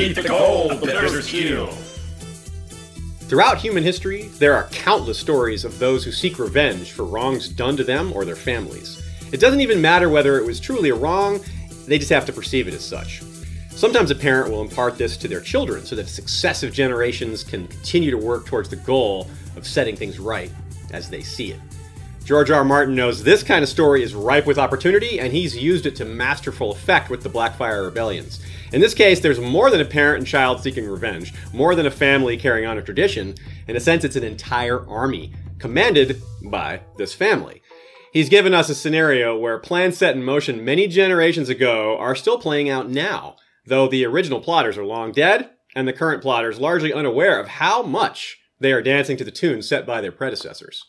[0.00, 1.66] Beneath the gold, the bitter steel.
[3.28, 7.76] Throughout human history, there are countless stories of those who seek revenge for wrongs done
[7.76, 9.02] to them or their families.
[9.30, 11.40] It doesn't even matter whether it was truly a wrong,
[11.86, 13.22] they just have to perceive it as such.
[13.68, 18.10] Sometimes a parent will impart this to their children so that successive generations can continue
[18.10, 20.50] to work towards the goal of setting things right
[20.94, 21.60] as they see it.
[22.30, 22.58] George R.
[22.58, 22.64] R.
[22.64, 26.04] Martin knows this kind of story is ripe with opportunity, and he's used it to
[26.04, 28.38] masterful effect with the Blackfyre Rebellions.
[28.72, 31.90] In this case, there's more than a parent and child seeking revenge, more than a
[31.90, 33.34] family carrying on a tradition.
[33.66, 37.62] In a sense, it's an entire army, commanded by this family.
[38.12, 42.38] He's given us a scenario where plans set in motion many generations ago are still
[42.38, 43.34] playing out now,
[43.66, 47.82] though the original plotters are long dead, and the current plotters largely unaware of how
[47.82, 50.84] much they are dancing to the tune set by their predecessors.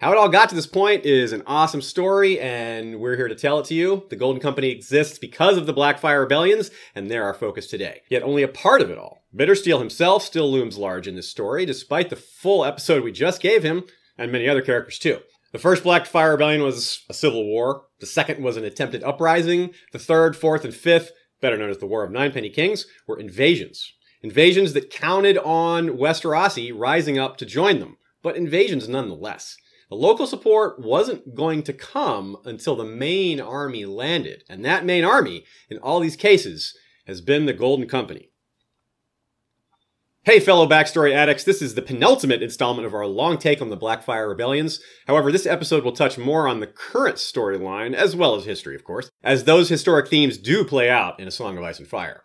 [0.00, 3.34] How it all got to this point is an awesome story, and we're here to
[3.36, 4.04] tell it to you.
[4.10, 8.02] The Golden Company exists because of the Blackfyre Rebellions, and they're our focus today.
[8.10, 9.22] Yet only a part of it all.
[9.34, 13.62] Bittersteel himself still looms large in this story, despite the full episode we just gave
[13.62, 13.84] him,
[14.18, 15.20] and many other characters too.
[15.52, 17.84] The first Blackfyre Rebellion was a civil war.
[18.00, 19.74] The second was an attempted uprising.
[19.92, 23.92] The third, fourth, and fifth, better known as the War of Ninepenny Kings, were invasions.
[24.22, 29.56] Invasions that counted on Westerosi rising up to join them, but invasions nonetheless.
[29.94, 35.04] The local support wasn't going to come until the main army landed, and that main
[35.04, 38.32] army, in all these cases, has been the Golden Company.
[40.24, 43.76] Hey, fellow backstory addicts, this is the penultimate installment of our long take on the
[43.76, 44.80] Blackfyre Rebellions.
[45.06, 48.82] However, this episode will touch more on the current storyline, as well as history, of
[48.82, 52.24] course, as those historic themes do play out in A Song of Ice and Fire.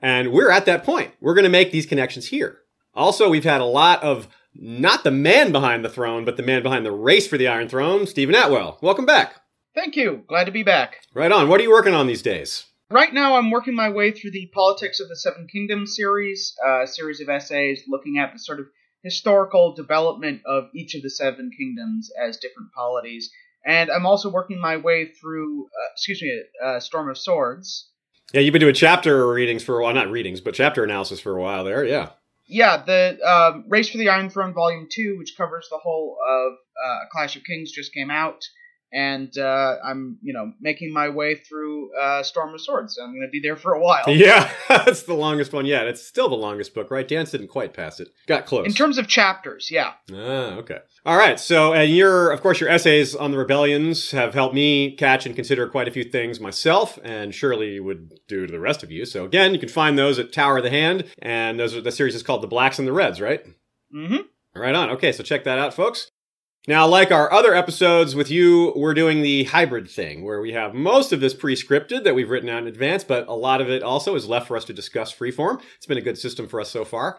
[0.00, 1.12] And we're at that point.
[1.20, 2.60] We're going to make these connections here.
[2.94, 6.62] Also, we've had a lot of not the man behind the throne, but the man
[6.62, 8.78] behind the race for the Iron Throne, Steven Attewell.
[8.80, 9.36] Welcome back.
[9.74, 10.24] Thank you.
[10.28, 11.00] Glad to be back.
[11.14, 11.48] Right on.
[11.48, 12.66] What are you working on these days?
[12.90, 16.82] Right now, I'm working my way through the Politics of the Seven Kingdoms series, uh,
[16.82, 18.66] a series of essays looking at the sort of
[19.04, 23.30] historical development of each of the Seven Kingdoms as different polities.
[23.64, 27.90] And I'm also working my way through, uh, excuse me, uh, Storm of Swords.
[28.32, 31.36] Yeah, you've been doing chapter readings for a while, not readings, but chapter analysis for
[31.36, 32.10] a while there, yeah
[32.50, 36.52] yeah, the um, Race for the Iron Throne Volume Two, which covers the whole of
[36.84, 38.44] uh, Clash of Kings, just came out
[38.92, 42.98] and uh, I'm you know making my way through uh, Storm of Swords.
[43.02, 44.04] I'm going to be there for a while.
[44.20, 45.86] Yeah, that's the longest one yet.
[45.86, 47.06] It's still the longest book, right?
[47.06, 48.08] Dance didn't quite pass it.
[48.26, 48.66] Got close.
[48.66, 49.92] In terms of chapters, yeah.
[50.12, 50.80] Ah, okay.
[51.06, 51.40] All right.
[51.40, 55.34] So, and your, of course, your essays on the rebellions have helped me catch and
[55.34, 59.06] consider quite a few things myself, and surely would do to the rest of you.
[59.06, 61.92] So, again, you can find those at Tower of the Hand, and those are, the
[61.92, 63.42] series is called The Blacks and the Reds, right?
[63.94, 64.16] Mm-hmm.
[64.54, 64.90] Right on.
[64.90, 66.10] Okay, so check that out, folks.
[66.68, 70.74] Now, like our other episodes with you, we're doing the hybrid thing where we have
[70.74, 73.70] most of this pre scripted that we've written out in advance, but a lot of
[73.70, 75.62] it also is left for us to discuss freeform.
[75.76, 77.18] It's been a good system for us so far.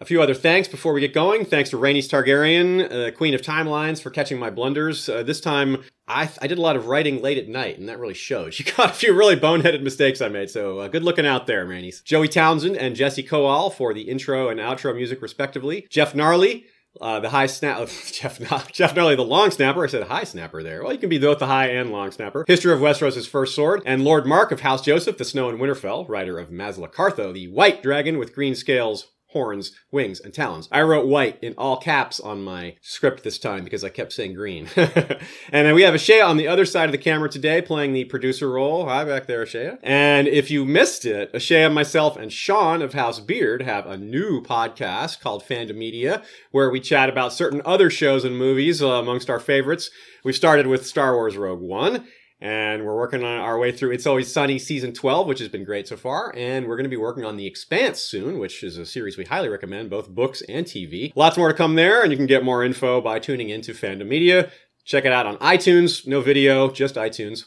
[0.00, 1.44] A few other thanks before we get going.
[1.44, 5.08] Thanks to Rhaenys Targaryen, uh, Queen of Timelines, for catching my blunders.
[5.08, 8.00] Uh, this time, I, I did a lot of writing late at night, and that
[8.00, 8.58] really shows.
[8.64, 11.64] You got a few really boneheaded mistakes I made, so uh, good looking out there,
[11.64, 12.02] Rhaenys.
[12.02, 15.86] Joey Townsend and Jesse Coal for the intro and outro music, respectively.
[15.90, 16.66] Jeff Gnarly,
[17.00, 18.40] uh, the high snap, Jeff,
[18.72, 19.84] Jeff Gnarly, the long snapper.
[19.84, 20.82] I said high snapper there.
[20.82, 22.44] Well, you can be both the high and long snapper.
[22.46, 26.08] History of Westeros' first sword, and Lord Mark of House Joseph, the Snow in Winterfell,
[26.08, 30.68] writer of Mazla Cartho, the white dragon with green scales, horns, wings, and talons.
[30.72, 34.34] I wrote white in all caps on my script this time because I kept saying
[34.34, 34.68] green.
[34.76, 35.18] and
[35.50, 38.48] then we have Ashea on the other side of the camera today playing the producer
[38.50, 38.86] role.
[38.86, 39.78] Hi back there, Ashea.
[39.82, 44.40] And if you missed it, Ashea, myself, and Sean of House Beard have a new
[44.40, 49.40] podcast called Fandomedia where we chat about certain other shows and movies uh, amongst our
[49.40, 49.90] favorites.
[50.22, 52.06] We started with Star Wars Rogue One
[52.40, 55.64] and we're working on our way through It's Always Sunny season 12, which has been
[55.64, 56.34] great so far.
[56.36, 59.24] And we're going to be working on The Expanse soon, which is a series we
[59.24, 61.12] highly recommend, both books and TV.
[61.14, 64.50] Lots more to come there, and you can get more info by tuning into Fandomedia.
[64.84, 67.44] Check it out on iTunes, no video, just iTunes.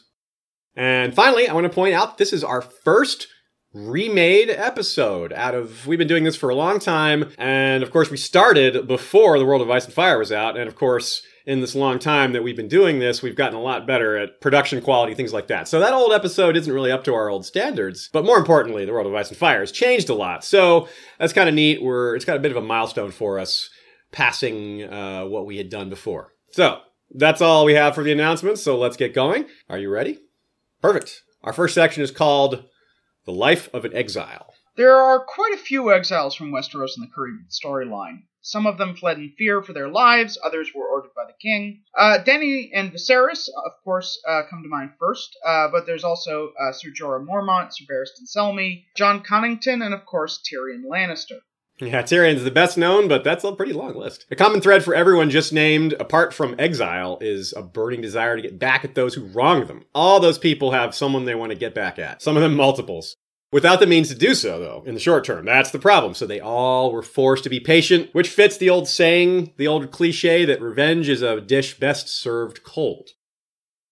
[0.74, 3.28] And finally, I want to point out this is our first
[3.74, 8.10] remade episode out of we've been doing this for a long time and of course
[8.10, 11.62] we started before the world of ice and fire was out and of course in
[11.62, 14.82] this long time that we've been doing this, we've gotten a lot better at production
[14.82, 15.66] quality, things like that.
[15.66, 18.10] So that old episode isn't really up to our old standards.
[18.12, 20.44] But more importantly, the world of ice and fire has changed a lot.
[20.44, 21.82] So that's kind of neat.
[21.82, 23.70] We're it's got a bit of a milestone for us,
[24.12, 26.34] passing uh, what we had done before.
[26.50, 26.80] So
[27.14, 28.62] that's all we have for the announcements.
[28.62, 29.46] So let's get going.
[29.70, 30.18] Are you ready?
[30.82, 31.22] Perfect.
[31.42, 32.64] Our first section is called
[33.24, 37.10] "The Life of an Exile." There are quite a few exiles from Westeros in the
[37.12, 38.24] current storyline.
[38.42, 41.82] Some of them fled in fear for their lives, others were ordered by the king.
[41.96, 46.52] Uh, Dany and Viserys, of course, uh, come to mind first, uh, but there's also
[46.60, 51.40] uh, Ser Jorah Mormont, Sir Barristan Selmy, Jon Connington, and of course Tyrion Lannister.
[51.80, 54.26] Yeah, Tyrion's the best known, but that's a pretty long list.
[54.30, 58.42] A common thread for everyone just named, apart from exile, is a burning desire to
[58.42, 59.84] get back at those who wronged them.
[59.94, 62.20] All those people have someone they want to get back at.
[62.20, 63.16] Some of them multiples.
[63.50, 65.46] Without the means to do so, though, in the short term.
[65.46, 66.12] That's the problem.
[66.14, 69.90] So they all were forced to be patient, which fits the old saying, the old
[69.90, 73.10] cliche that revenge is a dish best served cold.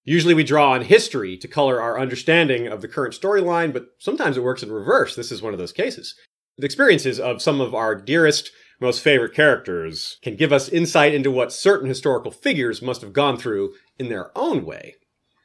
[0.05, 4.37] Usually we draw on history to color our understanding of the current storyline, but sometimes
[4.37, 5.17] it works in reverse.
[5.17, 6.15] This is one of those cases.
[6.59, 8.51] The experiences of some of our dearest,
[8.81, 13.37] most favorite characters can give us insight into what certain historical figures must have gone
[13.37, 14.95] through in their own way.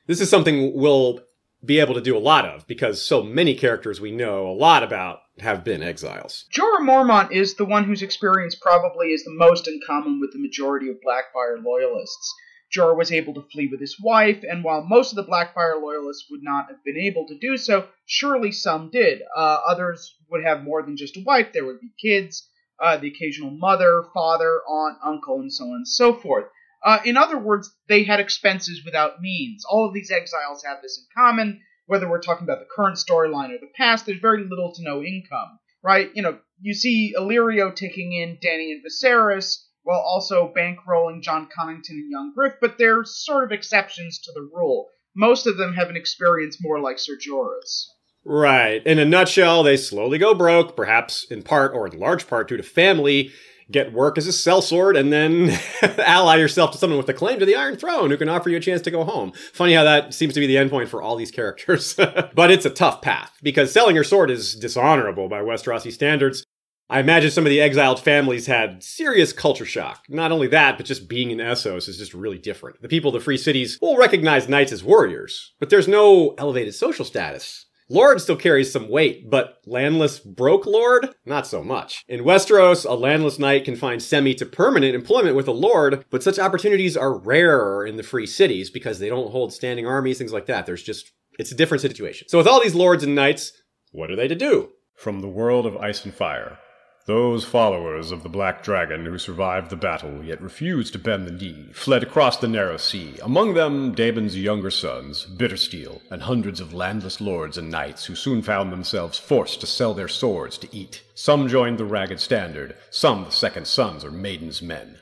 [0.06, 1.22] This is something we'll
[1.64, 4.84] be able to do a lot of because so many characters we know a lot
[4.84, 6.46] about have been exiles.
[6.52, 10.40] Jorah Mormont is the one whose experience probably is the most in common with the
[10.40, 12.34] majority of Blackfyre loyalists.
[12.76, 16.28] Jorah was able to flee with his wife, and while most of the Blackfyre loyalists
[16.32, 19.22] would not have been able to do so, surely some did.
[19.36, 21.52] Uh, others would have more than just a wife.
[21.52, 22.50] There would be kids,
[22.80, 26.46] uh, the occasional mother, father, aunt, uncle, and so on and so forth.
[26.84, 29.64] Uh, in other words, they had expenses without means.
[29.70, 31.62] All of these exiles have this in common.
[31.86, 35.04] Whether we're talking about the current storyline or the past, there's very little to no
[35.04, 36.10] income, right?
[36.14, 41.90] You know, you see Illyrio taking in Dany and Viserys while also bankrolling Jon Connington
[41.90, 44.88] and young Griff, but they're sort of exceptions to the rule.
[45.16, 47.92] Most of them have an experience more like Ser Jorah's.
[48.24, 48.86] Right.
[48.86, 52.58] In a nutshell, they slowly go broke, perhaps in part or in large part due
[52.58, 53.32] to family,
[53.72, 55.58] get work as a sellsword, and then
[56.00, 58.58] ally yourself to someone with a claim to the Iron Throne who can offer you
[58.58, 59.32] a chance to go home.
[59.54, 61.94] Funny how that seems to be the endpoint for all these characters.
[62.34, 66.46] but it's a tough path, because selling your sword is dishonorable by Westerosi standards.
[66.92, 70.04] I imagine some of the exiled families had serious culture shock.
[70.10, 72.82] Not only that, but just being in Essos is just really different.
[72.82, 76.76] The people of the free cities will recognize knights as warriors, but there's no elevated
[76.76, 77.68] social status.
[77.92, 81.10] Lord still carries some weight, but landless broke lord?
[81.26, 82.06] Not so much.
[82.08, 86.24] In Westeros, a landless knight can find semi to permanent employment with a lord, but
[86.24, 90.32] such opportunities are rarer in the free cities because they don't hold standing armies, things
[90.32, 90.66] like that.
[90.66, 92.30] There's just, it's a different situation.
[92.30, 93.52] So with all these lords and knights,
[93.92, 94.70] what are they to do?
[94.96, 96.60] From the world of ice and fire.
[97.08, 101.32] Those followers of the Black Dragon who survived the battle yet refused to bend the
[101.32, 106.76] knee fled across the narrow sea, among them Daemon's younger sons, Bittersteel, and hundreds of
[106.76, 111.04] landless lords and knights who soon found themselves forced to sell their swords to eat.
[111.16, 115.00] Some joined the Ragged Standard, some the Second Sons or Maiden's Men.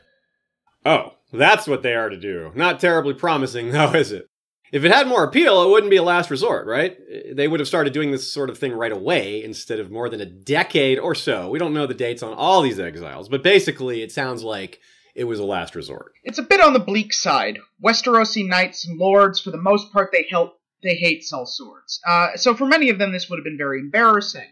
[0.85, 2.51] Oh, that's what they are to do.
[2.55, 4.29] Not terribly promising, though, is it?
[4.71, 6.97] If it had more appeal, it wouldn't be a last resort, right?
[7.33, 10.21] They would have started doing this sort of thing right away instead of more than
[10.21, 11.49] a decade or so.
[11.49, 14.79] We don't know the dates on all these exiles, but basically it sounds like
[15.15, 16.13] it was a last resort.
[16.23, 17.59] It's a bit on the bleak side.
[17.83, 21.99] Westerosi knights and lords, for the most part, they help they hate sellswords.
[22.07, 24.47] Uh, so for many of them, this would have been very embarrassing.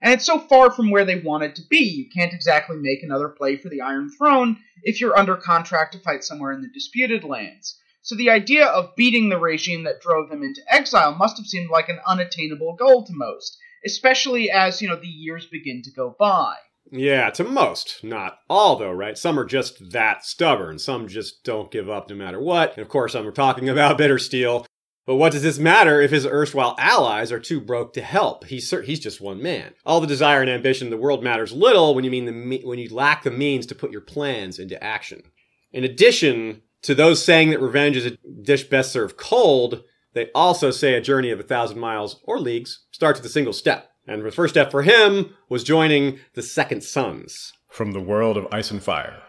[0.00, 1.78] And it's so far from where they wanted to be.
[1.78, 5.98] You can't exactly make another play for the Iron Throne if you're under contract to
[5.98, 7.78] fight somewhere in the disputed lands.
[8.06, 11.70] So the idea of beating the regime that drove them into exile must have seemed
[11.70, 16.14] like an unattainable goal to most, especially as, you know, the years begin to go
[16.16, 16.54] by.
[16.92, 18.04] Yeah, to most.
[18.04, 19.18] Not all, though, right?
[19.18, 20.78] Some are just that stubborn.
[20.78, 22.74] Some just don't give up no matter what.
[22.76, 24.66] And of course, I'm talking about Bittersteel.
[25.04, 28.44] But what does this matter if his erstwhile allies are too broke to help?
[28.44, 29.74] He's he's just one man.
[29.84, 32.78] All the desire and ambition in the world matters little when you mean the when
[32.78, 35.24] you lack the means to put your plans into action.
[35.72, 39.82] In addition, to those saying that revenge is a dish best served cold,
[40.14, 43.52] they also say a journey of a thousand miles or leagues starts with a single
[43.52, 43.90] step.
[44.06, 47.52] And the first step for him was joining the Second Sons.
[47.68, 49.20] From the world of ice and fire.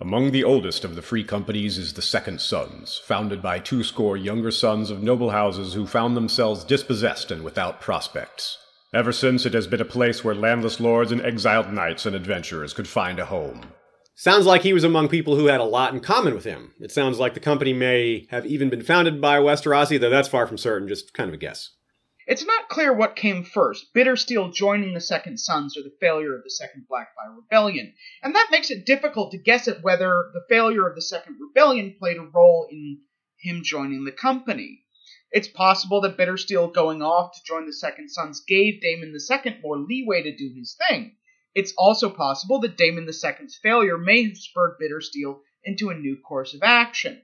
[0.00, 4.16] Among the oldest of the free companies is the Second Sons, founded by two score
[4.16, 8.56] younger sons of noble houses who found themselves dispossessed and without prospects.
[8.94, 12.72] Ever since, it has been a place where landless lords and exiled knights and adventurers
[12.72, 13.72] could find a home.
[14.20, 16.74] Sounds like he was among people who had a lot in common with him.
[16.78, 20.46] It sounds like the company may have even been founded by Westerosi, though that's far
[20.46, 21.70] from certain, just kind of a guess.
[22.26, 26.44] It's not clear what came first, Bittersteel joining the Second Sons or the failure of
[26.44, 30.86] the Second Blackfyre Rebellion, and that makes it difficult to guess at whether the failure
[30.86, 32.98] of the Second Rebellion played a role in
[33.38, 34.82] him joining the company.
[35.32, 39.78] It's possible that Bittersteel going off to join the Second Sons gave Daemon II more
[39.78, 41.16] leeway to do his thing.
[41.54, 46.54] It's also possible that Daemon II's failure may have spurred Bittersteel into a new course
[46.54, 47.22] of action.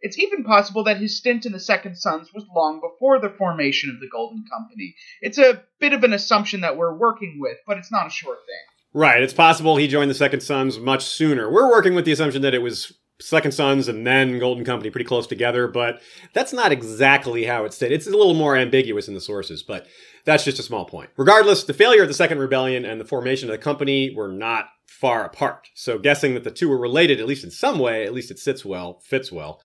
[0.00, 3.90] It's even possible that his stint in the Second Sons was long before the formation
[3.90, 4.94] of the Golden Company.
[5.20, 8.36] It's a bit of an assumption that we're working with, but it's not a sure
[8.36, 9.00] thing.
[9.00, 9.22] Right.
[9.22, 11.50] It's possible he joined the Second Sons much sooner.
[11.50, 15.04] We're working with the assumption that it was Second Sons and then Golden Company pretty
[15.04, 16.00] close together, but
[16.32, 17.94] that's not exactly how it's stated.
[17.96, 19.88] It's a little more ambiguous in the sources, but
[20.28, 21.08] that's just a small point.
[21.16, 24.66] Regardless, the failure of the Second Rebellion and the formation of the company were not
[24.86, 25.70] far apart.
[25.74, 28.38] So guessing that the two were related, at least in some way, at least it
[28.38, 29.62] sits well, fits well.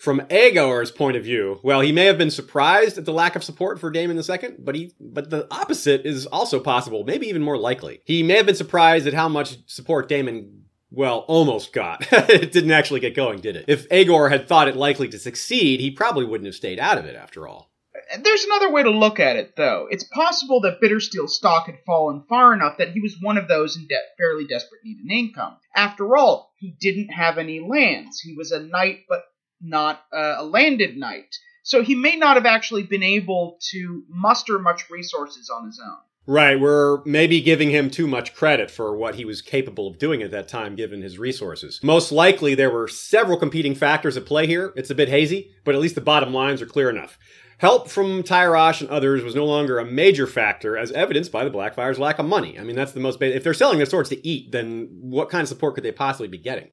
[0.00, 3.44] From Aegor's point of view, well, he may have been surprised at the lack of
[3.44, 7.56] support for Daemon II, but he, but the opposite is also possible, maybe even more
[7.56, 8.00] likely.
[8.04, 12.04] He may have been surprised at how much support Daemon well, almost got.
[12.28, 13.66] it didn't actually get going, did it?
[13.68, 17.04] If Aegor had thought it likely to succeed, he probably wouldn't have stayed out of
[17.04, 17.71] it after all.
[18.20, 19.88] There's another way to look at it, though.
[19.90, 23.76] It's possible that Bittersteel's stock had fallen far enough that he was one of those
[23.76, 25.56] in de- fairly desperate need of income.
[25.74, 28.20] After all, he didn't have any lands.
[28.20, 29.24] He was a knight, but
[29.60, 31.34] not uh, a landed knight.
[31.62, 35.98] So he may not have actually been able to muster much resources on his own.
[36.24, 40.22] Right, we're maybe giving him too much credit for what he was capable of doing
[40.22, 41.80] at that time given his resources.
[41.82, 44.72] Most likely there were several competing factors at play here.
[44.76, 47.18] It's a bit hazy, but at least the bottom lines are clear enough.
[47.62, 51.50] Help from Tyrosh and others was no longer a major factor, as evidenced by the
[51.50, 52.58] Blackfyre's lack of money.
[52.58, 53.36] I mean, that's the most basic.
[53.36, 56.26] If they're selling their swords to eat, then what kind of support could they possibly
[56.26, 56.72] be getting?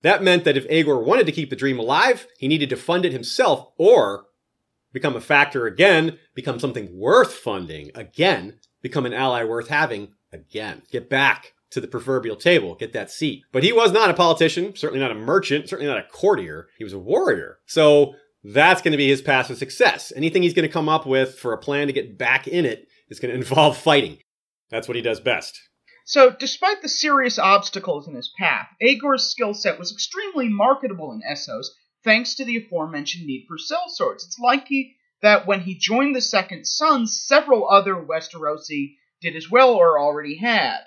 [0.00, 3.04] That meant that if Aegor wanted to keep the dream alive, he needed to fund
[3.04, 4.28] it himself or
[4.94, 10.80] become a factor again, become something worth funding again, become an ally worth having again.
[10.90, 13.42] Get back to the proverbial table, get that seat.
[13.52, 16.68] But he was not a politician, certainly not a merchant, certainly not a courtier.
[16.78, 17.58] He was a warrior.
[17.66, 20.12] So that's going to be his path to success.
[20.16, 22.88] Anything he's going to come up with for a plan to get back in it
[23.08, 24.18] is going to involve fighting.
[24.70, 25.60] That's what he does best.
[26.04, 31.22] So, despite the serious obstacles in his path, Aegor's skill set was extremely marketable in
[31.22, 31.66] Essos
[32.02, 34.24] thanks to the aforementioned need for cell sellswords.
[34.24, 39.74] It's likely that when he joined the Second Sons, several other Westerosi did as well
[39.74, 40.78] or already had.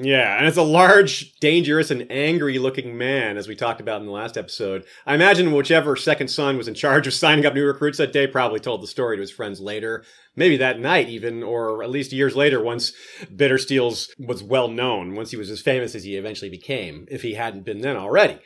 [0.00, 4.06] Yeah, and it's a large, dangerous, and angry looking man, as we talked about in
[4.06, 4.84] the last episode.
[5.04, 8.28] I imagine whichever second son was in charge of signing up new recruits that day
[8.28, 10.04] probably told the story to his friends later.
[10.36, 12.92] Maybe that night, even, or at least years later, once
[13.24, 17.34] Bittersteel's was well known, once he was as famous as he eventually became, if he
[17.34, 18.38] hadn't been then already.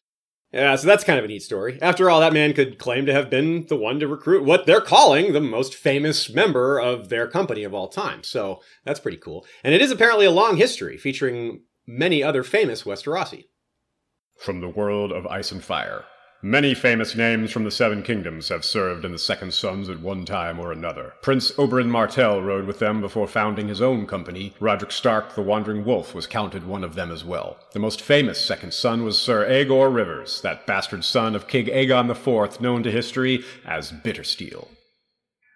[0.52, 1.78] Yeah, so that's kind of a neat story.
[1.80, 4.82] After all, that man could claim to have been the one to recruit what they're
[4.82, 8.22] calling the most famous member of their company of all time.
[8.22, 9.46] So that's pretty cool.
[9.64, 13.46] And it is apparently a long history featuring many other famous Westerosi.
[14.38, 16.04] From the world of ice and fire.
[16.44, 20.24] Many famous names from the Seven Kingdoms have served in the Second Sons at one
[20.24, 21.14] time or another.
[21.22, 24.52] Prince Oberyn Martell rode with them before founding his own company.
[24.58, 27.58] Roderick Stark, the Wandering Wolf, was counted one of them as well.
[27.74, 32.10] The most famous Second Son was Sir Aegor Rivers, that bastard son of King Aegon
[32.10, 34.66] IV, known to history as Bittersteel.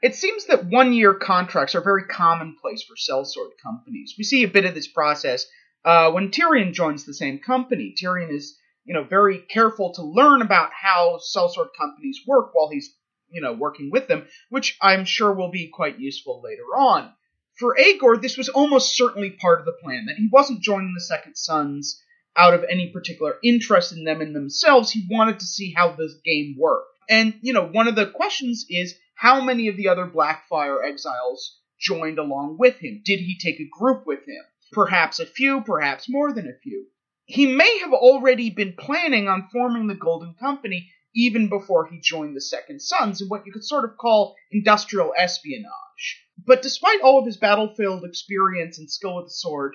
[0.03, 4.15] It seems that one year contracts are very commonplace for sellsword companies.
[4.17, 5.47] We see a bit of this process
[5.85, 7.93] uh, when Tyrion joins the same company.
[8.01, 12.95] Tyrion is you know, very careful to learn about how sellsword companies work while he's,
[13.29, 17.13] you know, working with them, which I'm sure will be quite useful later on.
[17.59, 21.01] For Aegor, this was almost certainly part of the plan, that he wasn't joining the
[21.01, 22.01] Second Sons
[22.37, 24.93] out of any particular interest in them in themselves.
[24.93, 26.89] He wanted to see how this game worked.
[27.09, 31.59] And, you know, one of the questions is how many of the other Blackfyre exiles
[31.81, 33.03] joined along with him?
[33.05, 34.45] Did he take a group with him?
[34.73, 36.87] Perhaps a few, perhaps more than a few
[37.27, 42.37] he may have already been planning on forming the Golden Company even before he joined
[42.37, 46.23] the Second Sons in what you could sort of call industrial espionage.
[46.47, 49.75] But despite all of his battlefield experience and skill with the sword,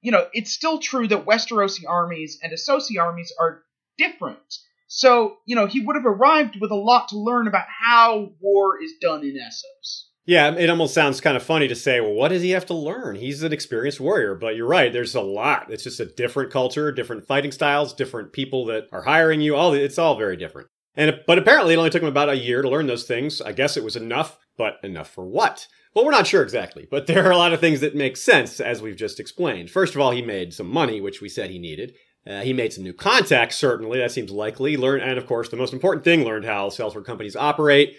[0.00, 3.62] you know, it's still true that Westerosi armies and Essosi armies are
[3.96, 4.58] different.
[4.88, 8.82] So, you know, he would have arrived with a lot to learn about how war
[8.82, 10.06] is done in Essos.
[10.28, 12.74] Yeah, it almost sounds kind of funny to say, well, what does he have to
[12.74, 13.16] learn?
[13.16, 14.92] He's an experienced warrior, but you're right.
[14.92, 15.72] There's a lot.
[15.72, 19.56] It's just a different culture, different fighting styles, different people that are hiring you.
[19.56, 20.68] All it's all very different.
[20.94, 23.40] And but apparently, it only took him about a year to learn those things.
[23.40, 25.66] I guess it was enough, but enough for what?
[25.94, 28.60] Well, we're not sure exactly, but there are a lot of things that make sense,
[28.60, 29.70] as we've just explained.
[29.70, 31.94] First of all, he made some money, which we said he needed.
[32.26, 33.98] Uh, he made some new contacts, certainly.
[33.98, 34.76] That seems likely.
[34.76, 37.96] Learned, and of course, the most important thing, learned how sellsword companies operate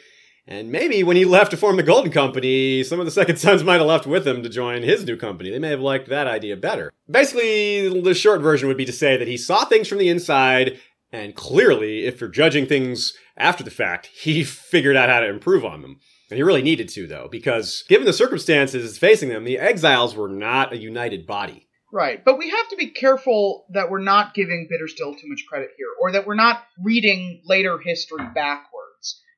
[0.49, 3.63] and maybe when he left to form the Golden Company, some of the Second Sons
[3.63, 5.51] might have left with him to join his new company.
[5.51, 6.91] They may have liked that idea better.
[7.09, 10.79] Basically, the short version would be to say that he saw things from the inside,
[11.11, 15.63] and clearly, if you're judging things after the fact, he figured out how to improve
[15.63, 15.99] on them.
[16.31, 20.29] And he really needed to, though, because given the circumstances facing them, the exiles were
[20.29, 21.67] not a united body.
[21.91, 25.69] Right, but we have to be careful that we're not giving Bittersteel too much credit
[25.75, 28.68] here, or that we're not reading later history backwards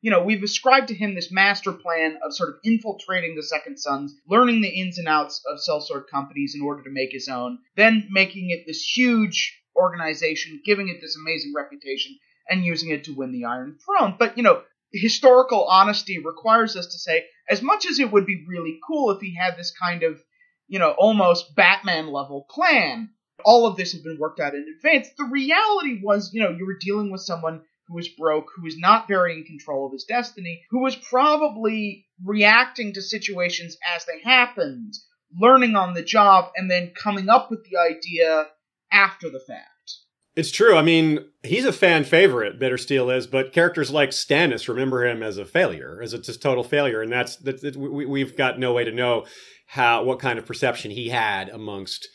[0.02, 3.78] you know, we've ascribed to him this master plan of sort of infiltrating the Second
[3.78, 7.60] Sons, learning the ins and outs of sellsword companies in order to make his own,
[7.76, 12.18] then making it this huge organization, giving it this amazing reputation,
[12.50, 14.16] and using it to win the Iron Throne.
[14.18, 18.46] But, you know, historical honesty requires us to say, as much as it would be
[18.48, 20.20] really cool if he had this kind of,
[20.68, 23.12] you know, almost Batman level plan,
[23.46, 25.10] all of this had been worked out in advance.
[25.18, 28.78] The reality was, you know, you were dealing with someone who was broke, who was
[28.78, 34.22] not very in control of his destiny, who was probably reacting to situations as they
[34.24, 34.94] happened,
[35.40, 38.48] learning on the job, and then coming up with the idea
[38.92, 39.68] after the fact.
[40.34, 40.78] It's true.
[40.78, 45.22] I mean, he's a fan favorite, Bitter Steel is, but characters like Stannis remember him
[45.22, 48.58] as a failure, as a just total failure, and that's, that's that we, we've got
[48.58, 49.26] no way to know
[49.68, 52.08] how what kind of perception he had amongst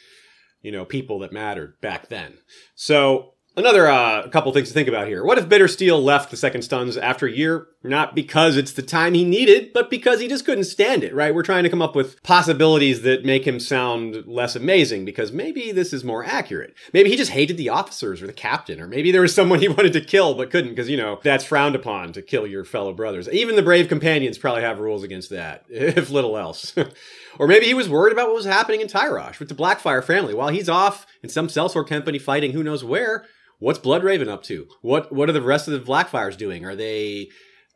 [0.61, 2.39] you know people that mattered back then.
[2.75, 5.25] So Another uh, couple things to think about here.
[5.25, 7.69] What if Bittersteel left the Second Sons after a year?
[7.83, 11.35] Not because it's the time he needed, but because he just couldn't stand it, right?
[11.35, 15.73] We're trying to come up with possibilities that make him sound less amazing because maybe
[15.73, 16.75] this is more accurate.
[16.93, 19.69] Maybe he just hated the officers or the captain, or maybe there was someone he
[19.69, 22.93] wanted to kill but couldn't because, you know, that's frowned upon to kill your fellow
[22.93, 23.27] brothers.
[23.31, 26.75] Even the brave companions probably have rules against that, if little else.
[27.39, 30.35] or maybe he was worried about what was happening in Tyrosh with the Blackfyre family
[30.35, 33.25] while he's off in some sellsword company fighting who knows where
[33.59, 34.69] What's Bloodraven up to?
[34.83, 36.65] What what are the rest of the Blackfyres doing?
[36.65, 37.29] Are they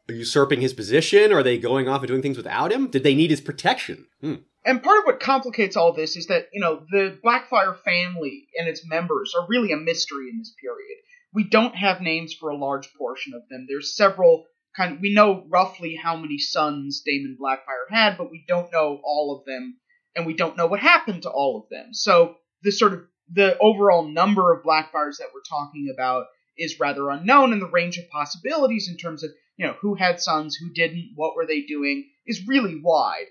[0.09, 1.33] usurping his position?
[1.33, 2.89] Are they going off and doing things without him?
[2.89, 4.07] Did they need his protection?
[4.21, 4.35] Hmm.
[4.65, 8.69] And part of what complicates all this is that, you know, the Blackfyre family and
[8.69, 10.99] its members are really a mystery in this period.
[11.33, 13.67] We don't have names for a large portion of them.
[13.69, 14.45] There's several
[14.77, 19.01] kind of, we know roughly how many sons Daemon Blackfyre had, but we don't know
[19.03, 19.79] all of them,
[20.15, 21.95] and we don't know what happened to all of them.
[21.95, 23.01] So the sort of
[23.33, 26.27] the overall number of Blackfyres that we're talking about
[26.59, 30.21] is rather unknown, and the range of possibilities in terms of you know who had
[30.21, 33.27] sons, who didn't, what were they doing, is really wide.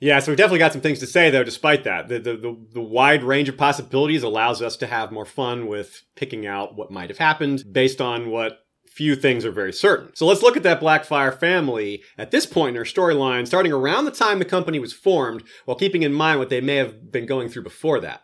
[0.00, 1.44] Yeah, so we've definitely got some things to say though.
[1.44, 5.26] Despite that, the, the the, the wide range of possibilities allows us to have more
[5.26, 9.72] fun with picking out what might have happened based on what few things are very
[9.72, 10.10] certain.
[10.14, 14.06] So let's look at that Blackfyre family at this point in their storyline, starting around
[14.06, 17.26] the time the company was formed, while keeping in mind what they may have been
[17.26, 18.22] going through before that.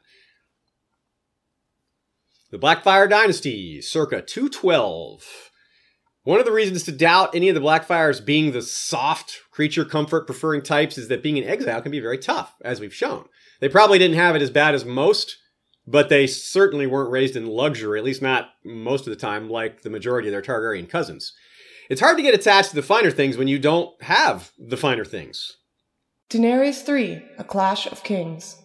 [2.54, 5.50] The Blackfyre Dynasty, circa 212.
[6.22, 10.28] One of the reasons to doubt any of the Blackfyres being the soft, creature comfort
[10.28, 13.24] preferring types is that being in exile can be very tough, as we've shown.
[13.58, 15.36] They probably didn't have it as bad as most,
[15.84, 19.82] but they certainly weren't raised in luxury, at least not most of the time, like
[19.82, 21.32] the majority of their Targaryen cousins.
[21.90, 25.04] It's hard to get attached to the finer things when you don't have the finer
[25.04, 25.56] things.
[26.30, 28.62] Daenerys 3 A Clash of Kings.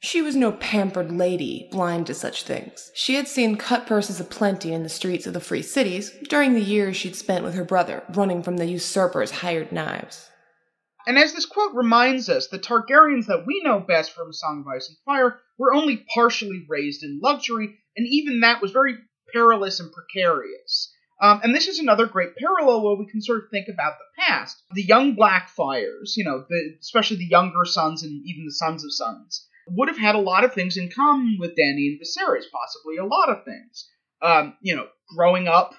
[0.00, 2.92] She was no pampered lady, blind to such things.
[2.94, 6.60] She had seen cut purses aplenty in the streets of the free cities during the
[6.60, 10.30] years she'd spent with her brother, running from the usurper's hired knives.
[11.08, 14.68] And as this quote reminds us, the Targaryens that we know best from Song of
[14.68, 18.94] Ice and Fire were only partially raised in luxury, and even that was very
[19.32, 20.94] perilous and precarious.
[21.20, 24.22] Um, and this is another great parallel where we can sort of think about the
[24.22, 24.62] past.
[24.72, 28.92] The young Blackfyres, you know, the, especially the younger sons and even the sons of
[28.92, 32.96] sons, would have had a lot of things in common with Dany and Viserys, possibly
[32.98, 33.88] a lot of things.
[34.20, 35.74] Um, you know, growing up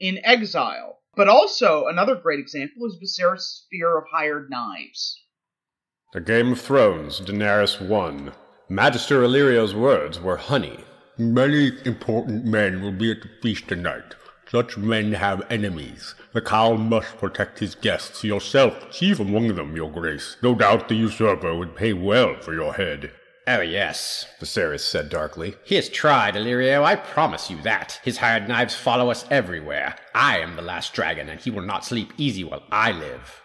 [0.00, 0.98] in exile.
[1.14, 5.20] But also, another great example is Viserys' fear of hired knives.
[6.12, 8.32] The Game of Thrones, Daenerys 1.
[8.68, 10.84] Magister Illyrio's words were honey.
[11.18, 14.14] Many important men will be at the feast tonight.
[14.52, 16.14] Such men have enemies.
[16.34, 20.36] The Khal must protect his guests, yourself chief among them, your grace.
[20.42, 23.12] No doubt the usurper would pay well for your head.
[23.46, 25.54] Oh, yes, Viserys said darkly.
[25.64, 27.98] He has tried, Illyrio, I promise you that.
[28.04, 29.96] His hired knives follow us everywhere.
[30.14, 33.41] I am the last dragon, and he will not sleep easy while I live.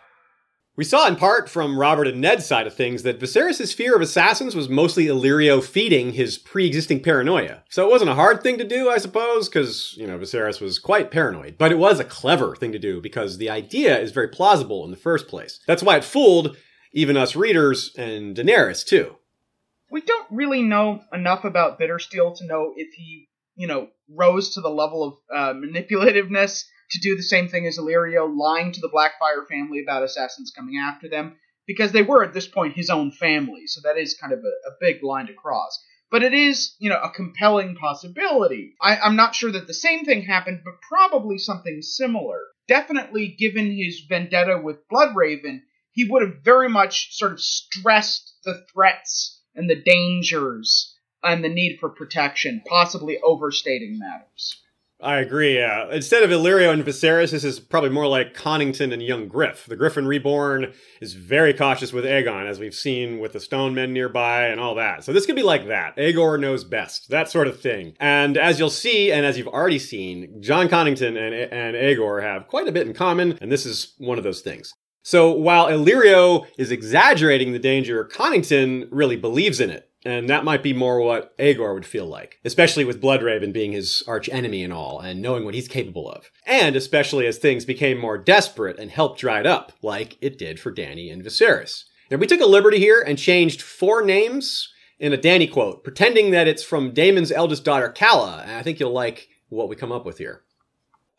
[0.78, 4.02] We saw in part from Robert and Ned's side of things that Viserys' fear of
[4.04, 7.64] assassins was mostly Illyrio feeding his pre-existing paranoia.
[7.68, 10.78] So it wasn't a hard thing to do, I suppose, because, you know, Viserys was
[10.78, 11.58] quite paranoid.
[11.58, 14.92] But it was a clever thing to do because the idea is very plausible in
[14.92, 15.60] the first place.
[15.66, 16.56] That's why it fooled
[16.94, 19.16] even us readers and Daenerys, too.
[19.90, 24.62] We don't really know enough about Bittersteel to know if he, you know, rose to
[24.62, 28.90] the level of uh, manipulativeness to do the same thing as Illyrio, lying to the
[28.90, 33.12] Blackfyre family about assassins coming after them, because they were at this point his own
[33.12, 35.78] family, so that is kind of a, a big line to cross.
[36.10, 38.76] But it is, you know, a compelling possibility.
[38.82, 42.40] I, I'm not sure that the same thing happened, but probably something similar.
[42.68, 48.66] Definitely, given his vendetta with Bloodraven, he would have very much sort of stressed the
[48.74, 54.62] threats and the dangers and the need for protection, possibly overstating matters.
[55.00, 55.64] I agree.
[55.92, 59.68] Instead of Illyrio and Viserys, this is probably more like Connington and young Griff.
[59.68, 63.94] The Griffin Reborn is very cautious with Aegon, as we've seen with the Stone Men
[63.94, 65.04] nearby and all that.
[65.04, 66.00] So this could be like that.
[66.00, 67.94] Aegor knows best, that sort of thing.
[68.00, 72.48] And as you'll see, and as you've already seen, Jon Connington and, and Aegor have
[72.48, 74.74] quite a bit in common, and this is one of those things.
[75.04, 79.87] So while Illyrio is exaggerating the danger, Connington really believes in it.
[80.06, 84.04] And that might be more what Aegor would feel like, especially with Bloodraven being his
[84.08, 86.30] arch enemy and all, and knowing what he's capable of.
[86.46, 90.72] And especially as things became more desperate and help dried up, like it did for
[90.72, 91.84] Dany and Viserys.
[92.10, 96.32] Now, we took a liberty here and changed four names in a Dany quote, pretending
[96.32, 99.92] that it's from Daemon's eldest daughter, Calla, and I think you'll like what we come
[99.92, 100.44] up with here.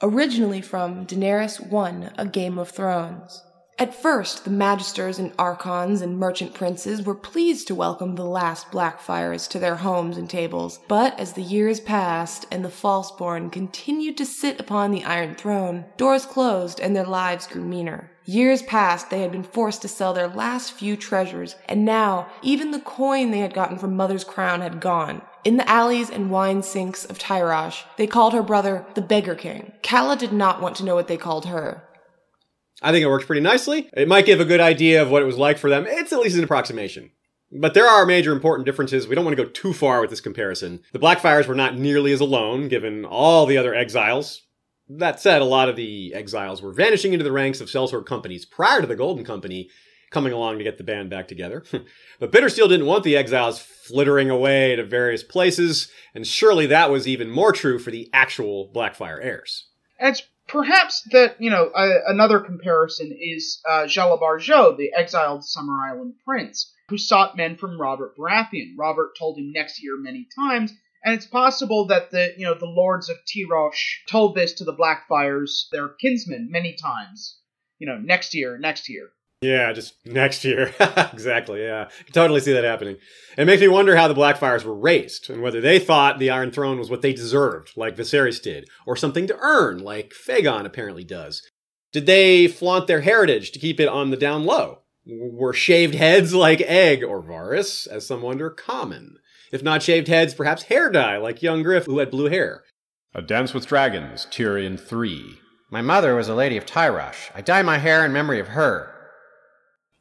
[0.01, 3.43] Originally from Daenerys 1, A Game of Thrones.
[3.81, 8.73] At first, the magisters and archons and merchant princes were pleased to welcome the last
[8.73, 14.17] Blackfyres to their homes and tables, but as the years passed and the falseborn continued
[14.17, 18.11] to sit upon the Iron Throne, doors closed and their lives grew meaner.
[18.25, 22.73] Years past, they had been forced to sell their last few treasures, and now even
[22.73, 25.23] the coin they had gotten from Mother's crown had gone.
[25.45, 29.73] In the alleys and wine sinks of Tyrosh, they called her brother the Beggar King.
[29.83, 31.85] Calla did not want to know what they called her.
[32.83, 33.91] I think it works pretty nicely.
[33.93, 35.87] It might give a good idea of what it was like for them.
[35.88, 37.11] It's at least an approximation.
[37.51, 39.09] But there are major important differences.
[39.09, 40.81] We don't want to go too far with this comparison.
[40.93, 44.43] The Blackfyres were not nearly as alone, given all the other exiles.
[44.88, 48.45] That said, a lot of the exiles were vanishing into the ranks of sellsword companies
[48.45, 49.71] prior to the Golden Company
[50.11, 51.64] coming along to get the band back together.
[52.19, 57.07] but Bittersteel didn't want the exiles flittering away to various places, and surely that was
[57.07, 59.69] even more true for the actual Blackfyre heirs.
[60.48, 66.72] Perhaps that you know another comparison is uh, Jalabhar Xho, the exiled Summer Island prince,
[66.88, 68.74] who sought men from Robert Baratheon.
[68.76, 70.72] Robert told him next year many times,
[71.04, 74.74] and it's possible that the you know the lords of Tyrosh told this to the
[74.74, 77.38] Blackfyres, their kinsmen, many times.
[77.78, 79.11] You know, next year, next year.
[79.40, 80.74] Yeah, just next year.
[81.12, 81.88] exactly, yeah.
[81.88, 82.96] I can totally see that happening.
[83.37, 86.51] It makes me wonder how the Blackfyres were raised, and whether they thought the Iron
[86.51, 91.05] Throne was what they deserved, like Viserys did, or something to earn, like Fagon apparently
[91.05, 91.48] does.
[91.92, 94.81] Did they flaunt their heritage to keep it on the down low?
[95.07, 99.18] Were shaved heads like Egg or Varys, as some wonder, common?
[99.53, 102.64] If not shaved heads, perhaps hair dye, like young Griff, who had blue hair.
[103.14, 105.38] A Dance with Dragons, Tyrion 3.
[105.70, 107.31] My mother was a lady of Tyrosh.
[107.35, 108.97] I dye my hair in memory of her.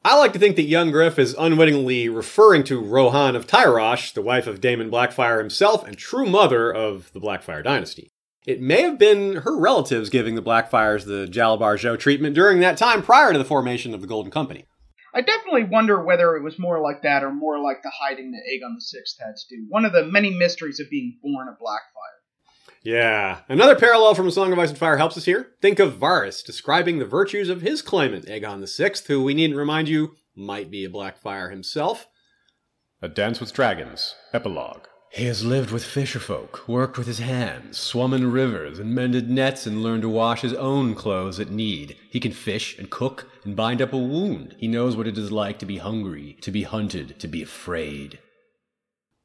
[0.04, 4.22] I like to think that young Griff is unwittingly referring to Rohanne of Tyrosh, the
[4.22, 8.12] wife of Daemon Blackfyre himself and true mother of the Blackfyre dynasty.
[8.46, 12.78] It may have been her relatives giving the Blackfyres the Jalabhar Xho treatment during that
[12.78, 14.66] time prior to the formation of the Golden Company.
[15.14, 18.44] I definitely wonder whether it was more like that or more like the hiding that
[18.50, 19.66] Aegon VI had to do.
[19.68, 22.17] One of the many mysteries of being born a Blackfyre.
[22.88, 23.40] Yeah.
[23.50, 25.50] Another parallel from A Song of Ice and Fire helps us here.
[25.62, 29.90] Think of Varys describing the virtues of his claimant, Aegon VI, who we needn't remind
[29.90, 32.08] you might be a Blackfyre himself.
[33.02, 34.86] A Dance with Dragons, Epilogue.
[35.12, 39.68] He has lived with fisherfolk, worked with his hands, swum in rivers, and mended nets,
[39.68, 41.98] and learned to wash his own clothes at need.
[42.10, 44.56] He can fish and cook and bind up a wound.
[44.60, 48.20] He knows what it is like to be hungry, to be hunted, to be afraid.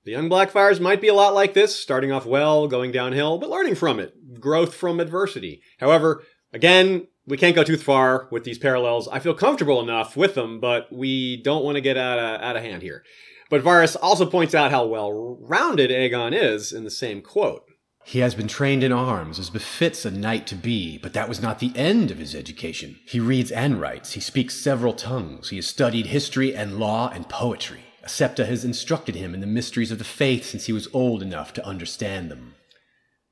[0.05, 3.51] The young Blackfyres might be a lot like this, starting off well, going downhill, but
[3.51, 5.63] learning from it, growth from adversity.
[5.79, 9.07] However, again, we can't go too far with these parallels.
[9.07, 12.57] I feel comfortable enough with them, but we don't want to get out of, out
[12.57, 13.05] of hand here.
[13.49, 17.63] But Varys also points out how well rounded Aegon is in the same quote.
[18.05, 21.41] He has been trained in arms as befits a knight to be, but that was
[21.41, 22.99] not the end of his education.
[23.07, 27.29] He reads and writes, he speaks several tongues, he has studied history and law and
[27.29, 27.85] poetry.
[28.07, 31.53] Septa has instructed him in the mysteries of the faith since he was old enough
[31.55, 32.55] to understand them.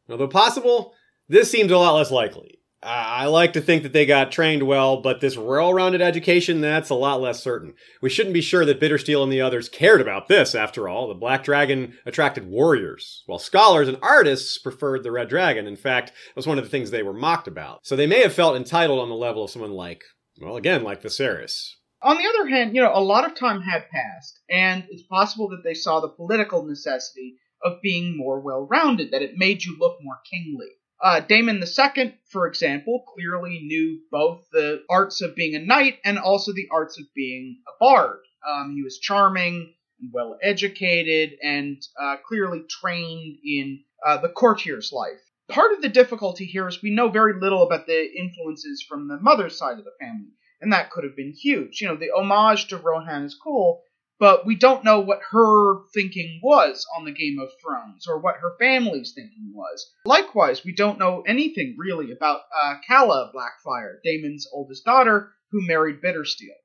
[0.08, 0.94] Although possible,
[1.28, 2.60] this seems a lot less likely.
[2.82, 6.88] I like to think that they got trained well, but this well rounded education, that's
[6.88, 7.74] a lot less certain.
[8.00, 11.06] We shouldn't be sure that Bittersteel and the others cared about this, after all.
[11.06, 15.66] The Black Dragon attracted warriors, while scholars and artists preferred the Red Dragon.
[15.66, 17.80] In fact, it was one of the things they were mocked about.
[17.82, 20.02] So they may have felt entitled on the level of someone like,
[20.40, 21.72] well, again, like Viserys.
[22.02, 25.48] On the other hand, you know, a lot of time had passed, and it's possible
[25.50, 29.76] that they saw the political necessity of being more well rounded, that it made you
[29.78, 30.70] look more kingly.
[31.02, 36.18] Uh, Daemon II, for example, clearly knew both the arts of being a knight and
[36.18, 38.20] also the arts of being a bard.
[38.48, 44.90] Um, he was charming and well educated and uh, clearly trained in uh, the courtier's
[44.90, 45.20] life.
[45.48, 49.18] Part of the difficulty here is we know very little about the influences from the
[49.18, 51.80] mother's side of the family and that could have been huge.
[51.80, 53.82] You know, the homage to Rohanne is cool,
[54.18, 58.36] but we don't know what her thinking was on the Game of Thrones or what
[58.36, 59.90] her family's thinking was.
[60.04, 66.02] Likewise, we don't know anything really about uh, Calla Blackfyre, Daemon's oldest daughter, who married
[66.02, 66.56] Bittersteel.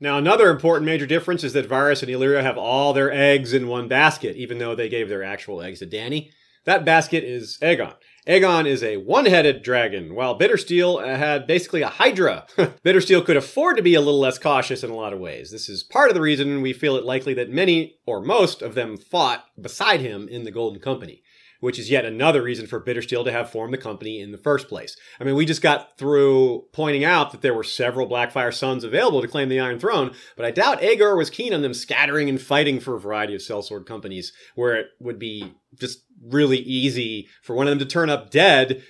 [0.00, 3.66] Now, another important major difference is that Varys and Illyrio have all their eggs in
[3.66, 6.30] one basket, even though they gave their actual eggs to Dany.
[6.66, 7.94] That basket is Aegon.
[8.28, 12.46] Aegon is a one-headed dragon, while Bittersteel uh, had basically a hydra.
[12.58, 15.50] Bittersteel could afford to be a little less cautious in a lot of ways.
[15.50, 18.74] This is part of the reason we feel it likely that many, or most, of
[18.74, 21.22] them fought beside him in the Golden Company
[21.60, 24.68] which is yet another reason for Bittersteel to have formed the company in the first
[24.68, 24.96] place.
[25.20, 29.20] I mean, we just got through pointing out that there were several Blackfyre sons available
[29.20, 32.40] to claim the Iron Throne, but I doubt Aegor was keen on them scattering and
[32.40, 37.54] fighting for a variety of sellsword companies where it would be just really easy for
[37.54, 38.82] one of them to turn up dead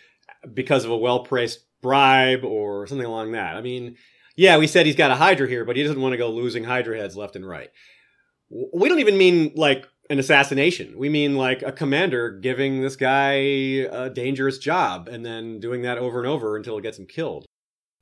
[0.55, 3.57] because of a well-priced bribe or something along that.
[3.57, 3.97] I mean,
[4.37, 6.65] yeah, we said he's got a Hydra here, but he doesn't want to go losing
[6.65, 7.71] Hydra heads left and right.
[8.51, 10.97] We don't even mean like an assassination.
[10.97, 15.99] We mean like a commander giving this guy a dangerous job and then doing that
[15.99, 17.45] over and over until it gets him killed.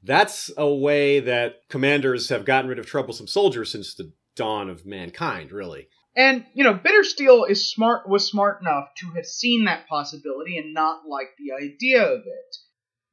[0.03, 4.87] That's a way that commanders have gotten rid of troublesome soldiers since the dawn of
[4.87, 5.89] mankind, really.
[6.17, 10.73] And you know, Bittersteel is smart was smart enough to have seen that possibility and
[10.73, 12.57] not like the idea of it.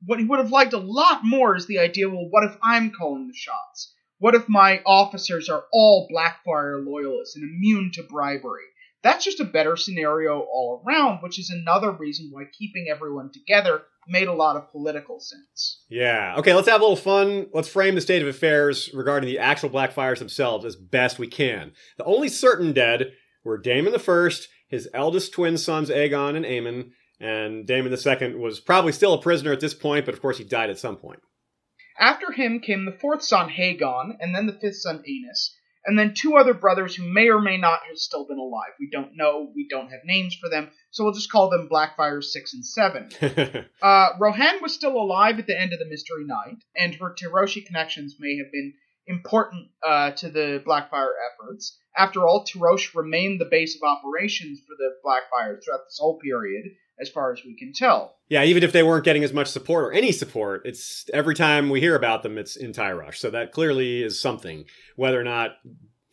[0.06, 2.92] What he would have liked a lot more is the idea, well, what if I'm
[2.92, 3.94] calling the shots?
[4.20, 8.63] What if my officers are all Blackfyre loyalists and immune to bribery?
[9.02, 13.84] That's just a better scenario all around, which is another reason why keeping everyone together
[14.08, 15.84] made a lot of political sense.
[15.89, 16.36] Yeah.
[16.38, 17.48] Okay, let's have a little fun.
[17.54, 21.72] Let's frame the state of affairs regarding the actual Blackfyres themselves as best we can.
[21.98, 23.13] The only certain dead
[23.44, 28.39] were Daemon the First, his eldest twin sons Aegon and Aemon, and Daemon the Second
[28.39, 30.98] was probably still a prisoner at this point, but of course he died at some
[30.98, 31.20] point.
[32.00, 35.52] After him came the fourth son Haegon, and then the fifth son Aenys,
[35.86, 38.72] and then two other brothers who may or may not have still been alive.
[38.80, 39.52] We don't know.
[39.56, 43.10] We don't have names for them, so we'll just call them Blackfyre 6 and 7.
[43.82, 47.65] uh, Rohanne was still alive at the end of the Mystery Night, and her Tyroshi
[47.65, 48.74] connections may have been
[49.08, 51.78] important uh, to the Blackfyre efforts.
[51.96, 56.65] After all, Tyrosh remained the base of operations for the Blackfyre throughout this whole period,
[56.99, 58.15] as far as we can tell.
[58.29, 61.69] Yeah, even if they weren't getting as much support or any support, it's every time
[61.69, 63.15] we hear about them, it's in Tyrosh.
[63.15, 64.65] So that clearly is something.
[64.95, 65.51] Whether or not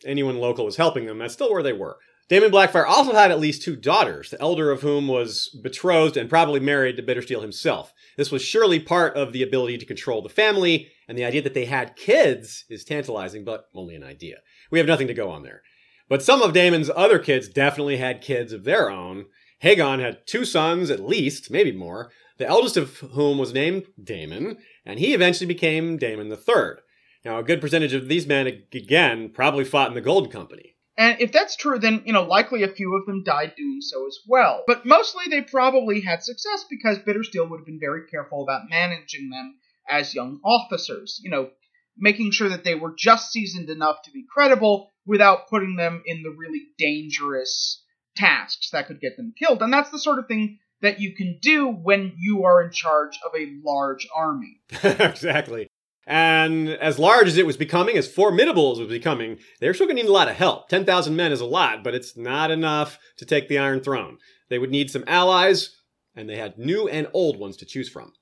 [0.05, 1.97] anyone local was helping them, that's still where they were.
[2.29, 6.29] Daemon Blackfyre also had at least two daughters, the elder of whom was betrothed and
[6.29, 7.93] probably married to Bittersteel himself.
[8.15, 11.53] This was surely part of the ability to control the family, and the idea that
[11.53, 14.37] they had kids is tantalizing, but only an idea.
[14.71, 15.61] We have nothing to go on there.
[16.07, 19.25] But some of Daemon's other kids definitely had kids of their own,
[19.63, 24.57] Haegon had two sons at least, maybe more, the eldest of whom was named Daemon,
[24.85, 26.81] and he eventually became Daemon Third.
[27.23, 30.75] Now, a good percentage of these men, again, probably fought in the Gold Company.
[30.97, 34.07] And if that's true, then, you know, likely a few of them died doing so
[34.07, 34.63] as well.
[34.65, 39.29] But mostly they probably had success because Bittersteel would have been very careful about managing
[39.29, 41.19] them as young officers.
[41.23, 41.49] You know,
[41.97, 46.23] making sure that they were just seasoned enough to be credible without putting them in
[46.23, 47.83] the really dangerous
[48.15, 49.61] tasks that could get them killed.
[49.61, 53.17] And that's the sort of thing that you can do when you are in charge
[53.25, 54.59] of a large army.
[54.83, 55.67] exactly.
[56.07, 59.85] And as large as it was becoming, as formidable as it was becoming, they're still
[59.85, 60.67] going to need a lot of help.
[60.67, 64.17] 10,000 men is a lot, but it's not enough to take the Iron Throne.
[64.49, 65.77] They would need some allies,
[66.15, 68.13] and they had new and old ones to choose from.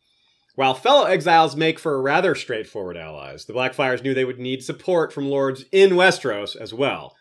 [0.56, 5.14] While fellow exiles make for rather straightforward allies, the Blackfyres knew they would need support
[5.14, 7.16] from lords in Westeros as well.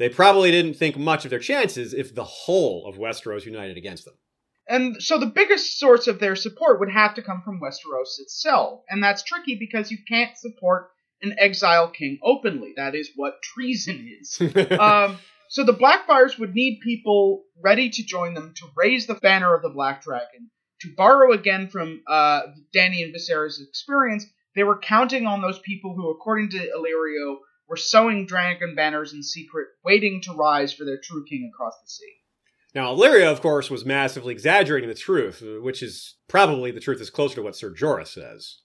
[0.00, 4.06] They probably didn't think much of their chances if the whole of Westeros united against
[4.06, 4.14] them.
[4.66, 8.80] And so the biggest source of their support would have to come from Westeros itself.
[8.88, 10.88] And that's tricky because you can't support
[11.20, 12.72] an exile king openly.
[12.78, 14.40] That is what treason is.
[14.80, 15.18] um,
[15.50, 19.60] so the Blackfyres would need people ready to join them to raise the banner of
[19.60, 20.50] the Black Dragon.
[20.80, 22.40] To borrow again from uh,
[22.74, 24.24] Dany and Viserys' experience,
[24.56, 27.36] they were counting on those people who, according to Illyrio,
[27.70, 31.88] were sewing dragon banners in secret, waiting to rise for their true king across the
[31.88, 32.16] sea.
[32.74, 37.10] Now, Illyrio, of course, was massively exaggerating the truth, which is probably the truth is
[37.10, 38.58] closer to what Sir Jorah says.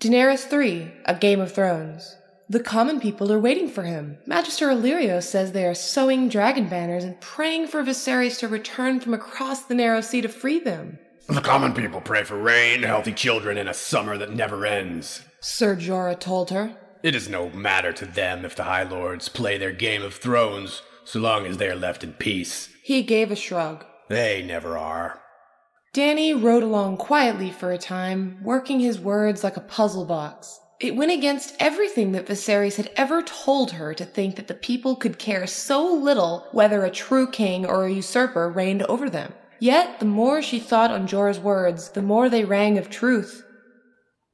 [0.00, 2.16] Daenerys 3, A Game of Thrones.
[2.48, 4.18] The common people are waiting for him.
[4.26, 9.14] Magister Illyrio says they are sewing dragon banners and praying for Viserys to return from
[9.14, 10.98] across the narrow sea to free them.
[11.28, 15.22] The common people pray for rain, healthy children, and a summer that never ends.
[15.40, 16.76] Sir Jorah told her.
[17.02, 20.82] It is no matter to them if the High Lords play their Game of Thrones,
[21.04, 22.68] so long as they are left in peace.
[22.82, 23.84] He gave a shrug.
[24.08, 25.20] They never are.
[25.94, 30.60] Dany rode along quietly for a time, working his words like a puzzle box.
[30.78, 34.94] It went against everything that Viserys had ever told her to think that the people
[34.94, 39.32] could care so little whether a true king or a usurper reigned over them.
[39.58, 43.44] Yet, the more she thought on Jorah's words, the more they rang of truth.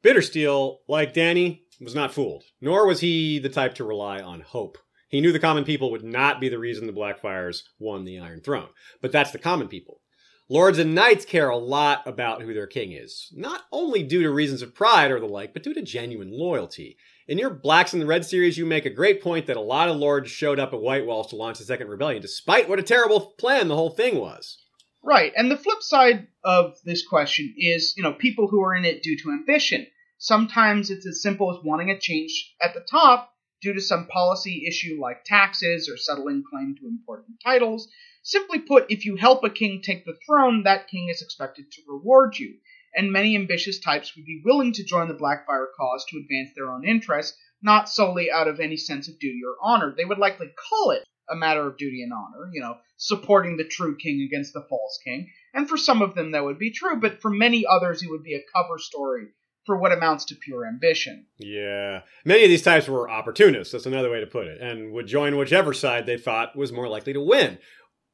[0.05, 4.79] Bittersteel, like Dany, was not fooled, nor was he the type to rely on hope.
[5.09, 8.41] He knew the common people would not be the reason the Blackfyres won the Iron
[8.41, 8.69] Throne.
[9.01, 10.01] But that's the common people.
[10.49, 14.31] Lords and knights care a lot about who their king is, not only due to
[14.31, 16.97] reasons of pride or the like, but due to genuine loyalty.
[17.27, 19.89] In your Blacks and the Red series, you make a great point that a lot
[19.89, 22.85] of lords showed up at White Walls to launch the Second Rebellion, despite what a
[22.85, 24.59] terrible plan the whole thing was.
[25.03, 28.85] Right, and the flip side of this question is, you know, people who are in
[28.85, 29.87] it due to ambition.
[30.19, 34.65] Sometimes it's as simple as wanting a change at the top due to some policy
[34.67, 37.93] issue like taxes or settling claim to important titles.
[38.23, 41.83] Simply put, if you help a king take the throne, that king is expected to
[41.87, 42.57] reward you,
[42.95, 46.71] and many ambitious types would be willing to join the Blackfyre cause to advance their
[46.71, 49.95] own interests, not solely out of any sense of duty or honor.
[49.95, 53.65] They would likely call it a matter of duty and honor, you know, supporting the
[53.65, 55.31] true king against the false king.
[55.53, 58.23] And for some of them that would be true, but for many others it would
[58.23, 59.27] be a cover story
[59.67, 61.27] for what amounts to pure ambition.
[61.39, 62.03] Yeah.
[62.25, 65.37] Many of these types were opportunists, that's another way to put it, and would join
[65.37, 67.59] whichever side they thought was more likely to win,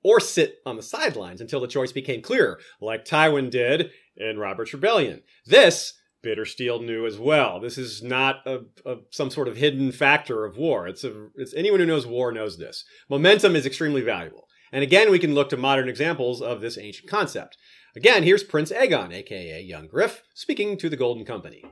[0.03, 4.73] or sit on the sidelines until the choice became clear, like Tywin did in Robert's
[4.73, 5.23] Rebellion.
[5.47, 7.61] This, Bittersteel knew as well.
[7.61, 10.87] This is not a, a, some sort of hidden factor of war.
[10.87, 12.85] It's, a, it's anyone who knows war knows this.
[13.11, 14.49] Momentum is extremely valuable.
[14.73, 17.59] And again, we can look to modern examples of this ancient concept.
[17.95, 21.63] Again, here's Prince Aegon, aka Young Griff, speaking to the Golden Company.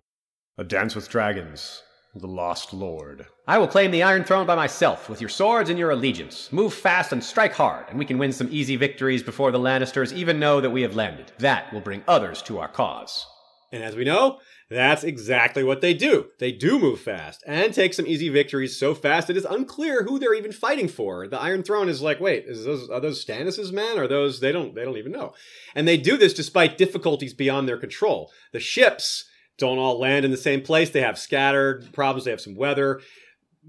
[0.59, 1.83] A Dance with Dragons,
[2.15, 3.25] the Lost Lord.
[3.49, 6.53] I will claim the Iron Throne by myself, with your swords and your allegiance.
[6.53, 10.13] Move fast and strike hard, and we can win some easy victories before the Lannisters
[10.13, 11.33] even know that we have landed.
[11.39, 13.27] That will bring others to our cause.
[13.73, 16.29] And as we know, that's exactly what they do.
[16.39, 20.21] They do move fast and take some easy victories so fast it is unclear who
[20.21, 21.27] they're even fighting for.
[21.27, 23.99] The Iron Throne is like, wait, is those are those Stannis's men?
[23.99, 25.35] Are those they don't they don't even know.
[25.75, 28.31] And they do this despite difficulties beyond their control.
[28.53, 29.25] The ships
[29.59, 30.91] don't all land in the same place.
[30.91, 32.25] They have scattered problems.
[32.25, 33.01] They have some weather.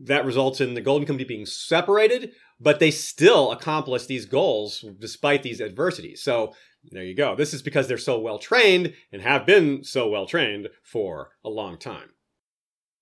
[0.03, 5.43] That results in the Golden Company being separated, but they still accomplish these goals despite
[5.43, 6.21] these adversities.
[6.21, 6.53] So
[6.89, 7.35] there you go.
[7.35, 11.49] This is because they're so well trained and have been so well trained for a
[11.49, 12.11] long time.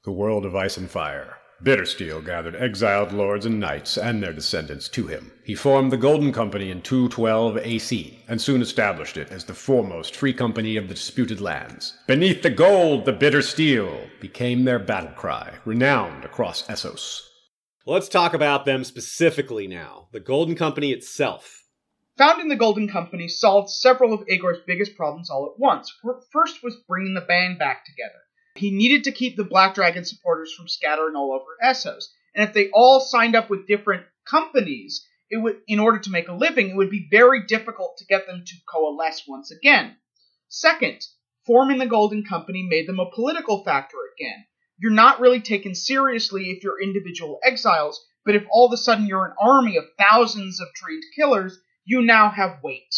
[0.04, 1.38] The world of ice and fire.
[1.64, 5.34] Bittersteel gathered exiled lords and knights and their descendants to him.
[5.44, 10.16] He formed the Golden Company in 212 AC, and soon established it as the foremost
[10.16, 11.98] free company of the disputed lands.
[12.08, 17.24] Beneath the gold, the bitter steel became their battle cry, renowned across Essos.
[17.86, 20.08] Let's talk about them specifically now.
[20.14, 21.59] The Golden Company itself.
[22.20, 25.90] Founding the Golden Company solved several of Aegon's biggest problems all at once.
[26.34, 28.20] First was bringing the band back together.
[28.56, 32.54] He needed to keep the Black Dragon supporters from scattering all over Essos, and if
[32.54, 36.70] they all signed up with different companies, it would, in order to make a living,
[36.70, 39.96] it would be very difficult to get them to coalesce once again.
[40.50, 41.08] Second,
[41.46, 44.46] forming the Golden Company made them a political factor again.
[44.78, 49.08] You're not really taken seriously if you're individual exiles, but if all of a sudden
[49.08, 52.96] you're an army of thousands of trained killers, you now have weight.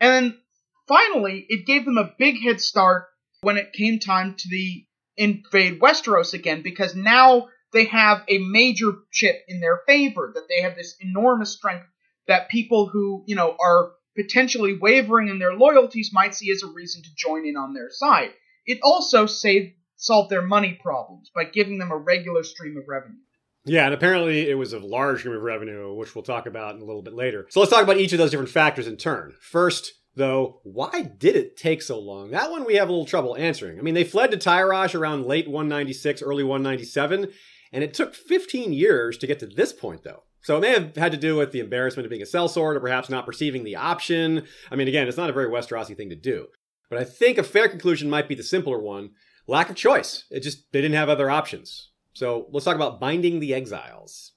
[0.00, 0.38] And then
[0.86, 3.06] finally, it gave them a big head start
[3.40, 8.92] when it came time to the invade Westeros again, because now they have a major
[9.12, 11.86] chip in their favor, that they have this enormous strength
[12.26, 16.72] that people who, you know, are potentially wavering in their loyalties might see as a
[16.72, 18.30] reason to join in on their side.
[18.66, 23.18] It also saved solved their money problems by giving them a regular stream of revenue.
[23.64, 26.80] Yeah, and apparently it was a large stream of revenue, which we'll talk about in
[26.80, 27.46] a little bit later.
[27.50, 29.34] So let's talk about each of those different factors in turn.
[29.40, 32.30] First, though, why did it take so long?
[32.30, 33.78] That one we have a little trouble answering.
[33.78, 37.28] I mean, they fled to Tyrosh around late 196, early 197,
[37.72, 40.22] and it took 15 years to get to this point, though.
[40.42, 42.80] So it may have had to do with the embarrassment of being a sellsword or
[42.80, 44.44] perhaps not perceiving the option.
[44.70, 46.46] I mean, again, it's not a very Westerosi thing to do.
[46.88, 49.10] But I think a fair conclusion might be the simpler one
[49.46, 50.24] lack of choice.
[50.30, 51.90] It just, they didn't have other options.
[52.18, 54.32] So let's talk about Binding the Exiles.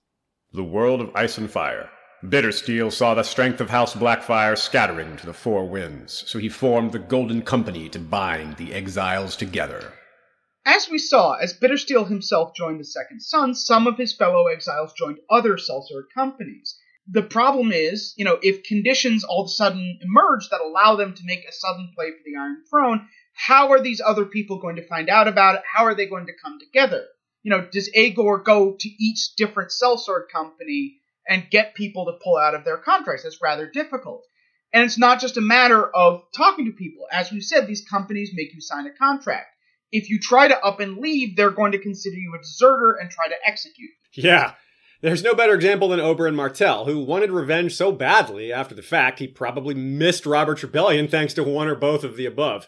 [0.53, 1.89] The world of ice and fire.
[2.23, 6.91] Bittersteel saw the strength of House Blackfyre scattering to the four winds, so he formed
[6.91, 9.93] the Golden Company to bind the exiles together.
[10.63, 14.93] As we saw, as Bittersteel himself joined the Second Son, some of his fellow exiles
[14.93, 16.77] joined other sellsword companies.
[17.07, 21.15] The problem is, you know, if conditions all of a sudden emerge that allow them
[21.15, 24.75] to make a sudden play for the Iron Throne, how are these other people going
[24.75, 25.63] to find out about it?
[25.65, 27.05] How are they going to come together?
[27.43, 32.37] You know, does Aegor go to each different sellsword company and get people to pull
[32.37, 33.23] out of their contracts?
[33.23, 34.23] That's rather difficult.
[34.73, 37.05] And it's not just a matter of talking to people.
[37.11, 39.47] As we've said, these companies make you sign a contract.
[39.91, 43.09] if you try to up and leave, they're going to consider you a deserter and
[43.09, 43.89] try to execute.
[44.13, 44.53] Yeah.
[45.01, 49.19] There's no better example than Oberyn Martell, who wanted revenge so badly after the fact
[49.19, 52.67] he probably missed Robert's rebellion thanks to one or both of the above.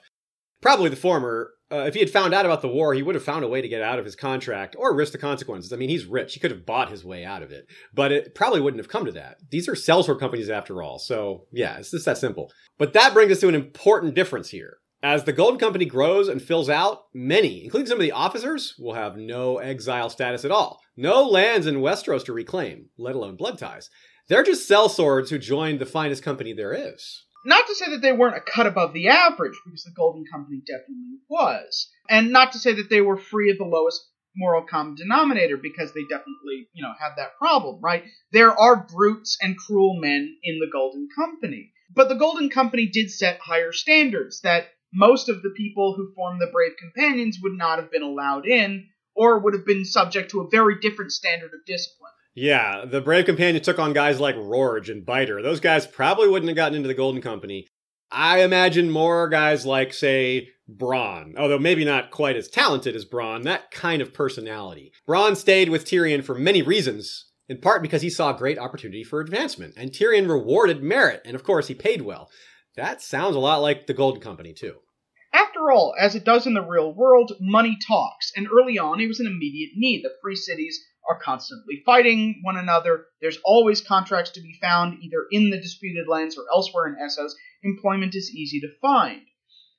[0.61, 1.51] Probably the former.
[1.73, 3.59] Uh, if he had found out about the war, he would have found a way
[3.59, 5.73] to get out of his contract or risk the consequences.
[5.73, 6.35] I mean, he's rich.
[6.35, 7.65] He could have bought his way out of it.
[7.95, 9.37] But it probably wouldn't have come to that.
[9.49, 10.99] These are sellsword companies after all.
[10.99, 12.51] So, yeah, it's just that simple.
[12.77, 14.77] But that brings us to an important difference here.
[15.01, 18.93] As the Golden Company grows and fills out, many, including some of the officers, will
[18.93, 20.79] have no exile status at all.
[20.95, 23.89] No lands in Westeros to reclaim, let alone blood ties.
[24.29, 27.25] They're just sellswords who joined the finest company there is.
[27.45, 30.61] Not to say that they weren't a cut above the average, because the Golden Company
[30.65, 31.89] definitely was.
[32.09, 34.01] And not to say that they were free of the lowest
[34.35, 38.03] moral common denominator, because they definitely, you know, have that problem, right?
[38.31, 41.71] There are brutes and cruel men in the Golden Company.
[41.93, 46.41] But the Golden Company did set higher standards that most of the people who formed
[46.41, 50.41] the Brave Companions would not have been allowed in, or would have been subject to
[50.41, 52.11] a very different standard of discipline.
[52.35, 55.41] Yeah, the Brave Companion took on guys like Rorge and Biter.
[55.41, 57.67] Those guys probably wouldn't have gotten into the Golden Company.
[58.11, 63.43] I imagine more guys like, say, Bronn, although maybe not quite as talented as Bronn,
[63.43, 64.91] that kind of personality.
[65.07, 69.19] Bronn stayed with Tyrion for many reasons, in part because he saw great opportunity for
[69.19, 72.29] advancement, and Tyrion rewarded merit, and of course he paid well.
[72.75, 74.77] That sounds a lot like the Golden Company, too.
[75.33, 79.07] After all, as it does in the real world, money talks, and early on it
[79.07, 80.03] was an immediate need.
[80.03, 80.79] The free cities
[81.09, 83.05] are constantly fighting one another.
[83.21, 87.31] There's always contracts to be found either in the disputed lands or elsewhere in Essos.
[87.63, 89.21] Employment is easy to find.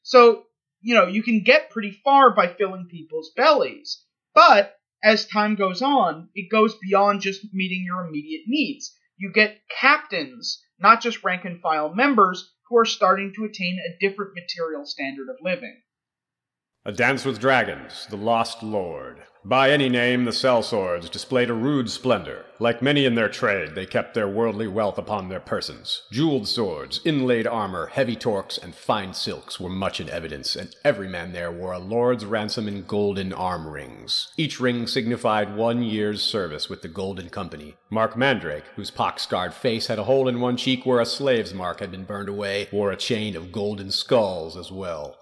[0.02, 0.44] So,
[0.80, 4.04] you know, you can get pretty far by filling people's bellies.
[4.34, 8.96] But as time goes on, it goes beyond just meeting your immediate needs.
[9.16, 13.98] You get captains, not just rank and file members, who are starting to attain a
[14.00, 15.82] different material standard of living.
[16.86, 19.22] A Dance with Dragons, The Lost Lord.
[19.42, 22.44] By any name, the sellswords displayed a rude splendor.
[22.58, 26.02] Like many in their trade, they kept their worldly wealth upon their persons.
[26.12, 31.08] Jeweled swords, inlaid armor, heavy torques, and fine silks were much in evidence, and every
[31.08, 34.30] man there wore a lord's ransom in golden arm rings.
[34.36, 37.76] Each ring signified one year's service with the Golden Company.
[37.90, 41.80] Marq Mandrake, whose pock-scarred face had a hole in one cheek where a slave's mark
[41.80, 45.16] had been burned away, wore a chain of golden skulls as well.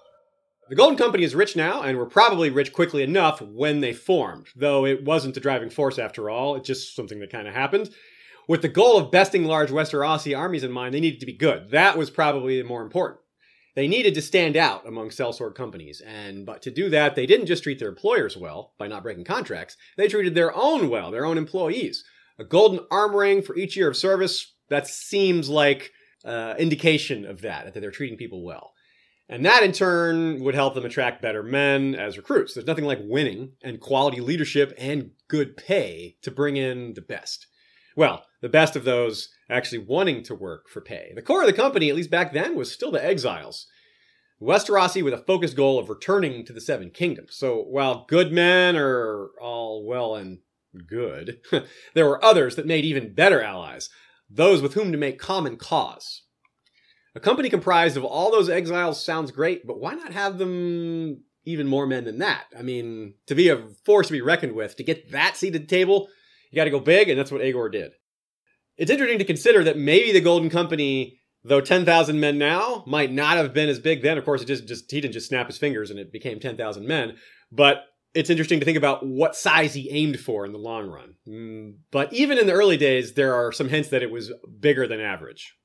[0.69, 4.47] The Golden Company is rich now, and were probably rich quickly enough when they formed,
[4.55, 7.89] though it wasn't the driving force after all, it's just something that kind of happened.
[8.47, 11.71] With the goal of besting large Westerosi armies in mind, they needed to be good.
[11.71, 13.19] That was probably more important.
[13.75, 17.47] They needed to stand out among sellsword companies, and but to do that, they didn't
[17.47, 19.75] just treat their employers well by not breaking contracts.
[19.97, 22.05] They treated their own well, their own employees.
[22.39, 24.53] A golden arm ring for each year of service.
[24.69, 25.91] That seems like
[26.23, 28.72] uh, indication of that, that they're treating people well.
[29.33, 32.53] And that in turn would help them attract better men as recruits.
[32.53, 37.47] There's nothing like winning and quality leadership and good pay to bring in the best.
[37.97, 41.13] Well, the best of those actually wanting to work for pay.
[41.15, 43.65] The core of the company, at least back then, was still the exiles.
[44.39, 47.35] Westerosi with a focused goal of returning to the Seven Kingdoms.
[47.35, 50.41] So while good men are all well and
[50.85, 51.39] good,
[51.95, 53.89] there were others that made even better allies,
[54.29, 56.22] those with whom to make common cause.
[57.15, 61.67] A company comprised of all those exiles sounds great, but why not have them even
[61.67, 62.45] more men than that?
[62.57, 65.61] I mean, to be a force to be reckoned with, to get that seat at
[65.61, 66.07] the table,
[66.51, 67.91] you got to go big, and that's what Aegor did.
[68.77, 73.37] It's interesting to consider that maybe the Golden Company, though 10,000 men now, might not
[73.37, 74.17] have been as big then.
[74.17, 76.87] Of course, it just, just he didn't just snap his fingers and it became 10,000
[76.87, 77.17] men.
[77.51, 77.83] But
[78.15, 81.15] it's interesting to think about what size he aimed for in the long run.
[81.27, 84.87] Mm, but even in the early days, there are some hints that it was bigger
[84.87, 85.55] than average.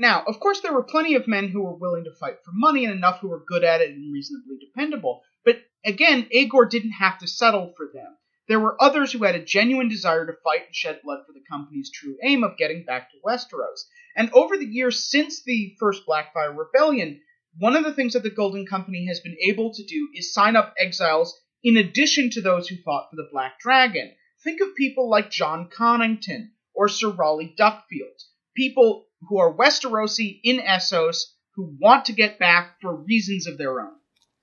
[0.00, 2.86] Now, of course, there were plenty of men who were willing to fight for money
[2.86, 5.20] and enough who were good at it and reasonably dependable.
[5.44, 8.16] But again, Aegor didn't have to settle for them.
[8.48, 11.44] There were others who had a genuine desire to fight and shed blood for the
[11.50, 13.84] company's true aim of getting back to Westeros.
[14.16, 17.20] And over the years since the first Blackfyre Rebellion,
[17.58, 20.56] one of the things that the Golden Company has been able to do is sign
[20.56, 24.12] up exiles in addition to those who fought for the Black Dragon.
[24.42, 28.24] Think of people like Jon Connington or Sir Rolly Duckfield.
[28.56, 31.16] People who are Westerosi in Essos
[31.54, 33.92] who want to get back for reasons of their own.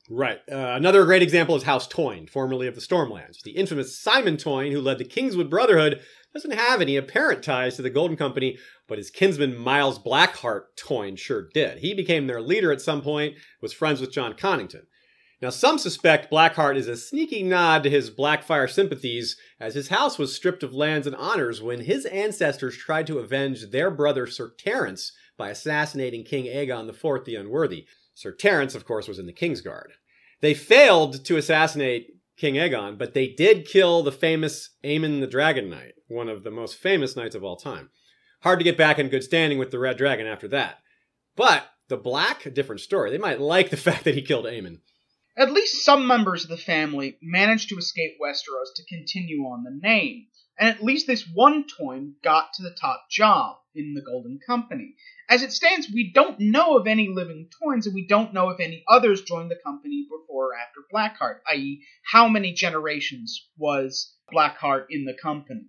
[0.10, 0.40] Right.
[0.50, 3.42] Uh, another great example is House Toyne, formerly of the Stormlands.
[3.44, 6.02] The infamous Simon Toyne, who led the Kingswood Brotherhood,
[6.34, 8.58] doesn't have any apparent ties to the Golden Company,
[8.88, 11.80] but his kinsman Myles Blackheart Toyne sure did.
[11.80, 14.84] He became their leader at some point, was friends with Jon Connington.
[15.40, 20.18] Now, some suspect Blackheart is a sneaky nod to his Blackfyre sympathies, as his house
[20.18, 24.52] was stripped of lands and honors when his ancestors tried to avenge their brother Sir
[24.58, 27.86] Terence by assassinating King Aegon IV the Unworthy.
[28.16, 29.92] Sir Terence, of course, was in the Kingsguard.
[30.42, 35.70] They failed to assassinate King Aegon, but they did kill the famous Aemon the Dragon
[35.70, 37.92] Knight, one of the most famous knights of all time.
[38.42, 40.80] Hard to get back in good standing with the Red Dragon after that.
[41.36, 43.12] But the Black, a different story.
[43.12, 44.80] They might like the fact that he killed Aemon.
[45.40, 49.80] At least some members of the family managed to escape Westeros to continue on the
[49.88, 50.26] name,
[50.60, 54.96] and at least this one Toyne got to the top job in the Golden Company.
[55.30, 58.60] As it stands, we don't know of any living Toynes, and we don't know if
[58.60, 64.88] any others joined the company before or after Blackheart, i.e., how many generations was Blackheart
[64.90, 65.66] in the company.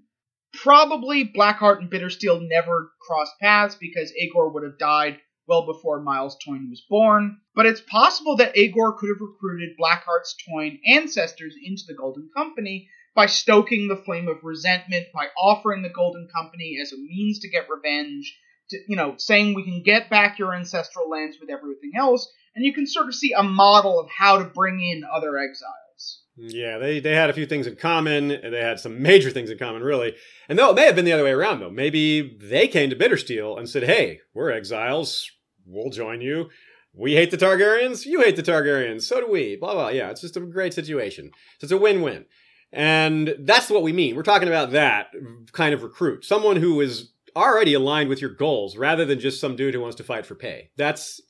[0.54, 6.36] Probably Blackheart and Bittersteel never crossed paths because Aegor would have died well before Myles
[6.44, 11.82] Toyne was born, but it's possible that Aegor could have recruited Blackheart's Toyne ancestors into
[11.86, 16.92] the Golden Company by stoking the flame of resentment, by offering the Golden Company as
[16.92, 18.38] a means to get revenge,
[18.70, 22.64] to, you know, saying we can get back your ancestral lands with everything else, and
[22.64, 26.22] you can sort of see a model of how to bring in other exiles.
[26.36, 28.28] Yeah, they, they had a few things in common.
[28.28, 30.14] They had some major things in common, really.
[30.48, 31.70] And though it may have been the other way around, though.
[31.70, 35.28] Maybe they came to Bittersteel and said, hey, we're exiles
[35.68, 36.48] we'll join you.
[36.94, 39.56] We hate the Targaryens, you hate the Targaryens, so do we.
[39.56, 39.88] Blah blah.
[39.90, 41.30] Yeah, it's just a great situation.
[41.58, 42.24] So it's a win-win.
[42.72, 44.16] And that's what we mean.
[44.16, 45.08] We're talking about that
[45.52, 46.24] kind of recruit.
[46.24, 49.96] Someone who is already aligned with your goals rather than just some dude who wants
[49.96, 50.70] to fight for pay.
[50.76, 51.20] That's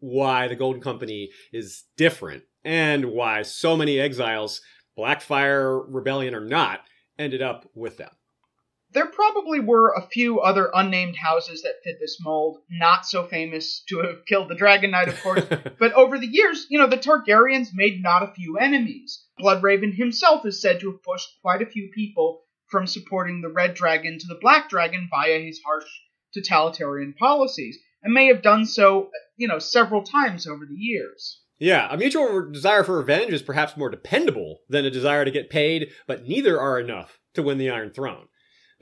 [0.00, 4.60] why the Golden Company is different and why so many exiles,
[4.98, 6.80] Blackfyre Rebellion or not,
[7.18, 8.10] ended up with them.
[8.94, 13.82] There probably were a few other unnamed houses that fit this mold, not so famous
[13.88, 15.44] to have killed the Dragon Knight, of course,
[15.78, 19.24] but over the years, you know, the Targaryens made not a few enemies.
[19.40, 23.74] Bloodraven himself is said to have pushed quite a few people from supporting the Red
[23.74, 25.88] Dragon to the Black Dragon via his harsh
[26.34, 31.40] totalitarian policies, and may have done so, you know, several times over the years.
[31.58, 35.48] Yeah, a mutual desire for revenge is perhaps more dependable than a desire to get
[35.48, 38.26] paid, but neither are enough to win the Iron Throne.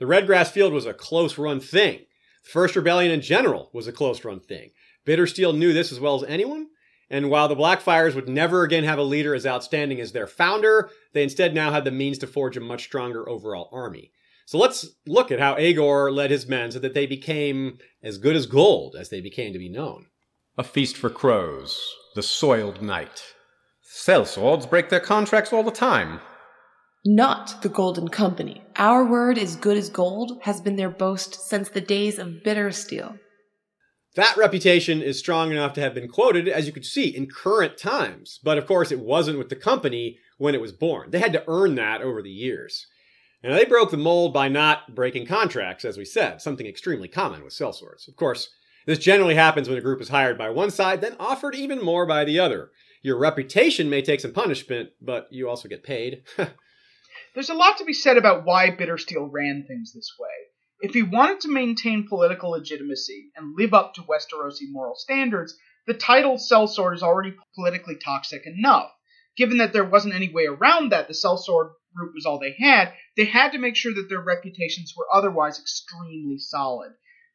[0.01, 1.99] The Redgrass Field was a close run thing.
[2.43, 4.71] The First Rebellion in general was a close run thing.
[5.05, 6.69] Bittersteel knew this as well as anyone,
[7.07, 10.89] and while the Blackfyres would never again have a leader as outstanding as their founder,
[11.13, 14.11] they instead now had the means to forge a much stronger overall army.
[14.47, 18.35] So let's look at how Aegor led his men so that they became as good
[18.35, 20.07] as gold as they became to be known.
[20.57, 21.79] A feast for crows,
[22.15, 23.21] the soiled knight.
[23.87, 26.21] Sellswords break their contracts all the time
[27.05, 28.61] not the Golden Company.
[28.75, 33.17] Our word is good as gold has been their boast since the days of Bittersteel.
[34.15, 37.77] That reputation is strong enough to have been quoted, as you could see, in current
[37.77, 38.39] times.
[38.43, 41.11] But of course, it wasn't with the company when it was born.
[41.11, 42.87] They had to earn that over the years.
[43.43, 47.43] Now, they broke the mold by not breaking contracts, as we said, something extremely common
[47.43, 48.07] with cell sellswords.
[48.07, 48.49] Of course,
[48.85, 52.05] this generally happens when a group is hired by one side, then offered even more
[52.05, 52.69] by the other.
[53.01, 56.23] Your reputation may take some punishment, but you also get paid.
[57.33, 60.27] There's a lot to be said about why Bittersteel ran things this way.
[60.81, 65.55] If he wanted to maintain political legitimacy and live up to Westerosi moral standards,
[65.87, 68.91] the title sellsword is already politically toxic enough.
[69.37, 72.93] Given that there wasn't any way around that, the sellsword route was all they had,
[73.15, 76.91] they had to make sure that their reputations were otherwise extremely solid.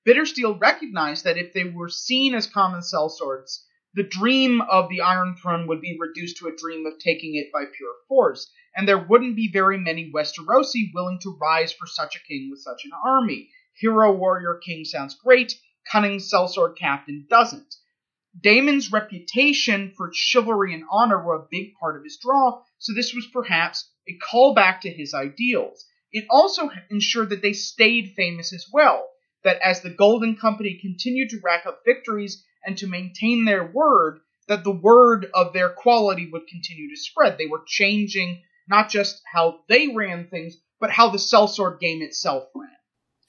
[0.07, 5.36] Bittersteel recognized that if they were seen as common sellswords, the dream of the Iron
[5.36, 8.99] Throne would be reduced to a dream of taking it by pure force, and there
[8.99, 12.91] wouldn't be very many Westerosi willing to rise for such a king with such an
[13.05, 13.49] army.
[13.81, 15.59] Hero warrior king sounds great,
[15.91, 17.74] cunning sellsword captain doesn't.
[18.39, 23.14] Daemon's reputation for chivalry and honor were a big part of his draw, so this
[23.14, 25.87] was perhaps a callback to his ideals.
[26.12, 29.09] It also ensured that they stayed famous as well,
[29.43, 34.20] that as the Golden Company continued to rack up victories and to maintain their word,
[34.49, 37.39] that the word of their quality would continue to spread.
[37.39, 42.44] They were changing not just how they ran things, but how the sellsword game itself
[42.54, 42.70] ran.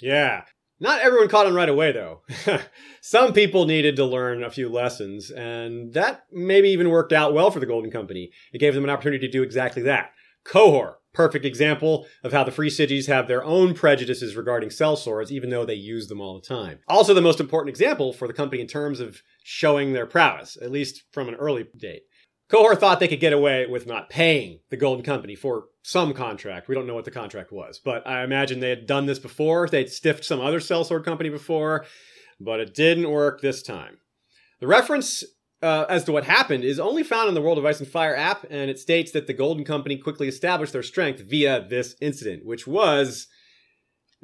[0.02, 0.44] Yeah.
[0.80, 2.22] Not everyone caught on right away, though.
[3.02, 7.50] Some people needed to learn a few lessons, and that maybe even worked out well
[7.50, 8.30] for the Golden Company.
[8.54, 10.12] It gave them an opportunity to do exactly that.
[10.46, 15.50] Qohor, perfect example of how the free cities have their own prejudices regarding sellswords, even
[15.50, 16.80] though they use them all the time.
[16.88, 20.72] Also, the most important example for the company in terms of showing their prowess, at
[20.72, 22.04] least from an early date.
[22.50, 26.68] Qohor thought they could get away with not paying the Golden Company for some contract.
[26.68, 29.68] We don't know what the contract was, but I imagine they had done this before.
[29.68, 31.86] They'd stiffed some other sellsword company before,
[32.40, 33.98] but it didn't work this time.
[34.62, 35.24] The reference
[35.62, 38.16] uh, as to what happened is only found in the World of Ice and Fire
[38.16, 42.46] app, and it states that the Golden Company quickly established their strength via this incident,
[42.46, 43.28] which was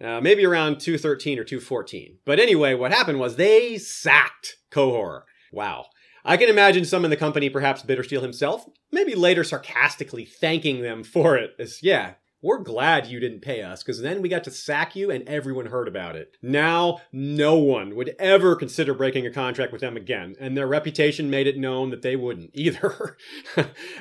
[0.02, 2.20] uh, maybe around 213 or 214.
[2.26, 5.24] But anyway, what happened was they sacked Qohor.
[5.52, 5.86] Wow.
[6.26, 11.04] I can imagine some in the company, perhaps Bittersteel himself, maybe later sarcastically thanking them
[11.04, 11.52] for it.
[11.60, 12.14] As, yeah,
[12.44, 15.68] we're glad you didn't pay us because then we got to sack you and everyone
[15.68, 16.36] heard about it.
[16.42, 21.30] Now, no one would ever consider breaking a contract with them again, and their reputation
[21.30, 23.18] made it known that they wouldn't either.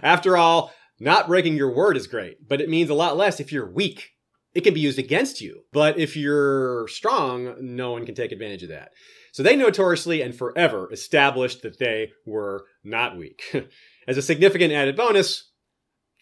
[0.02, 3.52] After all, not breaking your word is great, but it means a lot less if
[3.52, 4.10] you're weak.
[4.54, 8.62] It can be used against you, but if you're strong, no one can take advantage
[8.64, 8.90] of that.
[9.32, 13.42] So they notoriously and forever established that they were not weak.
[14.06, 15.50] As a significant added bonus,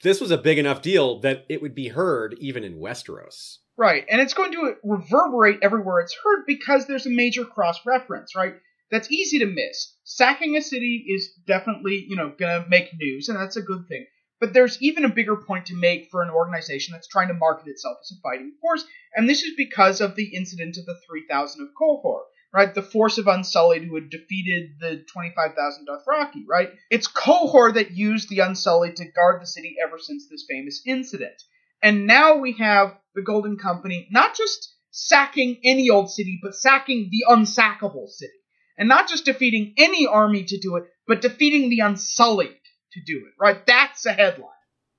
[0.03, 3.57] this was a big enough deal that it would be heard even in Westeros.
[3.77, 8.37] Right, and it's going to reverberate everywhere it's heard because there's a major cross reference,
[8.37, 8.55] right?
[8.93, 9.97] That's easy to miss.
[10.05, 13.87] Sacking a city is definitely, you know, going to make news, and that's a good
[13.89, 14.07] thing.
[14.39, 17.69] But there's even a bigger point to make for an organization that's trying to market
[17.69, 18.85] itself as a fighting force,
[19.17, 22.21] and this is because of the incident of the 3,000 of Qohor
[22.53, 22.75] right?
[22.75, 26.71] The force of Unsullied who had defeated the 25,000 Dothraki, right?
[26.91, 31.43] It's Qohor that used the Unsullied to guard the city ever since this famous incident.
[31.83, 37.11] And now we have the Golden Company not just sacking any old city, but sacking
[37.11, 38.33] the unsackable city.
[38.77, 42.57] And not just defeating any army to do it, but defeating the Unsullied
[42.93, 43.65] to do it, right?
[43.67, 44.49] That's a headline.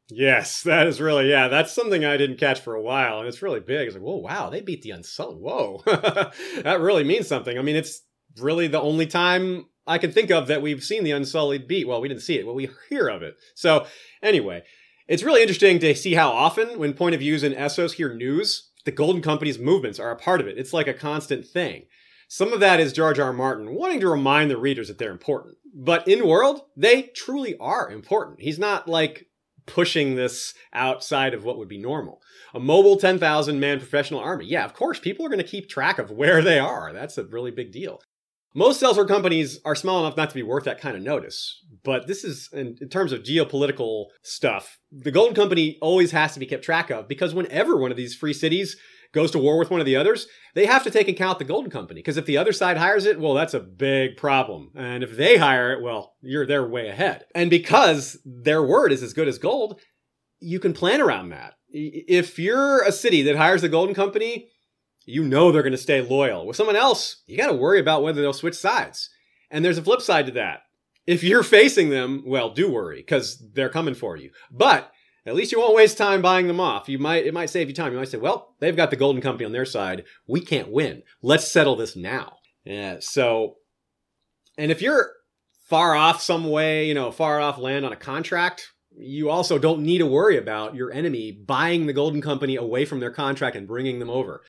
[0.09, 1.47] Yes, that is really yeah.
[1.47, 3.87] That's something I didn't catch for a while, and it's really big.
[3.87, 5.39] It's like, whoa, wow, they beat the Unsullied.
[5.39, 7.57] Whoa, that really means something.
[7.57, 8.01] I mean, it's
[8.37, 11.87] really the only time I can think of that we've seen the Unsullied beat.
[11.87, 13.35] Well, we didn't see it, but we hear of it.
[13.55, 13.85] So
[14.21, 14.63] anyway,
[15.07, 18.71] it's really interesting to see how often, when point of views in Essos hear news,
[18.85, 20.57] the Golden Company's movements are a part of it.
[20.57, 21.85] It's like a constant thing.
[22.27, 23.19] Some of that is George.
[23.19, 23.33] R.
[23.33, 25.57] Martin wanting to remind the readers that they're important.
[25.75, 28.39] But in world, they truly are important.
[28.39, 29.27] He's not like
[29.65, 32.21] pushing this outside of what would be normal.
[32.53, 34.45] A mobile 10,000 man professional army.
[34.45, 36.91] Yeah, of course, people are going to keep track of where they are.
[36.93, 38.01] That's a really big deal.
[38.53, 41.63] Most sellsword companies are small enough not to be worth that kind of notice.
[41.83, 46.39] But this is, in, in, terms of geopolitical stuff, the Golden Company always has to
[46.39, 48.75] be kept track of because whenever one of these free cities
[49.13, 51.71] goes to war with one of the others, they have to take account the Golden
[51.71, 51.99] Company.
[51.99, 54.71] Because if the other side hires it, well, that's a big problem.
[54.75, 57.25] And if they hire it, well, you're they're way ahead.
[57.35, 59.79] And because their word is as good as gold,
[60.39, 61.53] you can plan around that.
[61.69, 64.49] If you're a city that hires the Golden Company,
[65.05, 66.45] you know they're going to stay loyal.
[66.45, 69.09] With someone else, you got to worry about whether they'll switch sides.
[69.49, 70.61] And there's a flip side to that.
[71.07, 74.31] If you're facing them, well, do worry because they're coming for you.
[74.51, 74.91] But
[75.25, 76.89] at least you won't waste time buying them off.
[76.89, 77.91] You might it might save you time.
[77.91, 80.03] You might say, "Well, they've got the Golden Company on their side.
[80.27, 81.03] We can't win.
[81.21, 82.97] Let's settle this now." Yeah.
[82.99, 83.55] So,
[84.57, 85.11] and if you're
[85.67, 89.83] far off some way, you know, far off land on a contract, you also don't
[89.83, 93.67] need to worry about your enemy buying the Golden Company away from their contract and
[93.67, 94.43] bringing them over.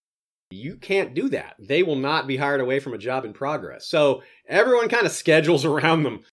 [0.50, 1.54] You can't do that.
[1.58, 3.86] They will not be hired away from a job in progress.
[3.86, 6.24] So everyone kind of schedules around them.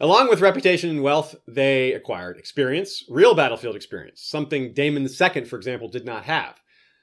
[0.00, 5.56] Along with reputation and wealth, they acquired experience, real battlefield experience, something Daemon II, for
[5.56, 6.60] example, did not have.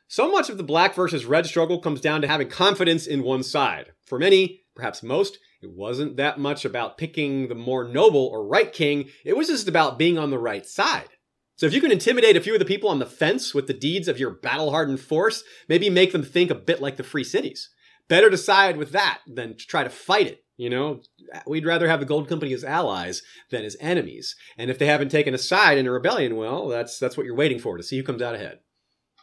[0.09, 3.43] So much of the black versus red struggle comes down to having confidence in one
[3.43, 3.93] side.
[4.05, 8.73] For many, perhaps most, it wasn't that much about picking the more noble or right
[8.73, 11.07] king, it was just about being on the right side.
[11.55, 13.73] So if you can intimidate a few of the people on the fence with the
[13.73, 17.23] deeds of your battle hardened force, maybe make them think a bit like the free
[17.23, 17.69] cities.
[18.11, 21.01] Better to side with that than to try to fight it you know,
[21.47, 24.35] we'd rather have the Gold Company as allies than as enemies.
[24.59, 27.33] And if they haven't taken a side in a rebellion, well, that's that's what you're
[27.33, 28.59] waiting for to see who comes out ahead.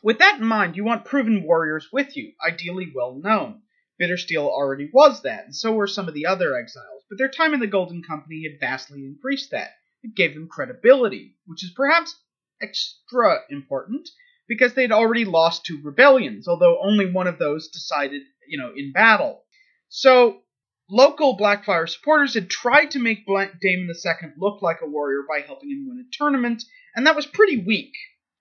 [0.02, 3.62] With that in mind, you want proven warriors with you, ideally well known.
[4.02, 7.54] Bittersteel already was that, and so were some of the other exiles, but their time
[7.54, 9.70] in the Golden Company had vastly increased that.
[10.02, 12.16] It gave them credibility, which is perhaps
[12.60, 14.08] extra important
[14.48, 18.92] because they'd already lost two rebellions, although only one of those decided, you know, in
[18.92, 19.44] battle.
[19.88, 20.42] So
[20.90, 25.70] Local Blackfyre supporters had tried to make Daemon II look like a warrior by helping
[25.70, 26.64] him win a tournament,
[26.96, 27.92] and that was pretty weak.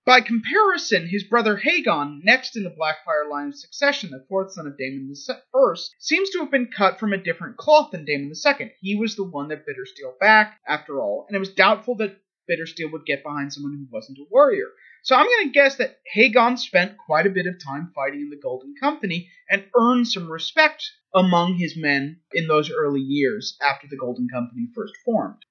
[0.05, 4.65] By comparison, his brother Haegon, next in the Blackfyre line of succession, the fourth son
[4.65, 8.71] of Daemon I, seems to have been cut from a different cloth than Daemon II.
[8.79, 12.15] He was the one that Bittersteel back, after all, and it was doubtful that
[12.49, 14.67] Bittersteel would get behind someone who wasn't a warrior.
[15.03, 18.29] So I'm going to guess that Haegon spent quite a bit of time fighting in
[18.29, 20.83] the Golden Company and earned some respect
[21.13, 25.43] among his men in those early years after the Golden Company first formed.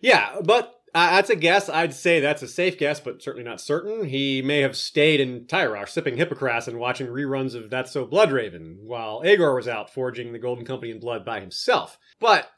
[0.00, 1.68] Yeah, but uh, that's a guess.
[1.68, 4.04] I'd say that's a safe guess, but certainly not certain.
[4.04, 8.82] He may have stayed in Tyrosh, sipping Hippocras and watching reruns of That's So Bloodraven,
[8.82, 11.98] while Aegor was out forging the Golden Company in blood by himself.
[12.20, 12.50] But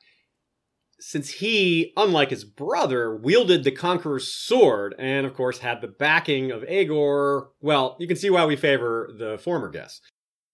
[1.07, 6.51] since he, unlike his brother, wielded the Conqueror's sword and, of course, had the backing
[6.51, 10.01] of Aegor, well, you can see why we favor the former guess.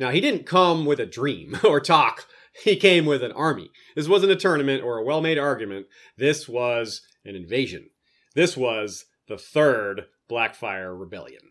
[0.01, 2.27] Now, he didn't come with a dream or talk
[2.65, 3.71] he came with an army.
[3.95, 5.87] This wasn't a tournament or a well made argument.
[6.17, 7.91] This was an invasion.
[8.35, 11.43] This was the third Blackfyre Rebellion.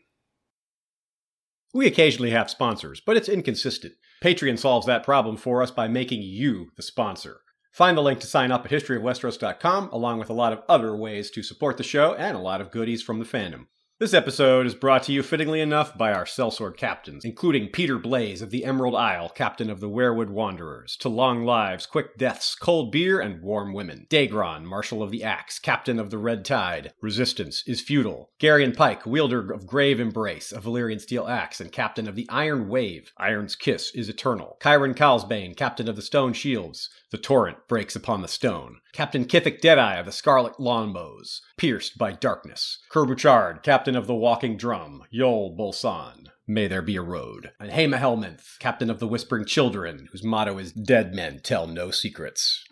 [1.74, 3.94] We occasionally have sponsors, but it's inconsistent.
[4.22, 7.40] Patreon solves that problem for us by making you the sponsor.
[7.72, 11.30] Find the link to sign up at historyofwesteros.com, along with a lot of other ways
[11.32, 13.68] to support the show and a lot of goodies from the fandom.
[14.00, 18.42] This episode is brought to you fittingly enough by our sellsword captains, including Peter Blaze
[18.42, 22.94] of the Emerald Isle, captain of the Werewood Wanderers, to long lives, quick deaths, cold
[22.94, 24.08] beer, and warm women.
[24.10, 26.94] Daegron, marshal of the Axe, captain of the Red Tide.
[27.02, 28.30] Resistance is futile.
[28.40, 32.70] Garion Pike, wielder of Grave Embrace, a Valyrian steel axe, and captain of the Iron
[32.70, 33.12] Wave.
[33.18, 34.56] Iron's kiss is eternal.
[34.62, 36.90] Kyron Calsbane, captain of the Stone Shields.
[37.12, 38.82] The torrent breaks upon the stone.
[38.94, 42.80] Captain Kithik Deadeye of the Scarlet Longbows, pierced by darkness.
[42.92, 45.04] Kerbuchard, captain of the Walking Drum.
[45.12, 47.52] Yol Bolsan, may there be a road.
[47.60, 51.90] And Hema Helminth, captain of the Whispering Children, whose motto is Dead men tell no
[51.90, 52.64] secrets.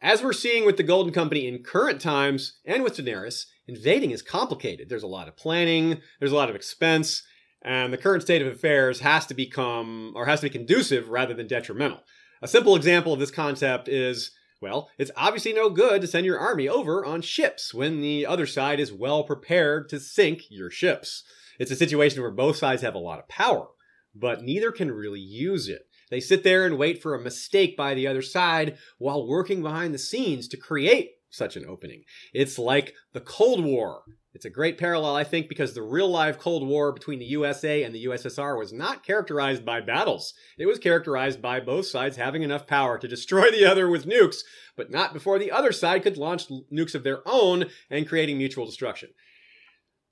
[0.00, 4.22] As we're seeing with the Golden Company in current times and with Daenerys, invading is
[4.22, 4.88] complicated.
[4.88, 7.24] There's a lot of planning, there's a lot of expense,
[7.62, 11.34] and the current state of affairs has to become or has to be conducive rather
[11.34, 12.00] than detrimental.
[12.42, 16.38] A simple example of this concept is well, it's obviously no good to send your
[16.38, 21.24] army over on ships when the other side is well prepared to sink your ships.
[21.58, 23.68] It's a situation where both sides have a lot of power,
[24.14, 25.86] but neither can really use it.
[26.10, 29.94] They sit there and wait for a mistake by the other side while working behind
[29.94, 32.02] the scenes to create such an opening.
[32.32, 34.02] It's like the Cold War.
[34.32, 37.82] It's a great parallel, I think, because the real live Cold War between the USA
[37.82, 40.34] and the USSR was not characterized by battles.
[40.56, 44.42] It was characterized by both sides having enough power to destroy the other with nukes,
[44.76, 48.66] but not before the other side could launch nukes of their own and creating mutual
[48.66, 49.10] destruction.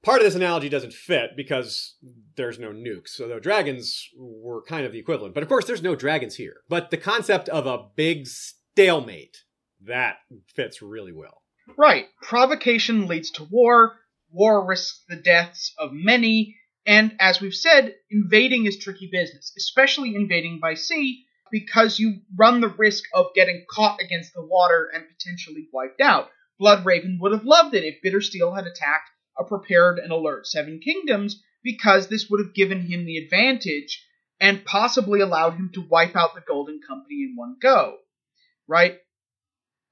[0.05, 1.97] Part of this analogy doesn't fit because
[2.37, 5.35] there's no nukes, although dragons were kind of the equivalent.
[5.35, 6.59] But of course, there's no dragons here.
[6.69, 9.39] But the concept of a big stalemate,
[9.87, 10.19] that
[10.55, 11.43] fits really well.
[11.77, 12.07] Right.
[12.23, 13.97] Provocation leads to war.
[14.31, 16.57] War risks the deaths of many.
[16.87, 22.61] And as we've said, invading is tricky business, especially invading by sea, because you run
[22.61, 26.31] the risk of getting caught against the water and potentially wiped out.
[26.61, 31.43] Bloodraven would have loved it if Bittersteel had attacked a prepared and alert Seven Kingdoms,
[31.63, 34.05] because this would have given him the advantage
[34.41, 37.97] and possibly allowed him to wipe out the Golden Company in one go.
[38.67, 38.99] Right?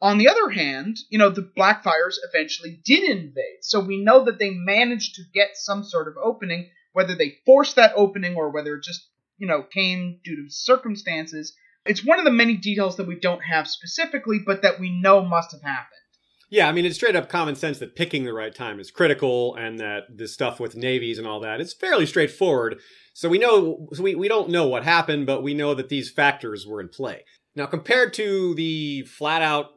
[0.03, 4.38] On the other hand, you know, the Blackfyres eventually did invade, so we know that
[4.38, 8.74] they managed to get some sort of opening, whether they forced that opening or whether
[8.74, 11.55] it just, you know, came due to circumstances.
[11.86, 15.24] It's one of the many details that we don't have specifically, but that we know
[15.24, 16.01] must have happened.
[16.49, 19.57] Yeah, I mean, it's straight up common sense that picking the right time is critical
[19.57, 22.78] and that this stuff with navies and all that, it's fairly straightforward.
[23.14, 26.11] So we know, so we, we don't know what happened, but we know that these
[26.11, 27.24] factors were in play.
[27.57, 29.70] Now, compared to the flat out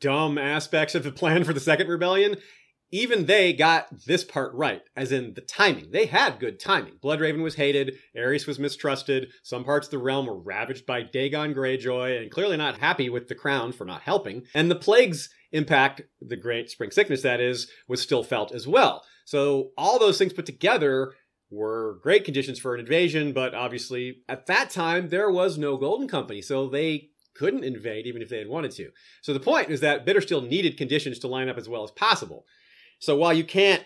[0.00, 2.36] dumb aspects of the plan for the Second Rebellion,
[2.92, 5.90] even they got this part right, as in the timing.
[5.90, 6.92] They had good timing.
[7.02, 11.52] Bloodraven was hated, Aerys was mistrusted, some parts of the realm were ravaged by Dagon
[11.54, 14.44] Greyjoy, and clearly not happy with the crown for not helping.
[14.54, 19.02] And the plague's impact, the great spring sickness that is, was still felt as well.
[19.24, 21.14] So all those things put together
[21.50, 26.06] were great conditions for an invasion, but obviously at that time there was no Golden
[26.06, 28.90] Company, so they couldn't invade even if they had wanted to.
[29.22, 32.44] So the point is that Bittersteel needed conditions to line up as well as possible.
[32.98, 33.84] So while you can't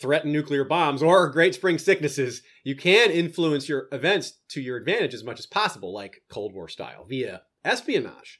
[0.00, 5.14] threaten nuclear bombs or great spring sicknesses, you can influence your events to your advantage
[5.14, 8.38] as much as possible, like Cold War style, via espionage.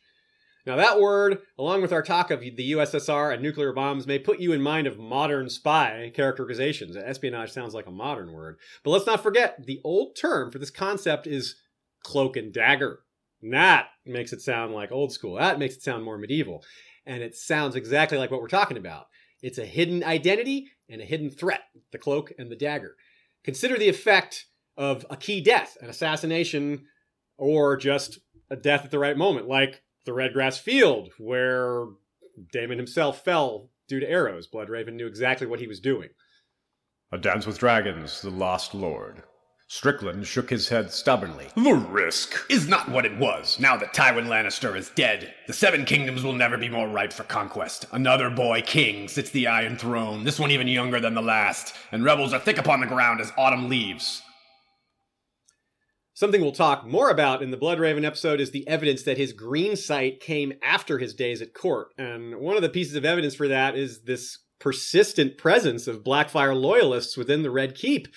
[0.66, 4.40] Now, that word, along with our talk of the USSR and nuclear bombs, may put
[4.40, 6.96] you in mind of modern spy characterizations.
[6.96, 8.58] Espionage sounds like a modern word.
[8.84, 11.56] But let's not forget, the old term for this concept is
[12.04, 13.00] cloak and dagger.
[13.42, 15.36] That makes it sound like old school.
[15.36, 16.64] That makes it sound more medieval.
[17.06, 19.06] And it sounds exactly like what we're talking about.
[19.42, 21.62] It's a hidden identity and a hidden threat,
[21.92, 22.96] the cloak and the dagger.
[23.44, 26.84] Consider the effect of a key death, an assassination,
[27.38, 28.18] or just
[28.50, 31.86] a death at the right moment, like the Redgrass Field, where
[32.52, 34.48] Daemon himself fell due to arrows.
[34.48, 36.10] Bloodraven knew exactly what he was doing.
[37.12, 39.22] A Dance with Dragons, The Lost Lord.
[39.72, 41.46] Strickland shook his head stubbornly.
[41.54, 43.56] The risk is not what it was.
[43.60, 47.22] Now that Tywin Lannister is dead, the Seven Kingdoms will never be more ripe for
[47.22, 47.86] conquest.
[47.92, 52.02] Another boy king sits the Iron Throne, this one even younger than the last, and
[52.02, 54.22] rebels are thick upon the ground as autumn leaves.
[56.14, 59.76] Something we'll talk more about in the Bloodraven episode is the evidence that his green
[59.76, 61.90] sight came after his days at court.
[61.96, 66.60] And one of the pieces of evidence for that is this persistent presence of Blackfyre
[66.60, 68.08] loyalists within the Red Keep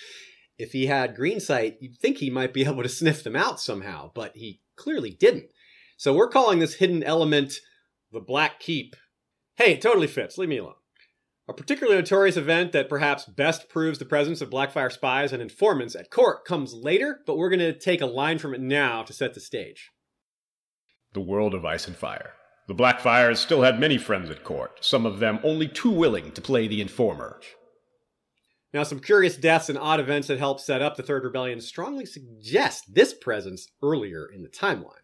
[0.58, 3.60] if he had green sight, you'd think he might be able to sniff them out
[3.60, 5.50] somehow, but he clearly didn't.
[5.96, 7.54] So we're calling this hidden element
[8.12, 8.96] the Black Keep.
[9.56, 10.38] Hey, it totally fits.
[10.38, 10.74] Leave me alone.
[11.46, 15.94] A particularly notorious event that perhaps best proves the presence of Blackfyre spies and informants
[15.94, 19.12] at court comes later, but we're going to take a line from it now to
[19.12, 19.90] set the stage.
[21.12, 22.32] The world of ice and fire.
[22.66, 26.40] The Blackfyres still had many friends at court, some of them only too willing to
[26.40, 27.38] play the informer.
[28.74, 32.04] Now, some curious deaths and odd events that help set up the Third Rebellion strongly
[32.06, 34.98] suggest this presence earlier in the timeline.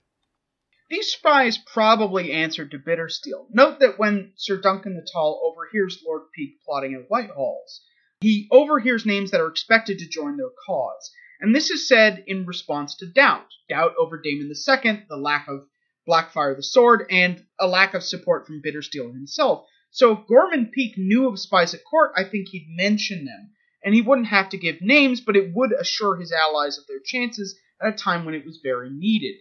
[0.91, 3.47] These spies probably answered to Bittersteel.
[3.53, 7.79] Note that when Sir Duncan the Tall overhears Lord Peake plotting at Whitewalls,
[8.21, 11.13] he overhears names that are expected to join their cause.
[11.41, 13.47] And this is said in response to doubt.
[13.69, 15.69] Doubt over Daemon II, the lack of
[16.09, 19.65] Blackfyre the Sword, and a lack of support from Bittersteel himself.
[19.93, 23.53] So if Gorman Peake knew of spies at court, I think he'd mention them.
[23.85, 27.01] And he wouldn't have to give names, but it would assure his allies of their
[27.05, 29.37] chances at a time when it was very needed.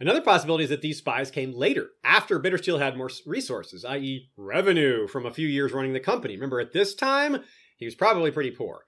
[0.00, 5.06] Another possibility is that these spies came later, after Bittersteel had more resources, i.e., revenue
[5.06, 6.34] from a few years running the company.
[6.34, 7.38] Remember, at this time,
[7.76, 8.82] he was probably pretty poor.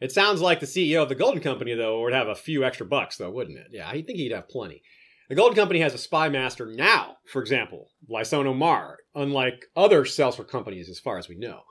[0.00, 2.86] It sounds like the CEO of the Golden Company, though, would have a few extra
[2.86, 3.68] bucks, though, wouldn't it?
[3.70, 4.82] Yeah, I think he'd have plenty.
[5.28, 10.48] The Golden Company has a spy master now, for example, Lysono Maar, unlike other Sellsword
[10.48, 11.62] companies, as far as we know.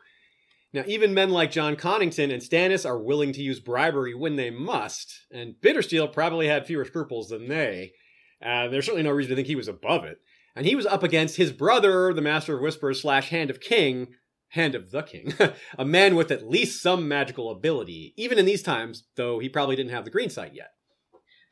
[0.76, 4.50] Now, even men like Jon Connington and Stannis are willing to use bribery when they
[4.50, 7.94] must, and Bittersteel probably had fewer scruples than they.
[8.46, 10.18] Uh, there's certainly no reason to think he was above it.
[10.54, 14.16] And he was up against his brother, the Master of Whispers slash Hand of King,
[14.50, 15.34] Hand of the King,
[15.80, 19.78] a man with at least some magical ability, even in these times, though he probably
[19.78, 20.72] didn't have the green sight yet.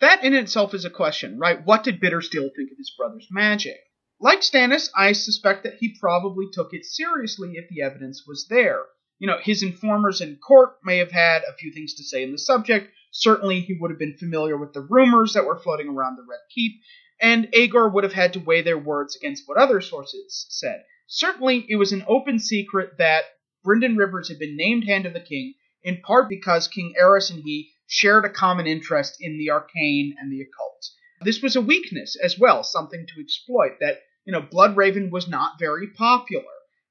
[0.02, 1.66] That in itself is a question, right?
[1.66, 3.78] What did Bittersteel think of his brother's magic?
[4.20, 8.84] Like Stannis, I suspect that he probably took it seriously if the evidence was there.
[9.24, 12.34] You know, his informers in court may have had a few things to say in
[12.34, 16.18] the subject, Certainly, he would have been familiar with the rumors that were floating around
[16.18, 16.82] the Red Keep,
[17.22, 20.84] and Aegor would have had to weigh their words against what other sources said.
[21.08, 23.24] Certainly, it was an open secret that
[23.66, 25.54] Brynden Rivers had been named Hand of the King,
[25.84, 30.34] in part because King Aerys and he shared a common interest in the arcane and
[30.34, 30.90] the occult.
[31.22, 35.60] This was a weakness as well, something to exploit, that, you know, Bloodraven was not
[35.60, 36.44] very popular.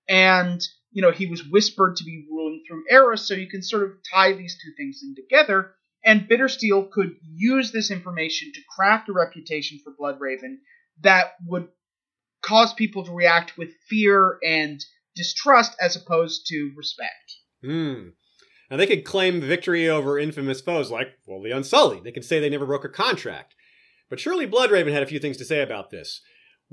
[0.09, 3.84] And, you know, he was whispered to be ruling through Aerys, so you can sort
[3.84, 5.74] of tie these two things in together
[6.05, 10.57] and Bittersteel could use this information to craft a reputation for Bloodraven
[11.03, 11.68] that would
[12.43, 14.84] cause people to react with fear and
[15.14, 17.36] distrust as opposed to respect.
[17.64, 18.09] Hmm.
[18.70, 22.05] Now they could claim victory over infamous foes like, well, the Unsullied.
[22.05, 23.55] They could say they never broke a contract.
[24.11, 26.20] But surely Bloodraven had a few things to say about this.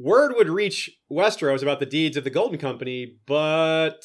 [0.02, 4.02] Word would reach Westeros about the deeds of the Golden Company, but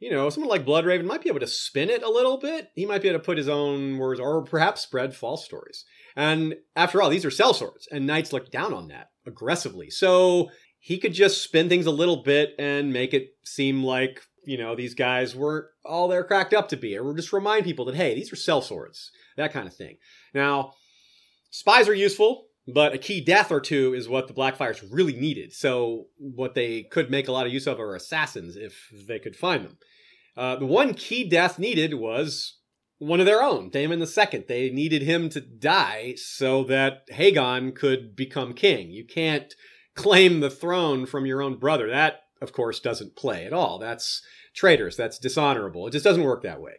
[0.00, 2.68] you know, someone like Bloodraven might be able to spin it a little bit.
[2.74, 5.84] He might be able to put his own words or perhaps spread false stories.
[6.16, 9.90] And after all, these are cell sellswords, and knights look down on that aggressively.
[9.90, 14.58] So he could just spin things a little bit and make it seem like, you
[14.58, 17.94] know, these guys weren't all they're cracked up to be, or just remind people that,
[17.94, 19.98] hey, these are sellswords, that kind of thing.
[20.32, 20.72] Now,
[21.50, 25.52] spies are useful, but a key death or two is what the Blackfyres really needed.
[25.52, 29.36] So, what they could make a lot of use of are assassins if they could
[29.36, 29.78] find them.
[30.36, 32.58] Uh, the one key death needed was
[32.98, 34.44] one of their own, Daemon II.
[34.46, 38.90] They needed him to die so that Haegon could become king.
[38.90, 39.52] You can't
[39.94, 41.88] claim the throne from your own brother.
[41.88, 43.78] That, of course, doesn't play at all.
[43.78, 44.22] That's
[44.54, 44.96] traitors.
[44.96, 45.86] That's dishonorable.
[45.86, 46.74] It just doesn't work that way.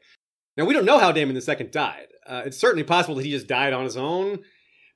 [0.56, 2.08] Now, we don't know how Daemon II died.
[2.28, 4.40] Uh, it's certainly possible that he just died on his own,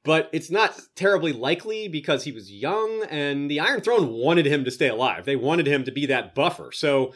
[0.03, 4.65] but it's not terribly likely because he was young and the Iron Throne wanted him
[4.65, 5.25] to stay alive.
[5.25, 6.71] They wanted him to be that buffer.
[6.73, 7.13] So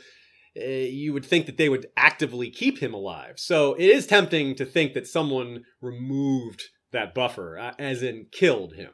[0.60, 3.34] uh, you would think that they would actively keep him alive.
[3.38, 8.74] So it is tempting to think that someone removed that buffer, uh, as in killed
[8.74, 8.92] him.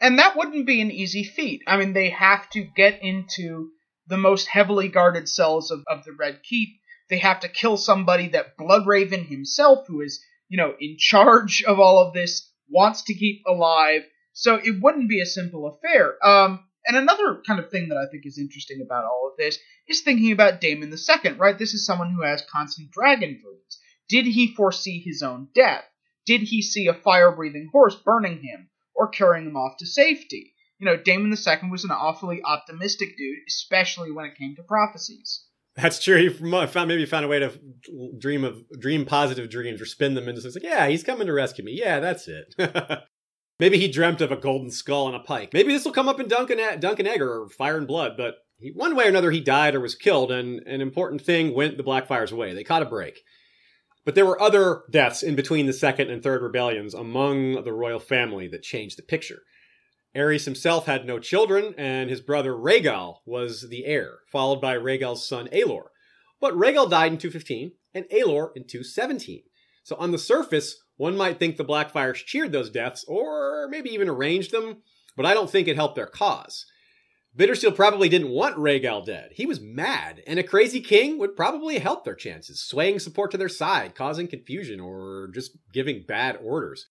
[0.00, 1.62] And that wouldn't be an easy feat.
[1.66, 3.70] I mean, they have to get into
[4.06, 6.70] the most heavily guarded cells of, of the Red Keep.
[7.08, 11.78] They have to kill somebody that Bloodraven himself, who is, you know, in charge of
[11.78, 14.02] all of this, wants to keep alive.
[14.32, 16.16] So it wouldn't be a simple affair.
[16.26, 19.58] Um, and another kind of thing that I think is interesting about all of this
[19.86, 21.58] is thinking about Daemon II, right?
[21.58, 23.78] This is someone who has constant dragon dreams.
[24.08, 25.84] Did he foresee his own death?
[26.26, 30.54] Did he see a fire breathing horse burning him or carrying him off to safety?
[30.78, 35.44] You know, Daemon II was an awfully optimistic dude, especially when it came to prophecies.
[35.76, 36.16] That's true.
[36.16, 36.28] He
[36.66, 37.52] found maybe found a way to
[38.18, 40.62] dream of dream positive dreams or spin them into something.
[40.62, 41.72] Like, yeah, he's coming to rescue me.
[41.72, 42.54] Yeah, that's it.
[43.58, 45.52] Maybe he dreamt of a golden skull and a pike.
[45.52, 48.72] Maybe this will come up in Duncan, Duncan Egg or Fire and Blood, but he,
[48.74, 51.84] one way or another, he died or was killed, and an important thing went the
[51.84, 52.54] Blackfyre's away.
[52.54, 53.20] They caught a break.
[54.04, 58.00] But there were other deaths in between the second and third rebellions among the royal
[58.00, 59.42] family that changed the picture.
[60.14, 65.26] Aerys himself had no children, and his brother Rhaegel was the heir, followed by Rhaegel's
[65.26, 65.86] son Aelor.
[66.40, 69.42] But Rhaegel died in 215, and Aelor in 217.
[69.84, 74.08] So on the surface, one might think the Blackfyres cheered those deaths, or maybe even
[74.08, 74.82] arranged them,
[75.16, 76.66] but I don't think it helped their cause.
[77.36, 79.30] Bittersteel probably didn't want Rhaegel dead.
[79.32, 83.38] He was mad, and a crazy king would probably help their chances, swaying support to
[83.38, 86.88] their side, causing confusion, or just giving bad orders.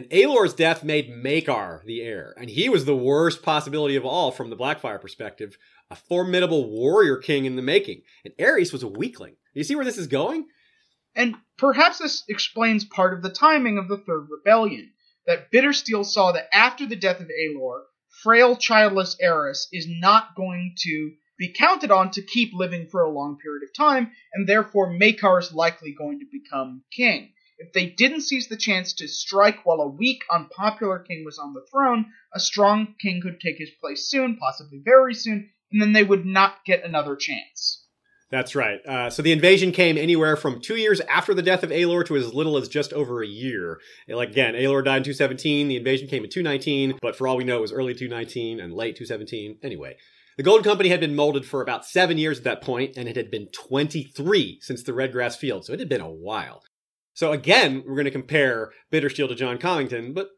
[0.00, 4.32] And Aelor's death made Maekar the heir, and he was the worst possibility of all
[4.32, 5.58] from the Blackfyre perspective,
[5.90, 8.00] a formidable warrior king in the making.
[8.24, 9.36] And Aerys was a weakling.
[9.52, 10.46] You see where this is going?
[11.14, 14.90] And perhaps this explains part of the timing of the Third Rebellion,
[15.26, 17.82] that Bittersteel saw that after the death of Aelor,
[18.22, 23.12] frail, childless Aerys is not going to be counted on to keep living for a
[23.12, 27.34] long period of time, and therefore Maekar is likely going to become king.
[27.60, 31.52] If they didn't seize the chance to strike while a weak, unpopular king was on
[31.52, 35.92] the throne, a strong king could take his place soon, possibly very soon, and then
[35.92, 37.84] they would not get another chance.
[38.30, 38.80] That's right.
[38.86, 42.16] Uh, so the invasion came anywhere from two years after the death of Aelor to
[42.16, 43.78] as little as just over a year.
[44.08, 45.68] Like again, Aelor died in 217.
[45.68, 48.72] The invasion came in 219, but for all we know, it was early 219 and
[48.72, 49.58] late 217.
[49.62, 49.96] Anyway,
[50.36, 53.16] the Golden Company had been molded for about seven years at that point, and it
[53.16, 56.62] had been 23 since the Redgrass Field, so it had been a while.
[57.14, 60.30] So again, we're going to compare Bittersteel to Jon Connington, but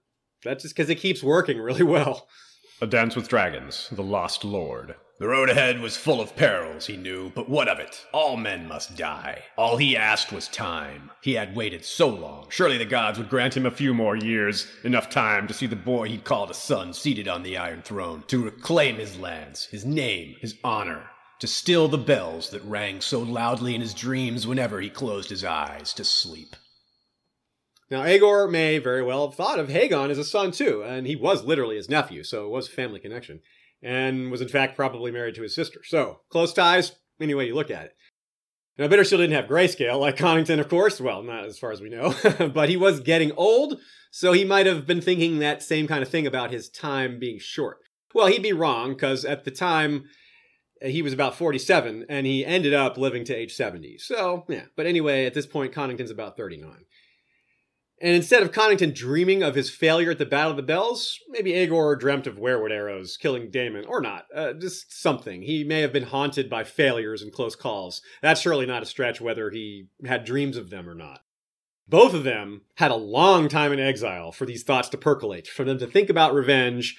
[0.42, 2.28] that's just because it keeps working really well.
[2.80, 4.96] A Dance with Dragons, The Lost Lord.
[5.20, 8.04] The road ahead was full of perils, he knew, but what of it?
[8.12, 9.44] All men must die.
[9.56, 11.12] All he asked was time.
[11.20, 12.46] He had waited so long.
[12.48, 15.76] Surely the gods would grant him a few more years, enough time to see the
[15.76, 19.84] boy he'd called a son seated on the Iron Throne, to reclaim his lands, his
[19.84, 21.08] name, his honor,
[21.38, 25.44] to still the bells that rang so loudly in his dreams whenever he closed his
[25.44, 26.56] eyes to sleep.
[27.92, 31.14] Now, Aegor may very well have thought of Haegon as a son too, and he
[31.14, 33.40] was literally his nephew, so it was a family connection,
[33.82, 35.82] and was in fact probably married to his sister.
[35.84, 37.92] So, close ties, any way you look at it.
[38.78, 41.02] Now, Bittersteel didn't have grayscale like Connington, of course.
[41.02, 42.14] Well, not as far as we know,
[42.54, 43.78] but he was getting old,
[44.10, 47.38] so he might have been thinking that same kind of thing about his time being
[47.38, 47.76] short.
[48.14, 50.04] Well, he'd be wrong, because at the time,
[50.80, 53.98] eh, he was about 47, and he ended up living to age 70.
[53.98, 54.64] So, yeah.
[54.78, 56.86] But anyway, at this point, Connington's about 39.
[58.02, 61.54] And instead of Connington dreaming of his failure at the Battle of the Bells, maybe
[61.54, 64.26] Aegor dreamt of weirwood arrows killing Daemon, or not.
[64.34, 65.42] Uh, just something.
[65.42, 68.02] He may have been haunted by failures and close calls.
[68.20, 71.20] That's surely not a stretch whether he had dreams of them or not.
[71.88, 75.62] Both of them had a long time in exile for these thoughts to percolate, for
[75.62, 76.96] them to think about revenge.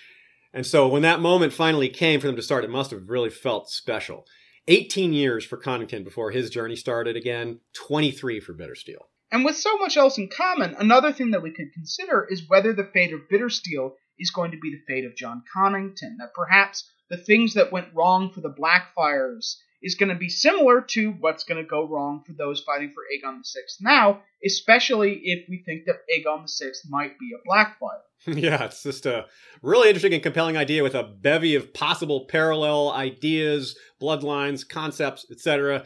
[0.53, 3.29] And so when that moment finally came for them to start, it must have really
[3.29, 4.25] felt special.
[4.69, 9.07] 18 years for Connington before his journey started again, 23 for Bittersteel.
[9.33, 12.71] And with so much else in common, another thing that we could consider is whether
[12.71, 16.17] the fate of Bittersteel is going to be the fate of Jon Connington.
[16.19, 20.81] That perhaps the things that went wrong for the Blackfires is going to be similar
[20.81, 25.49] to what's going to go wrong for those fighting for Aegon VI now, especially if
[25.49, 28.03] we think that Aegon VI might be a Blackfire.
[28.39, 29.25] yeah, it's just a
[29.63, 35.85] really interesting and compelling idea with a bevy of possible parallel ideas, bloodlines, concepts, etc.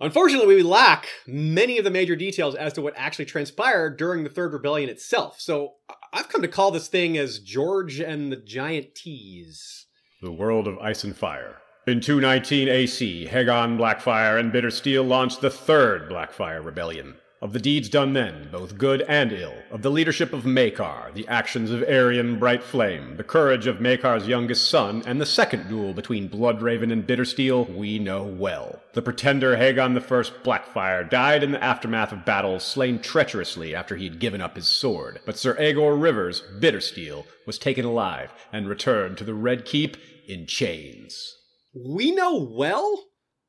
[0.00, 4.30] Unfortunately, we lack many of the major details as to what actually transpired during the
[4.30, 5.40] Third Rebellion itself.
[5.40, 5.72] So
[6.12, 9.86] I've come to call this thing as George and the Giant Tease.
[10.22, 11.56] The World of Ice and Fire.
[11.88, 17.16] In 219 AC, Haegon Blackfire and Bittersteel launched the Third Blackfire Rebellion.
[17.40, 21.28] Of the deeds done then, both good and ill, of the leadership of Maekar, the
[21.28, 25.94] actions of Aerion Bright Flame, the courage of Maekar's youngest son, and the second duel
[25.94, 28.82] between Bloodraven and Bittersteel, we know well.
[28.94, 30.00] The pretender Haegon I
[30.42, 34.66] Blackfire died in the aftermath of battle, slain treacherously after he had given up his
[34.66, 35.20] sword.
[35.24, 40.48] But Sir Aegor Rivers, Bittersteel, was taken alive and returned to the Red Keep in
[40.48, 41.36] chains.
[41.72, 43.04] We know well?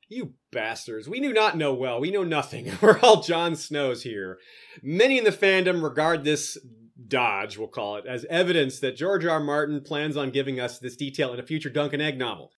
[0.09, 1.07] You bastards.
[1.07, 1.99] We do not know well.
[1.99, 2.71] We know nothing.
[2.81, 4.39] We're all Jon Snows here.
[4.81, 6.57] Many in the fandom regard this
[7.07, 9.33] dodge, we'll call it, as evidence that George R.
[9.33, 9.39] R.
[9.39, 12.51] Martin plans on giving us this detail in a future Dunk and Egg novel.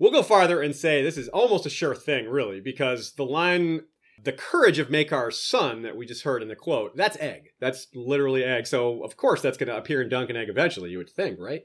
[0.00, 3.82] We'll go farther and say this is almost a sure thing, really, because the line,
[4.20, 7.50] the courage of Maekar's son that we just heard in the quote, that's Egg.
[7.60, 8.66] That's literally Egg.
[8.66, 11.38] So, of course, that's going to appear in Dunk and Egg eventually, you would think,
[11.38, 11.62] right?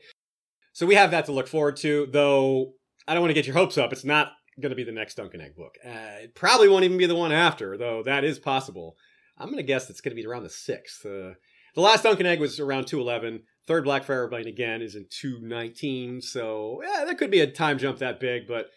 [0.74, 2.74] So we have that to look forward to, though
[3.08, 3.92] I don't want to get your hopes up.
[3.92, 5.76] It's not going to be the next Dunk and Egg book.
[5.86, 8.96] Uh, it probably won't even be the one after, though that is possible.
[9.38, 11.06] I'm going to guess it's going to be around the sixth.
[11.06, 11.34] Uh,
[11.76, 13.44] the last Dunk and Egg was around 211.
[13.68, 16.22] Third Blackfire Rebellion again is in 219.
[16.22, 18.68] So yeah, there could be a time jump that big, but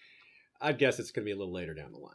[0.61, 2.15] I'd guess it's going to be a little later down the line.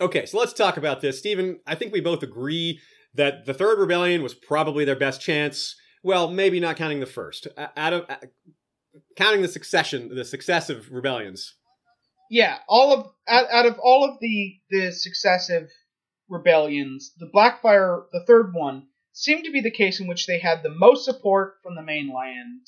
[0.00, 1.18] Okay, so let's talk about this.
[1.18, 2.78] Steven, I think we both agree
[3.14, 5.74] that the Third Rebellion was probably their best chance
[6.04, 7.48] Well, maybe not counting the first.
[7.76, 8.06] Out of
[9.16, 11.54] counting the succession, the successive rebellions.
[12.30, 15.70] Yeah, all of out, out of all of the the successive
[16.28, 20.62] rebellions, the Blackfire, the third one, seemed to be the case in which they had
[20.62, 22.66] the most support from the mainland,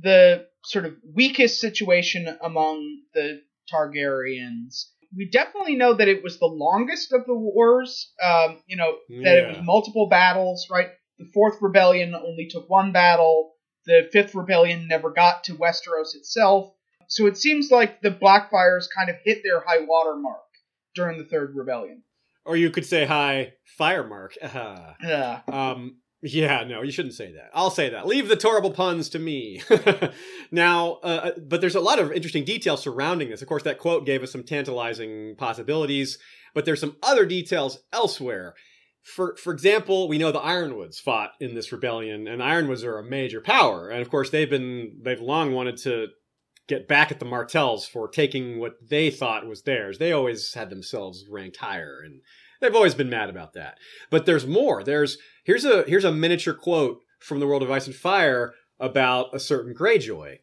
[0.00, 3.40] the sort of weakest situation among the
[3.72, 4.86] Targaryens.
[5.14, 8.12] We definitely know that it was the longest of the wars.
[8.22, 10.90] Um, you know that it was multiple battles, right?
[11.18, 13.54] The fourth rebellion only took one battle.
[13.84, 16.72] The fifth rebellion never got to Westeros itself.
[17.12, 20.40] So it seems like the Blackfires kind of hit their high water mark
[20.94, 22.04] during the third rebellion.
[22.46, 24.30] Or you could say hi, Firemark.
[24.42, 24.96] Ah.
[25.02, 25.40] Yeah.
[25.46, 27.50] Um, yeah, no, you shouldn't say that.
[27.52, 28.06] I'll say that.
[28.06, 29.60] Leave the terrible puns to me.
[30.50, 33.42] now, uh, but there's a lot of interesting details surrounding this.
[33.42, 36.18] Of course, that quote gave us some tantalizing possibilities,
[36.54, 38.54] but there's some other details elsewhere.
[39.02, 43.04] For for example, we know the Ironwoods fought in this rebellion, and Ironwoods are a
[43.04, 46.06] major power, and of course they've been they've long wanted to
[46.72, 49.98] get back at the Martells for taking what they thought was theirs.
[49.98, 52.22] They always had themselves ranked higher, and
[52.60, 53.76] they've always been mad about that.
[54.08, 54.82] But there's more.
[54.82, 59.34] There's here's a here's a miniature quote from the world of ice and fire about
[59.34, 60.38] a certain Greyjoy.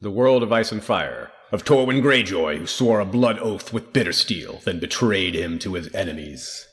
[0.00, 3.92] The world of ice and fire, of Torwin Greyjoy, who swore a blood oath with
[3.92, 6.66] bitter steel, then betrayed him to his enemies.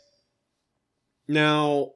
[1.27, 1.91] Now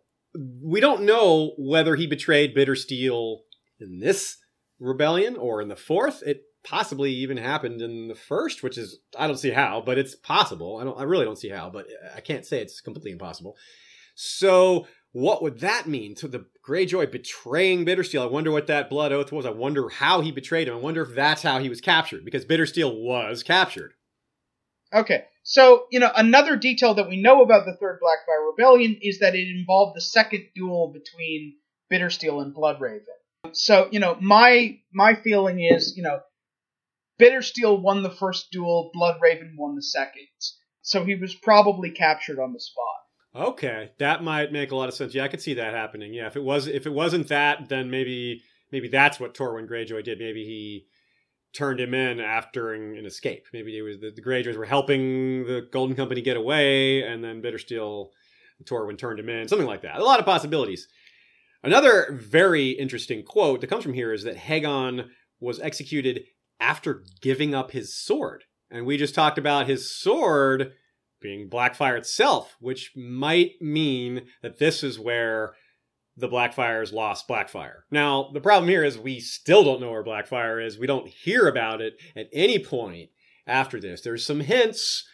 [0.61, 3.37] we don't know whether he betrayed Bittersteel
[3.79, 4.37] in this
[4.79, 6.21] rebellion or in the fourth.
[6.25, 10.15] It possibly even happened in the first, which is I don't see how, but it's
[10.15, 10.77] possible.
[10.77, 13.55] I don't I really don't see how, but I can't say it's completely impossible.
[14.15, 18.23] So what would that mean to the Greyjoy betraying Bittersteel?
[18.23, 19.45] I wonder what that blood oath was.
[19.45, 20.73] I wonder how he betrayed him.
[20.73, 23.93] I wonder if that's how he was captured because Bittersteel was captured.
[24.93, 25.25] Okay.
[25.43, 29.35] So, you know, another detail that we know about the Third Blackfire Rebellion is that
[29.35, 31.55] it involved the second duel between
[31.91, 33.01] Bittersteel and Bloodraven.
[33.51, 36.21] So, you know, my my feeling is, you know,
[37.19, 40.27] Bittersteel won the first duel, Bloodraven won the second.
[40.81, 43.47] So he was probably captured on the spot.
[43.47, 45.15] Okay, that might make a lot of sense.
[45.15, 46.13] Yeah, I could see that happening.
[46.13, 50.03] Yeah, if it was if it wasn't that, then maybe maybe that's what Torwin Greyjoy
[50.03, 50.19] did.
[50.19, 50.85] Maybe he
[51.55, 53.45] turned him in after an, an escape.
[53.53, 57.41] Maybe it was the, the Greyjoys were helping the Golden Company get away, and then
[57.41, 58.09] Bittersteel
[58.65, 59.47] Torwin turned him in.
[59.47, 59.99] Something like that.
[59.99, 60.87] A lot of possibilities.
[61.63, 65.07] Another very interesting quote that comes from here is that Haegon
[65.39, 66.23] was executed
[66.59, 68.43] after giving up his sword.
[68.69, 70.73] And we just talked about his sword
[71.21, 75.53] being Blackfire itself, which might mean that this is where
[76.17, 77.81] the Blackfires lost Blackfire.
[77.89, 80.77] Now, the problem here is we still don't know where Blackfire is.
[80.77, 83.09] We don't hear about it at any point
[83.47, 84.01] after this.
[84.01, 85.07] There's some hints,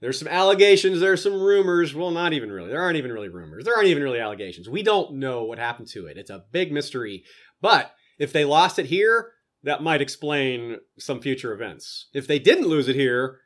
[0.00, 1.94] there's some allegations, there's some rumors.
[1.94, 2.70] Well, not even really.
[2.70, 3.64] There aren't even really rumors.
[3.64, 4.68] There aren't even really allegations.
[4.68, 6.16] We don't know what happened to it.
[6.16, 7.22] It's a big mystery.
[7.60, 9.32] But if they lost it here,
[9.64, 12.08] that might explain some future events.
[12.14, 13.38] If they didn't lose it here,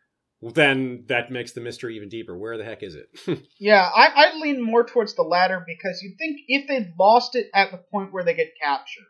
[0.42, 2.36] then that makes the mystery even deeper.
[2.36, 3.08] Where the heck is it?
[3.58, 7.46] Yeah, I, I lean more towards the latter because you'd think if they'd lost it
[7.54, 9.04] at the point where they get captured,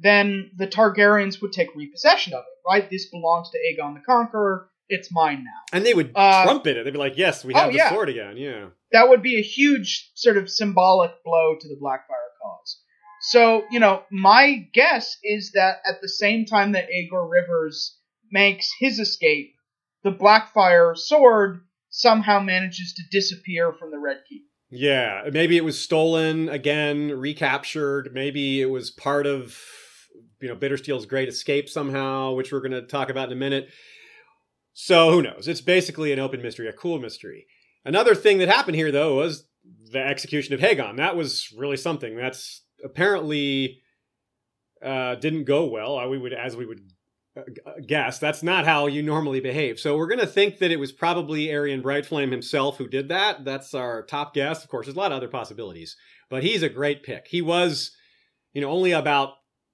[0.00, 2.90] then the Targaryens would take repossession of it, right?
[2.90, 4.68] This belongs to Aegon the Conqueror.
[4.88, 5.62] It's mine now.
[5.72, 6.84] and they would Uh, trumpet it.
[6.84, 7.88] They'd be like, "Yes, we oh, have the yeah.
[7.88, 8.66] sword again." Yeah.
[8.92, 12.82] That would be a huge sort of symbolic blow to the Blackfire cause.
[13.30, 17.96] So, you know, my guess is that at the same time that Aegor Rivers
[18.30, 19.54] makes his escape,
[20.02, 24.42] the Blackfire sword somehow manages to disappear from the Red Keep.
[24.70, 28.10] Yeah, maybe it was stolen again, recaptured.
[28.12, 29.56] Maybe it was part of
[30.40, 33.68] you know Bittersteel's great escape somehow, which we're going to talk about in a minute.
[34.74, 35.48] So who knows?
[35.48, 37.46] It's basically an open mystery, a cool mystery.
[37.84, 39.46] Another thing that happened here, though, was
[39.92, 40.96] the execution of Haegon.
[40.96, 42.16] That was really something.
[42.16, 43.82] That's apparently
[44.84, 45.98] uh, didn't go well.
[45.98, 46.80] uh, We would, as we would
[47.36, 47.42] uh,
[47.86, 49.80] guess, that's not how you normally behave.
[49.80, 53.44] So we're going to think that it was probably Aerion Brightflame himself who did that.
[53.44, 54.62] That's our top guess.
[54.62, 55.96] Of course, there's a lot of other possibilities,
[56.28, 57.26] but he's a great pick.
[57.28, 57.90] He was,
[58.52, 59.30] you know, only about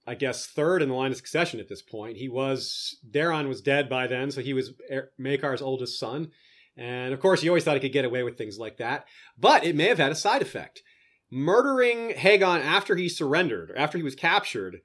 [0.06, 2.16] I guess third in the line of succession at this point.
[2.16, 4.72] He was Daeron was dead by then, so he was
[5.20, 6.30] Maekar's oldest son.
[6.76, 9.04] And of course, he always thought he could get away with things like that.
[9.38, 10.82] But it may have had a side effect.
[11.30, 14.80] Murdering Haegon after he surrendered, after he was captured,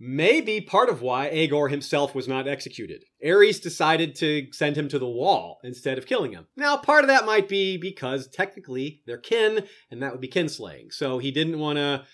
[0.00, 3.04] may be part of why Aegor himself was not executed.
[3.24, 6.46] Aerys decided to send him to the wall instead of killing him.
[6.56, 10.92] Now, part of that might be because technically they're kin, and that would be kinslaying.
[10.92, 12.04] So he didn't want to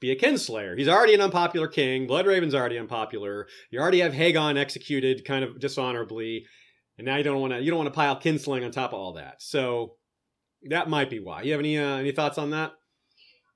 [0.00, 0.76] be a kinslayer.
[0.76, 2.08] He's already an unpopular king.
[2.08, 3.46] Bloodraven's already unpopular.
[3.70, 6.46] You already have Haegon executed kind of dishonorably,
[6.98, 8.98] and now you don't want to you don't want to pile kinslaying on top of
[8.98, 9.40] all that.
[9.40, 9.96] So
[10.64, 11.42] that might be why.
[11.42, 12.72] You have any uh, any thoughts on that?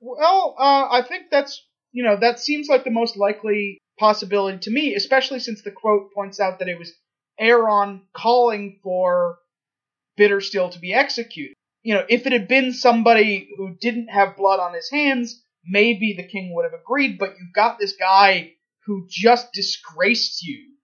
[0.01, 1.63] Well, uh, I think that's
[1.97, 6.13] you know, that seems like the most likely possibility to me, especially since the quote
[6.13, 6.93] points out that it was
[7.41, 9.39] Aerion calling for
[10.19, 11.55] Bittersteel to be executed.
[11.83, 16.13] You know, if it had been somebody who didn't have blood on his hands, maybe
[16.15, 18.53] the king would have agreed, but you've got this guy
[18.85, 20.75] who just disgraced you,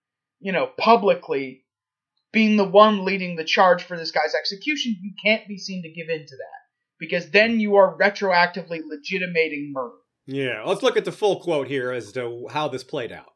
[0.40, 1.64] you know, publicly,
[2.32, 5.90] being the one leading the charge for this guy's execution, you can't be seen to
[5.90, 6.61] give in to that.
[7.03, 9.97] Because then you are retroactively legitimating murder.
[10.24, 13.33] Yeah, let's look at the full quote here as to how this played out.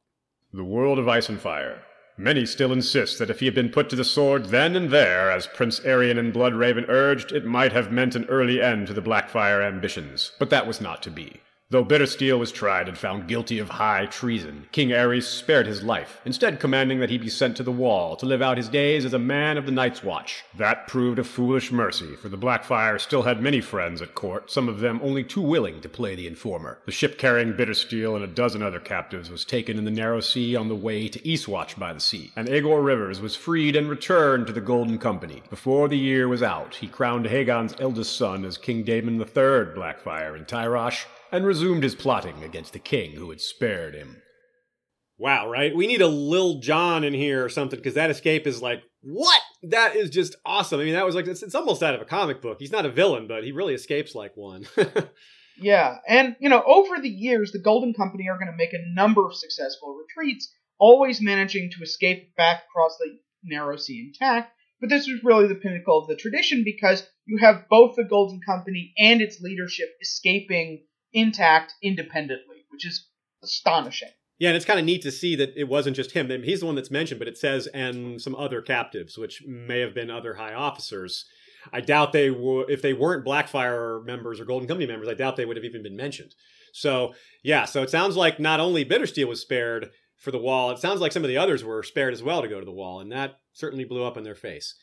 [0.52, 1.82] The world of ice and fire.
[2.16, 5.32] Many still insist that if he had been put to the sword then and there,
[5.32, 9.02] as Prince Aerion and Bloodraven urged, it might have meant an early end to the
[9.02, 10.30] Blackfire ambitions.
[10.38, 11.40] But that was not to be.
[11.68, 16.20] Though Bittersteel was tried and found guilty of high treason, King Aerys spared his life,
[16.24, 19.12] instead commanding that he be sent to the wall to live out his days as
[19.12, 20.44] a man of the Night's Watch.
[20.56, 24.68] That proved a foolish mercy, for the Blackfire still had many friends at court, some
[24.68, 26.78] of them only too willing to play the informer.
[26.86, 30.54] The ship carrying Bittersteel and a dozen other captives was taken in the narrow sea
[30.54, 34.46] on the way to Eastwatch by the Sea, and Aegor Rivers was freed and returned
[34.46, 35.42] to the Golden Company.
[35.50, 40.36] Before the year was out, he crowned Haegon's eldest son as King Daemon III Blackfire
[40.36, 44.22] in Tyrosh, and resumed his plotting against the king who had spared him.
[45.18, 45.74] Wow, right?
[45.74, 49.40] We need a Lil Jon in here or something because that escape is like, what?
[49.62, 50.80] That is just awesome.
[50.80, 52.58] I mean, that was like, it's, it's almost out of a comic book.
[52.58, 54.66] He's not a villain, but he really escapes like one.
[55.60, 58.94] yeah, and, you know, over the years, the Golden Company are going to make a
[58.94, 64.52] number of successful retreats, always managing to escape back across the narrow sea intact.
[64.80, 68.40] But this was really the pinnacle of the tradition because you have both the Golden
[68.44, 70.84] Company and its leadership escaping
[71.16, 73.08] intact independently, which is
[73.42, 74.10] astonishing.
[74.38, 76.28] Yeah, and it's kind of neat to see that it wasn't just him.
[76.42, 79.94] He's the one that's mentioned, but it says and some other captives, which may have
[79.94, 81.24] been other high officers.
[81.72, 85.36] I doubt they would, if they weren't Blackfire members or Golden Company members, I doubt
[85.36, 86.34] they would have even been mentioned.
[86.72, 90.78] So, yeah, so it sounds like not only Bittersteel was spared for the wall, it
[90.78, 93.00] sounds like some of the others were spared as well to go to the wall,
[93.00, 94.74] and that certainly blew up in their face.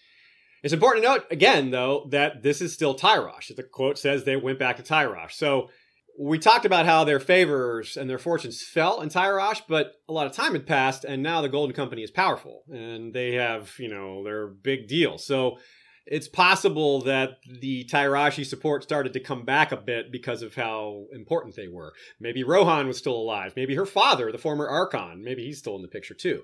[0.64, 3.56] It's important to note, again, though, that this is still Tyrosh.
[3.56, 5.34] The quote says they went back to Tyrosh.
[5.34, 5.70] So,
[6.20, 10.28] we talked about how their favors and their fortunes fell in Tyrosh, but a lot
[10.28, 13.90] of time had passed, and now the Golden Company is powerful, and they have, you
[13.90, 15.18] know, their big deal.
[15.18, 15.58] So
[16.06, 21.06] it's possible that the Tyroshi support started to come back a bit because of how
[21.14, 21.94] important they were.
[22.20, 23.54] Maybe Rohanne was still alive.
[23.56, 26.44] Maybe her father, the former Archon, maybe he's still in the picture too.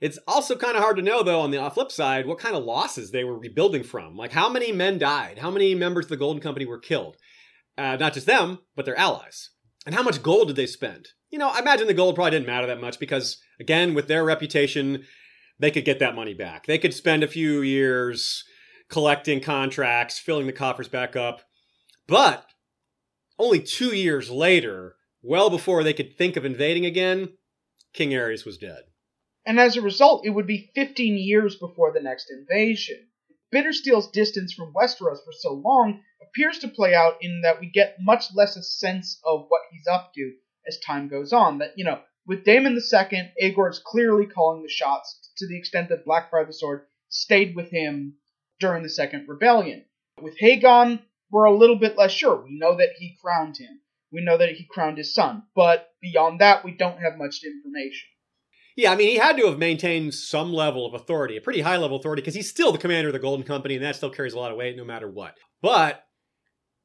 [0.00, 2.56] It's also kind of hard to know, though, on the uh, flip side, what kind
[2.56, 4.16] of losses they were rebuilding from.
[4.16, 5.38] Like, how many men died?
[5.38, 7.16] How many members of the Golden Company were killed?
[7.76, 9.50] Uh, not just them, but their allies.
[9.86, 11.08] And how much gold did they spend?
[11.30, 14.24] You know, I imagine the gold probably didn't matter that much because, again, with their
[14.24, 15.04] reputation,
[15.58, 16.66] they could get that money back.
[16.66, 18.44] They could spend a few years
[18.88, 21.42] collecting contracts, filling the coffers back up.
[22.06, 22.46] But
[23.38, 27.30] only two years later, well before they could think of invading again,
[27.92, 28.82] King Aerys was dead.
[29.46, 33.08] And as a result, it would be 15 years before the next invasion.
[33.52, 37.96] Bittersteel's distance from Westeros for so long appears to play out in that we get
[38.00, 40.34] much less a sense of what he's up to
[40.66, 41.58] as time goes on.
[41.58, 45.90] That, you know, with Daemon II, Aegor is clearly calling the shots to the extent
[45.90, 48.14] that Blackfire the Sword stayed with him
[48.60, 49.84] during the Second Rebellion.
[50.20, 52.36] With Haegon, we're a little bit less sure.
[52.36, 53.80] We know that he crowned him.
[54.12, 55.42] We know that he crowned his son.
[55.54, 58.08] But beyond that, we don't have much information.
[58.76, 61.76] Yeah, I mean, he had to have maintained some level of authority, a pretty high
[61.76, 64.34] level authority, because he's still the commander of the Golden Company, and that still carries
[64.34, 65.36] a lot of weight no matter what.
[65.62, 66.04] But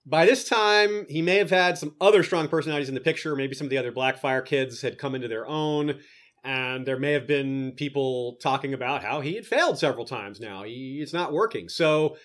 [0.06, 3.36] by this time, he may have had some other strong personalities in the picture.
[3.36, 5.99] Maybe some of the other Blackfire kids had come into their own,
[6.44, 10.64] and there may have been people talking about how he had failed several times now.
[10.64, 11.70] He, it's not working.
[11.70, 12.18] So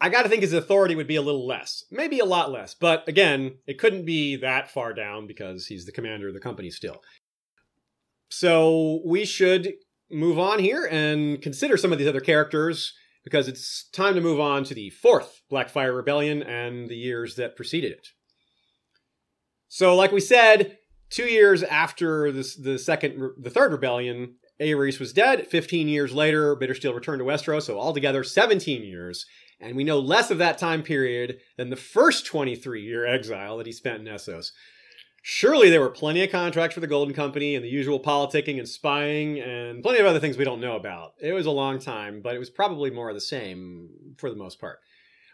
[0.00, 2.74] I got to think his authority would be a little less, maybe a lot less.
[2.74, 6.70] But again, it couldn't be that far down because he's the commander of the company
[6.70, 7.02] still.
[8.30, 9.74] So we should
[10.10, 12.94] move on here and consider some of these other characters
[13.24, 17.56] because it's time to move on to the fourth Blackfire Rebellion and the years that
[17.56, 18.08] preceded it.
[19.68, 20.78] So, like we said,
[21.10, 25.46] two years after this, the second, the third rebellion, Aerys was dead.
[25.46, 29.26] 15 years later, Bittersteel returned to Westeros, so altogether 17 years.
[29.60, 33.66] And we know less of that time period than the first 23 year exile that
[33.66, 34.50] he spent in Essos.
[35.22, 38.68] Surely there were plenty of contracts for the Golden Company and the usual politicking and
[38.68, 41.12] spying and plenty of other things we don't know about.
[41.20, 44.36] It was a long time, but it was probably more of the same for the
[44.36, 44.78] most part.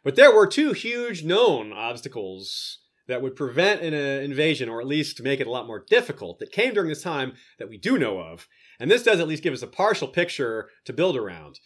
[0.02, 4.86] But there were two huge known obstacles that would prevent an uh, invasion or at
[4.86, 7.98] least make it a lot more difficult that came during this time that we do
[7.98, 8.48] know of.
[8.80, 11.60] And this does at least give us a partial picture to build around.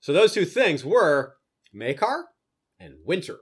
[0.00, 1.36] So those two things were
[1.74, 2.24] Maekar
[2.78, 3.38] and Winter.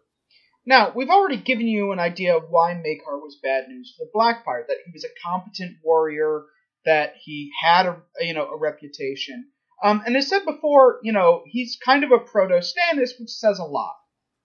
[0.65, 4.13] Now, we've already given you an idea of why Maekar was bad news for the
[4.15, 6.45] Blackfire, that he was a competent warrior,
[6.85, 9.47] that he had a you know a reputation.
[9.83, 13.59] Um, and as said before, you know, he's kind of a proto Stannis, which says
[13.59, 13.95] a lot.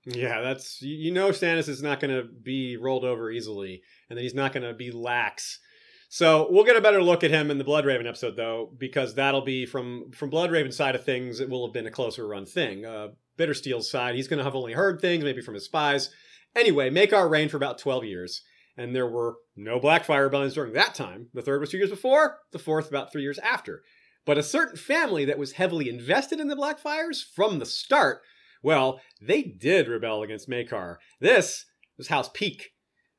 [0.06, 4.24] Yeah, that's you know Stannis is not going to be rolled over easily, and that
[4.24, 5.60] he's not going to be lax.
[6.10, 9.42] So we'll get a better look at him in the Bloodraven episode, though, because that'll
[9.42, 11.40] be from from Bloodraven's side of things.
[11.40, 12.86] It will have been a closer run thing.
[12.86, 16.10] Uh, Bittersteel's side, he's going to have only heard things, maybe from his spies.
[16.56, 18.42] Anyway, Maekar reigned for about twelve years,
[18.76, 21.28] and there were no Blackfire rebellions during that time.
[21.34, 23.84] The third was two years before, the fourth about three years after.
[24.26, 28.22] But a certain family that was heavily invested in the Blackfires from the start
[28.64, 30.98] well, they did rebel against Maekar.
[31.20, 31.66] This
[31.98, 32.72] was House Peake,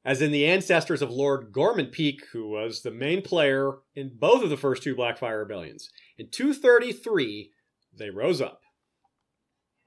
[0.05, 4.43] as in the ancestors of Lord Gormon Peake, who was the main player in both
[4.43, 5.91] of the first two Blackfire rebellions.
[6.17, 7.53] In 233,
[7.97, 8.61] they rose up.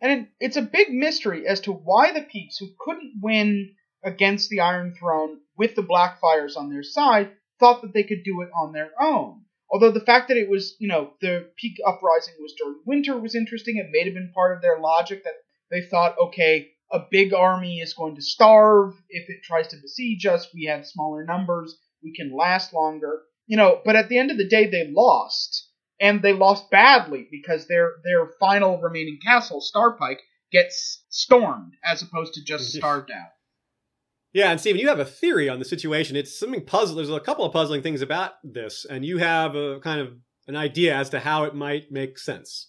[0.02, 4.62] And it's a big mystery as to why the Peakes, who couldn't win against the
[4.62, 8.74] Iron Throne with the Blackfires on their side, thought that they could do it on
[8.74, 9.42] their own.
[9.72, 13.36] Although the fact that it was, you know, the Peake uprising was during winter was
[13.36, 13.78] interesting.
[13.78, 15.36] It may have been part of their logic that
[15.70, 20.26] they thought, okay, a big army is going to starve if it tries to besiege
[20.26, 20.48] us.
[20.54, 21.78] We have smaller numbers.
[22.04, 23.22] We can last longer.
[23.48, 25.70] You know, but at the end of the day, they lost.
[26.02, 30.20] And they lost badly because their their final remaining castle, Starpike,
[30.52, 33.30] gets stormed as opposed to just starved out.
[34.34, 36.16] Yeah, and Steven, you have a theory on the situation.
[36.16, 36.96] It's something puzzle.
[36.96, 40.14] There's a couple of puzzling things about this, and you have a kind of
[40.48, 42.68] an idea as to how it might make sense.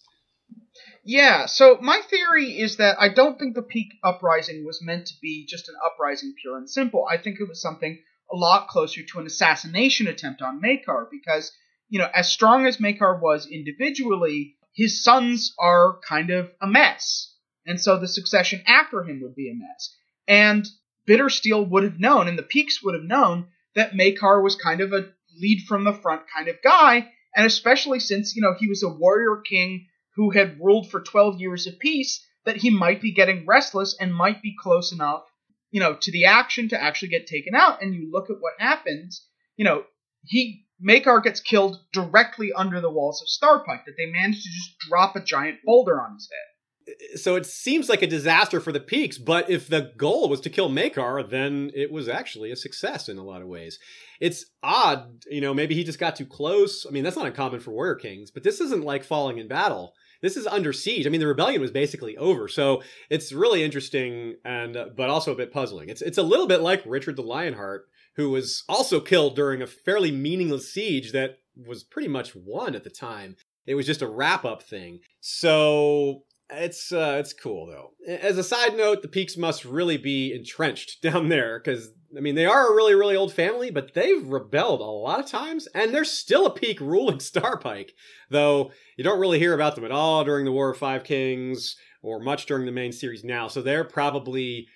[1.05, 5.15] Yeah, so my theory is that I don't think the Peake uprising was meant to
[5.21, 7.07] be just an uprising pure and simple.
[7.11, 8.03] I think it was something
[8.33, 11.53] a lot closer to an assassination attempt on Maekar because,
[11.93, 17.35] you know, as strong as Maekar was individually, his sons are kind of a mess.
[17.67, 19.95] And so the succession after him would be a mess.
[20.27, 20.67] And
[21.07, 24.95] Bittersteel would have known, and the Peakes would have known, that Maekar was kind of
[24.95, 28.83] a lead from the front kind of guy, and especially since, you know, he was
[28.83, 29.87] a warrior king
[30.17, 34.15] who had ruled for 12 years of peace that he might be getting restless and
[34.15, 35.25] might be close enough,
[35.71, 37.83] you know, to the action to actually get taken out.
[37.83, 39.27] And you look at what happens,
[39.59, 39.85] you know,
[40.25, 44.79] he Maekar gets killed directly under the walls of Starpike, that they manage to just
[44.89, 47.19] drop a giant boulder on his head.
[47.21, 50.51] So it seems like a disaster for the Peakes, but if the goal was to
[50.51, 53.79] kill Maekar, then it was actually a success in a lot of ways.
[54.21, 56.85] It's odd, you know, maybe he just got too close.
[56.85, 59.95] I mean, that's not uncommon for warrior kings, but this isn't like falling in battle
[60.23, 61.07] this is under siege.
[61.07, 65.33] I mean, the rebellion was basically over, so it's really interesting and uh, but also
[65.33, 65.89] a bit puzzling.
[65.89, 67.87] It's it's a little bit like Richard the Lionheart,
[68.17, 72.85] who was also killed during a fairly meaningless siege that was pretty much won at
[72.85, 73.37] the time.
[73.67, 75.01] It was just a wrap up thing.
[75.21, 77.91] So it's uh, it's cool though.
[78.07, 82.35] As a side note, the Peakes must really be entrenched down there because I mean
[82.35, 85.95] they are a really really old family, but they've rebelled a lot of times, and
[85.95, 87.93] they're still a Peake ruling Starpike.
[88.31, 91.77] Though you don't really hear about them at all during the War of Five Kings
[92.03, 94.67] or much during the main series now, so they're probably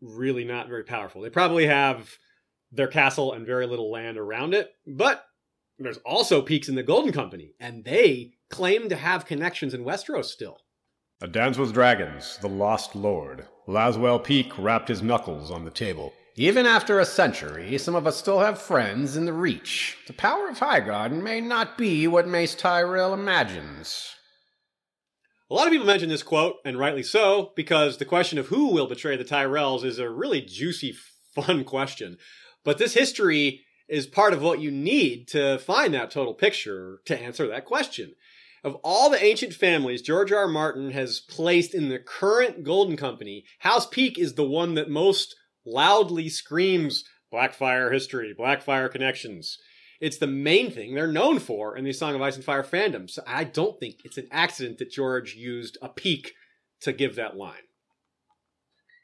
[0.00, 1.22] really not very powerful.
[1.22, 2.18] They probably have
[2.70, 5.24] their castle and very little land around it, but
[5.78, 10.26] there's also Peakes in the Golden Company, and they claim to have connections in Westeros
[10.26, 10.58] still.
[11.20, 13.46] A Dance with Dragons, The Lost Lord.
[13.66, 16.12] Laswell Peake rapped his knuckles on the table.
[16.36, 19.96] Even after a century, some of us still have friends in the Reach.
[20.06, 24.14] The power of Highgarden may not be what Mace Tyrell imagines.
[25.50, 28.72] A lot of people mention this quote, and rightly so, because the question of who
[28.72, 30.94] will betray the Tyrells is a really juicy,
[31.34, 32.18] fun question.
[32.64, 37.20] But this history is part of what you need to find that total picture to
[37.20, 38.14] answer that question.
[38.64, 40.40] Of all the ancient families George R.
[40.40, 40.48] R.
[40.48, 45.34] Martin has placed in the current Golden Company, House Peake is the one that most
[45.64, 49.58] loudly screams Blackfire history, Blackfire connections.
[50.00, 53.10] It's the main thing they're known for in the Song of Ice and Fire fandom.
[53.10, 56.34] So I don't think it's an accident that George used a Peake
[56.80, 57.67] to give that line.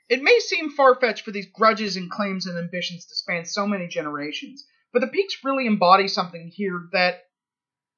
[0.09, 3.67] It may seem far fetched for these grudges and claims and ambitions to span so
[3.67, 7.25] many generations, but the Peakes really embody something here that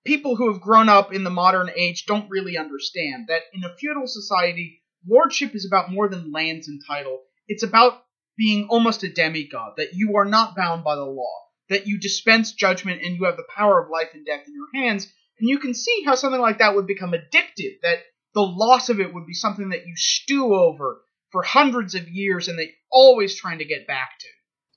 [0.05, 3.77] people who have grown up in the modern age don't really understand that in a
[3.77, 7.23] feudal society, lordship is about more than lands and title.
[7.49, 8.05] It's about
[8.37, 11.35] being almost a demigod, that you are not bound by the law,
[11.71, 14.85] that you dispense judgment and you have the power of life and death in your
[14.85, 15.13] hands.
[15.41, 17.99] And you can see how something like that would become addictive, that
[18.33, 21.01] the loss of it would be something that you stew over
[21.31, 24.29] for hundreds of years and that you're always trying to get back to.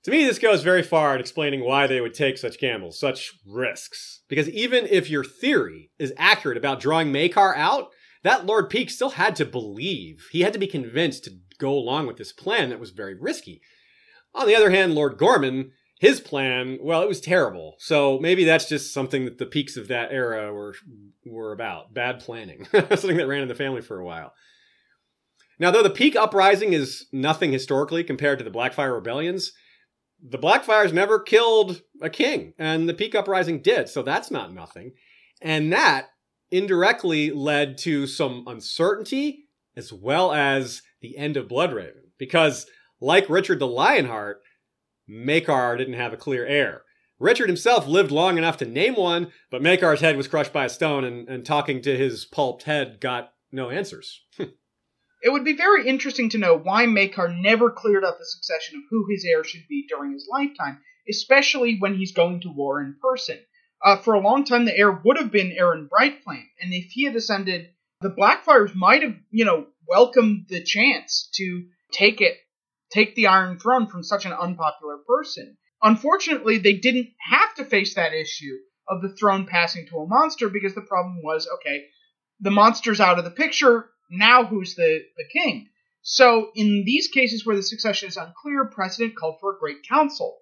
[0.03, 3.33] To me, this goes very far in explaining why they would take such gambles, such
[3.45, 4.21] risks.
[4.29, 7.89] Because even if your theory is accurate about drawing Maekar out,
[8.23, 10.27] that Lord Peake still had to believe.
[10.31, 13.61] He had to be convinced to go along with this plan that was very risky.
[14.33, 17.75] On the other hand, Lord Gormon, his plan, well, it was terrible.
[17.79, 20.75] So maybe that's just something that the Peakes of that era were
[21.25, 24.33] were about bad planning, something that ran in the family for a while.
[25.59, 29.51] Now, though the Peake uprising is nothing historically compared to the Blackfire rebellions,
[30.21, 34.93] the Blackfires never killed a king, and the Peake uprising did, so that's not nothing.
[35.41, 36.07] And that
[36.51, 39.45] indirectly led to some uncertainty
[39.75, 42.11] as well as the end of Bloodraven.
[42.17, 42.65] Because,
[42.99, 44.41] like Richard the Lionheart,
[45.09, 46.83] Maekar didn't have a clear heir.
[47.17, 50.69] Richard himself lived long enough to name one, but Maekar's head was crushed by a
[50.69, 54.23] stone, and, and talking to his pulped head got no answers.
[55.21, 58.83] It would be very interesting to know why Maekar never cleared up the succession of
[58.89, 60.79] who his heir should be during his lifetime,
[61.09, 63.39] especially when he's going to war in person.
[63.83, 67.03] Uh, for a long time, the heir would have been Aerion Brightflame, and if he
[67.03, 67.69] had ascended,
[68.01, 72.37] the Blackfires might have, you know, welcomed the chance to take it,
[72.89, 75.57] take the Iron Throne from such an unpopular person.
[75.81, 80.49] Unfortunately, they didn't have to face that issue of the throne passing to a monster
[80.49, 81.85] because the problem was, okay,
[82.39, 85.69] the monster's out of the picture, now who's the, the king?
[86.01, 90.37] So in these cases where the succession is unclear, precedent called for a great council.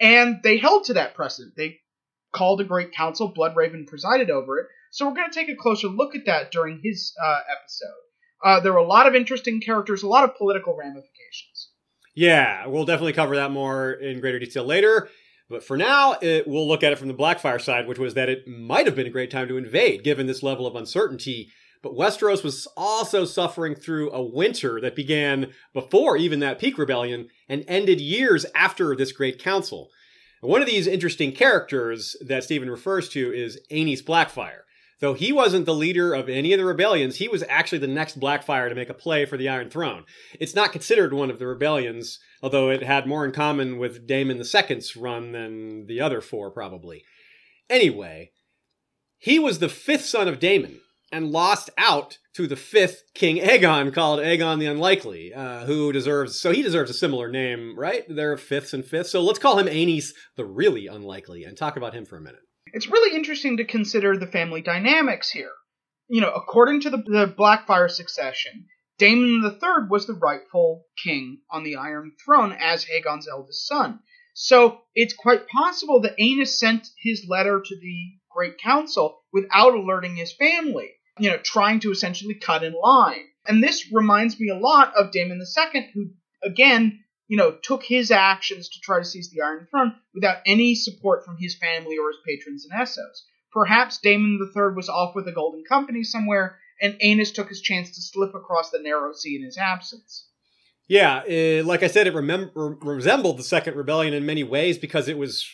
[0.00, 1.54] And they held to that precedent.
[1.56, 1.80] They
[2.34, 3.32] called a great council.
[3.32, 4.66] Bloodraven presided over it.
[4.90, 7.88] So we're going to take a closer look at that during his uh, episode.
[8.44, 11.70] Uh, there were a lot of interesting characters, a lot of political ramifications.
[12.14, 15.08] Yeah, we'll definitely cover that more in greater detail later.
[15.48, 18.28] But for now, it, we'll look at it from the Blackfire side, which was that
[18.28, 21.50] it might have been a great time to invade, given this level of uncertainty.
[21.84, 27.28] But Westeros was also suffering through a winter that began before even that Peake rebellion
[27.46, 29.90] and ended years after this great council.
[30.40, 34.62] One of these interesting characters that Steven refers to is Aenys Blackfire.
[35.00, 38.18] Though he wasn't the leader of any of the rebellions, he was actually the next
[38.18, 40.04] Blackfire to make a play for the Iron Throne.
[40.40, 44.38] It's not considered one of the rebellions, although it had more in common with Daemon
[44.38, 47.04] II's run than the other four, probably.
[47.68, 48.30] Anyway,
[49.18, 50.80] he was the fifth son of Daemon
[51.14, 56.40] and lost out to the fifth King Aegon, called Aegon the Unlikely, uh, who deserves
[56.40, 58.04] so he deserves a similar name, right?
[58.08, 61.76] There are fifths and fifths, so let's call him Aenys the Really Unlikely and talk
[61.76, 62.40] about him for a minute.
[62.72, 65.52] It's really interesting to consider the family dynamics here.
[66.08, 68.66] You know, according to the, the Blackfire succession,
[68.98, 74.00] Daemon III was the rightful king on the Iron Throne as Aegon's eldest son.
[74.34, 80.16] So it's quite possible that Aenys sent his letter to the Great Council without alerting
[80.16, 83.24] his family you know, trying to essentially cut in line.
[83.46, 86.10] And this reminds me a lot of Daemon II, who,
[86.42, 90.74] again, you know, took his actions to try to seize the Iron Throne without any
[90.74, 93.22] support from his family or his patrons and Essos.
[93.52, 97.90] Perhaps Daemon III was off with the Golden Company somewhere, and Aenys took his chance
[97.92, 100.26] to slip across the narrow sea in his absence.
[100.88, 104.76] Yeah, uh, like I said, it remem- re- resembled the Second Rebellion in many ways
[104.76, 105.46] because it was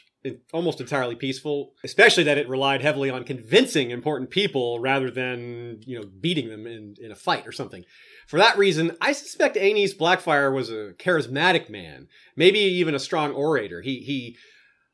[0.53, 5.99] almost entirely peaceful, especially that it relied heavily on convincing important people rather than, you
[5.99, 7.85] know, beating them in, in a fight or something.
[8.27, 13.33] For that reason, I suspect Aenys Blackfire was a charismatic man, maybe even a strong
[13.33, 13.81] orator.
[13.81, 14.37] He he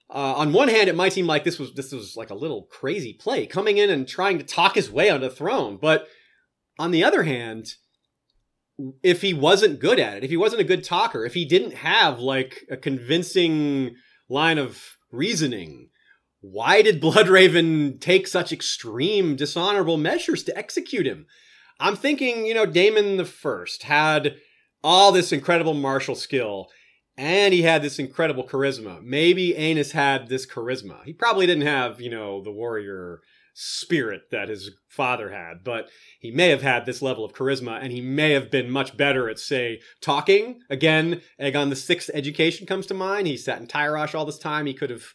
[0.09, 2.63] uh, on one hand, it might seem like this was this was like a little
[2.63, 5.79] crazy play, coming in and trying to talk his way onto the throne.
[5.81, 6.07] But
[6.79, 7.67] on the other hand,
[9.03, 11.75] if he wasn't good at it, if he wasn't a good talker, if he didn't
[11.75, 13.97] have like a convincing
[14.29, 15.91] line of reasoning.
[16.41, 21.27] Why did Bloodraven take such extreme, dishonorable measures to execute him?
[21.81, 24.37] I'm thinking, you know, Daemon the First had
[24.85, 26.69] all this incredible martial skill,
[27.17, 29.03] and he had this incredible charisma.
[29.03, 31.05] Maybe Aenys had this charisma.
[31.05, 33.21] He probably didn't have, you know, the warrior
[33.59, 35.89] spirit that his father had, but
[36.21, 39.31] he may have had this level of charisma and he may have been much better
[39.31, 40.61] at, say, talking.
[40.69, 43.27] Again, Aegon the Sixth education comes to mind.
[43.27, 44.67] He sat in Tyrosh all this time.
[44.67, 45.07] He could have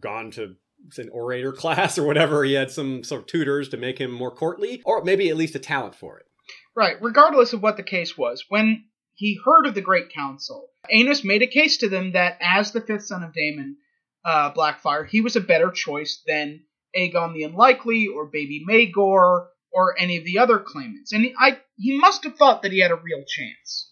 [0.00, 0.56] gone to
[0.98, 2.42] an orator class or whatever.
[2.42, 5.54] He had some sort of tutors to make him more courtly, or maybe at least
[5.54, 6.26] a talent for it.
[6.74, 6.96] Right.
[7.00, 11.42] Regardless of what the case was, when he heard of the Great Council, Aenys made
[11.42, 13.76] a case to them that as the fifth son of Daemon,
[14.24, 16.64] uh, Blackfire, he was a better choice than
[16.96, 21.12] Aegon the Unlikely or Baby Maegor or any of the other claimants.
[21.12, 23.90] And I, he must have thought that he had a real chance.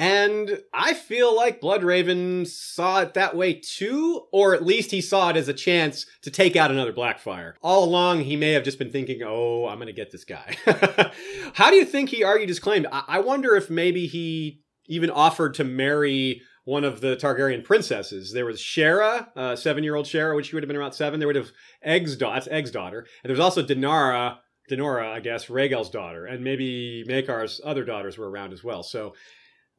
[0.00, 5.30] And I feel like Bloodraven saw it that way too, or at least he saw
[5.30, 7.54] it as a chance to take out another Blackfire.
[7.62, 10.56] All along, he may have just been thinking, oh, I'm going to get this guy.
[11.54, 12.86] How do you think he argued his claim?
[12.92, 18.30] I-, I wonder if maybe he even offered to marry one of the Targaryen princesses.
[18.30, 21.18] There was Shara, uh, seven-year-old Shara, which she would have been around seven.
[21.18, 21.50] There would have
[21.82, 22.46] Egg's daughter.
[22.50, 22.98] Egg's daughter.
[22.98, 24.36] And there was also Denara,
[24.70, 28.82] Denora, I guess, Rhaegel's daughter, and maybe Maekar's other daughters were around as well.
[28.82, 29.14] So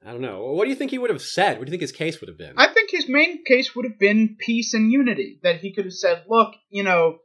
[0.03, 0.41] I don't know.
[0.53, 1.59] What do you think he would have said?
[1.59, 2.55] What do you think his case would have been?
[2.57, 5.39] I think his main case would have been peace and unity.
[5.43, 7.19] That he could have said, look, you know,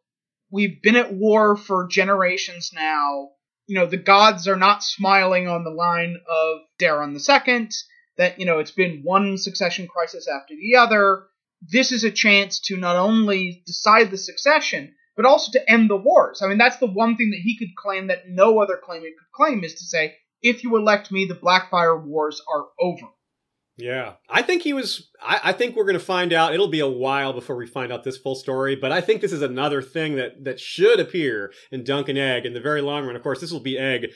[0.51, 3.31] we've been at war for generations now.
[3.67, 7.69] You know, the gods are not smiling on the line of Daeron II.
[8.17, 11.25] That, you know, it's been one succession crisis after the other.
[11.63, 15.97] This is a chance to not only decide the succession, but also to end the
[15.97, 16.43] wars.
[16.43, 19.33] I mean, that's the one thing that he could claim that no other claimant could
[19.35, 23.09] claim is to say, if you elect me, the Blackfire Wars are over.
[23.77, 25.11] Yeah, I think he was.
[25.21, 26.55] I, I think we're going to find out.
[26.55, 29.33] It'll be a while before we find out this full story, but I think this
[29.33, 33.05] is another thing that that should appear in Dunk and Egg in the very long
[33.05, 33.17] run.
[33.17, 34.13] Of course, this will be Egg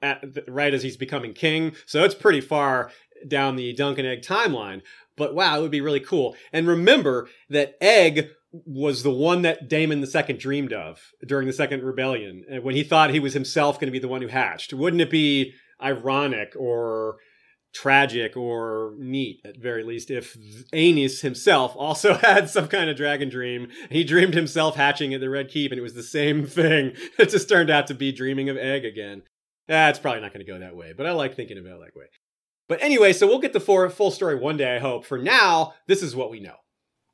[0.00, 2.90] at, right as he's becoming king, so it's pretty far
[3.28, 4.82] down the Dunk and Egg timeline.
[5.16, 6.36] But wow, it would be really cool.
[6.52, 11.82] And remember that Egg was the one that Daemon II dreamed of during the Second
[11.82, 14.72] Rebellion, when he thought he was himself going to be the one who hatched.
[14.72, 17.16] Wouldn't it be ironic or
[17.72, 20.36] tragic or neat at very least if
[20.72, 23.68] Aenys himself also had some kind of dragon dream.
[23.90, 26.92] He dreamed himself hatching at the Red Keep and it was the same thing.
[27.18, 29.22] It just turned out to be dreaming of egg again.
[29.68, 31.98] It's probably not going to go that way, but I like thinking about it that
[31.98, 32.06] way.
[32.72, 35.04] But anyway, so we'll get the full story one day, I hope.
[35.04, 36.54] For now, this is what we know.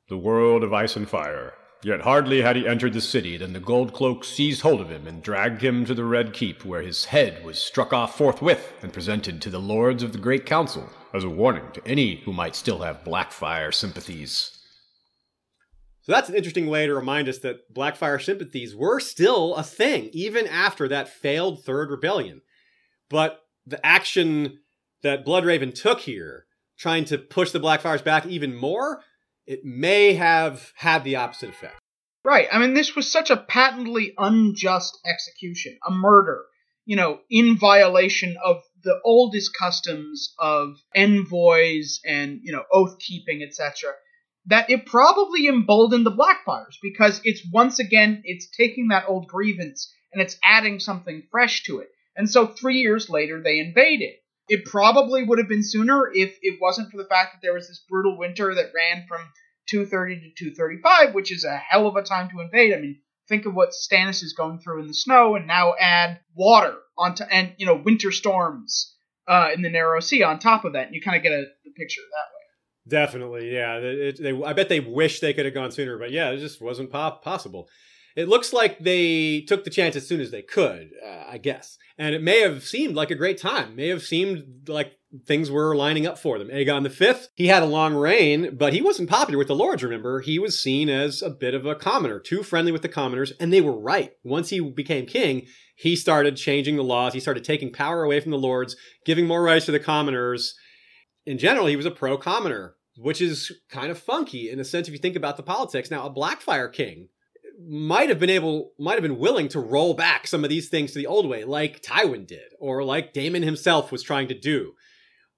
[0.07, 1.53] The world of ice and fire.
[1.83, 5.05] Yet hardly had he entered the city than the gold cloak seized hold of him
[5.05, 8.93] and dragged him to the Red Keep, where his head was struck off forthwith and
[8.93, 12.55] presented to the lords of the Great Council as a warning to any who might
[12.55, 14.57] still have Blackfire sympathies.
[16.03, 20.09] So that's an interesting way to remind us that Blackfire sympathies were still a thing,
[20.13, 22.43] even after that failed Third Rebellion.
[23.09, 24.59] But the action
[25.03, 26.45] that Bloodraven took here,
[26.77, 29.01] trying to push the Blackfires back even more,
[29.45, 31.79] it may have had the opposite effect.
[32.23, 32.47] Right.
[32.51, 36.43] I mean, this was such a patently unjust execution, a murder,
[36.85, 43.41] you know, in violation of the oldest customs of envoys and, you know, oath keeping,
[43.41, 43.93] etc.,
[44.45, 49.93] that it probably emboldened the Blackfires because it's once again, it's taking that old grievance
[50.11, 51.89] and it's adding something fresh to it.
[52.15, 54.15] And so three years later, they invaded.
[54.49, 57.67] It probably would have been sooner if it wasn't for the fact that there was
[57.67, 59.21] this brutal winter that ran from
[59.69, 62.73] 230 to 235, which is a hell of a time to invade.
[62.73, 66.19] I mean, think of what Stannis is going through in the snow, and now add
[66.35, 68.95] water onto and you know winter storms
[69.27, 71.45] uh, in the narrow sea on top of that, and you kind of get a
[71.63, 73.01] the picture that way.
[73.01, 73.75] Definitely, yeah.
[73.75, 76.59] It, they, I bet they wish they could have gone sooner, but yeah, it just
[76.61, 77.69] wasn't possible.
[78.15, 81.77] It looks like they took the chance as soon as they could, uh, I guess.
[81.97, 83.75] And it may have seemed like a great time.
[83.75, 84.93] May have seemed like
[85.25, 86.49] things were lining up for them.
[86.49, 90.21] Aegon V, he had a long reign, but he wasn't popular with the lords, remember?
[90.21, 93.51] He was seen as a bit of a commoner, too friendly with the commoners, and
[93.51, 94.11] they were right.
[94.23, 97.13] Once he became king, he started changing the laws.
[97.13, 98.75] He started taking power away from the lords,
[99.05, 100.55] giving more rights to the commoners.
[101.25, 104.87] In general, he was a pro commoner, which is kind of funky in a sense
[104.87, 105.89] if you think about the politics.
[105.89, 107.09] Now, a Blackfire king
[107.67, 110.91] might have been able, might have been willing to roll back some of these things
[110.91, 114.73] to the old way, like Tywin did, or like Daemon himself was trying to do.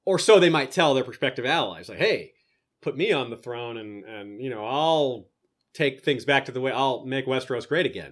[0.05, 2.33] Or so they might tell their prospective allies, like, hey,
[2.81, 5.27] put me on the throne and, and you know, I'll
[5.73, 8.11] take things back to the way, I'll make Westeros great again.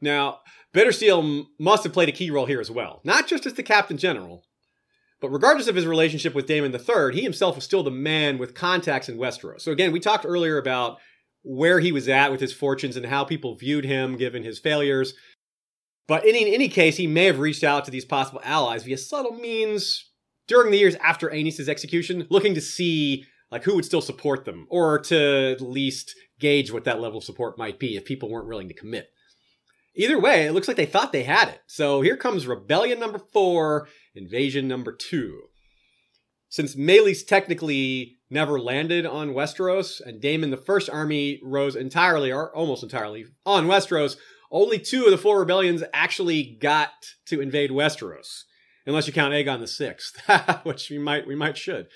[0.00, 0.38] Now,
[0.74, 3.98] Bittersteel must have played a key role here as well, not just as the captain
[3.98, 4.44] general,
[5.20, 8.54] but regardless of his relationship with Daemon III, he himself was still the man with
[8.54, 9.62] contacts in Westeros.
[9.62, 10.98] So again, we talked earlier about
[11.50, 15.14] where he was at with his fortunes and how people viewed him given his failures.
[16.06, 18.98] But in, in any case, he may have reached out to these possible allies via
[18.98, 20.10] subtle means
[20.46, 24.66] during the years after Aenys' execution, looking to see like who would still support them,
[24.68, 28.46] or to at least gauge what that level of support might be if people weren't
[28.46, 29.08] willing to commit.
[29.96, 31.62] Either way, it looks like they thought they had it.
[31.66, 35.44] So here comes rebellion number four, invasion number two.
[36.50, 42.54] Since Maelys technically never landed on Westeros, and Daemon the First Army rose entirely, or
[42.54, 44.16] almost entirely, on Westeros,
[44.50, 46.90] only two of the four rebellions actually got
[47.26, 48.42] to invade Westeros,
[48.86, 50.20] unless you count Aegon the Sixth,
[50.62, 51.86] which we might we might should.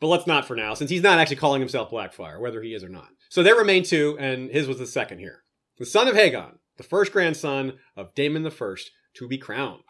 [0.00, 2.84] But let's not for now, since he's not actually calling himself Blackfire, whether he is
[2.84, 3.08] or not.
[3.30, 5.44] So there remain two, and his was the second here.
[5.78, 9.82] The son of Haegon, the first grandson of Daemon the First, to be crowned.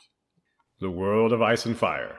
[0.81, 2.16] The world of ice and fire.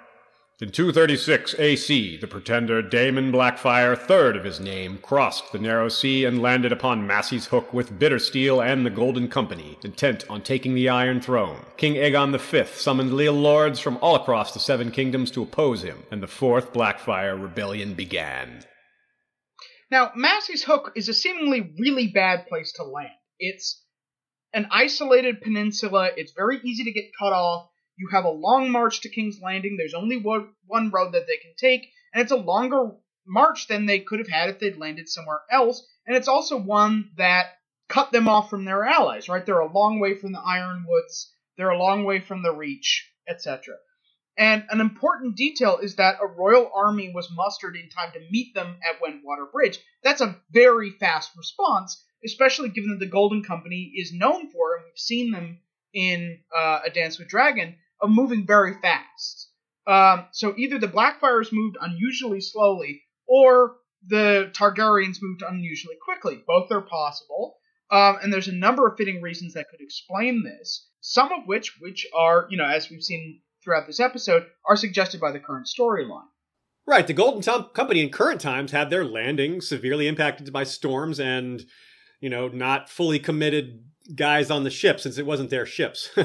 [0.61, 6.23] In 236 AC, the pretender Daemon Blackfire, third of his name, crossed the narrow sea
[6.23, 10.87] and landed upon Massey's Hook with Bittersteel and the Golden Company, intent on taking the
[10.87, 11.65] Iron Throne.
[11.75, 16.03] King Aegon V summoned leal lords from all across the Seven Kingdoms to oppose him,
[16.09, 18.63] and the Fourth Blackfire Rebellion began.
[19.91, 23.09] Now, Massey's Hook is a seemingly really bad place to land.
[23.39, 23.83] It's
[24.53, 29.01] an isolated peninsula, it's very easy to get cut off You have a long march
[29.01, 29.77] to King's Landing.
[29.77, 32.91] There's only one, road that they can take, and it's a longer
[33.25, 35.85] march than they could have had if they'd landed somewhere else.
[36.05, 37.57] And it's also one that
[37.87, 39.45] cut them off from their allies, right?
[39.45, 43.75] They're a long way from the Ironwoods, they're a long way from the Reach, etc.
[44.37, 48.53] And an important detail is that a royal army was mustered in time to meet
[48.53, 49.79] them at Wendwater Bridge.
[50.03, 54.85] That's a very fast response, especially given that the Golden Company is known for, and
[54.85, 55.59] we've seen them
[55.93, 59.49] in uh, A Dance with Dragon, of moving very fast.
[59.87, 63.75] Um, so either the Blackfires moved unusually slowly, or
[64.07, 66.43] the Targaryens moved unusually quickly.
[66.47, 67.55] Both are possible,
[67.91, 70.87] um, and there's a number of fitting reasons that could explain this.
[71.01, 75.21] Some of which, which are, you know, as we've seen throughout this episode, are suggested
[75.21, 76.27] by the current storyline.
[76.87, 77.05] Right.
[77.05, 81.63] The Golden Tom- Company in current times had their landing severely impacted by storms and,
[82.21, 83.83] you know, not fully committed
[84.15, 86.09] guys on the ship since it wasn't their ships.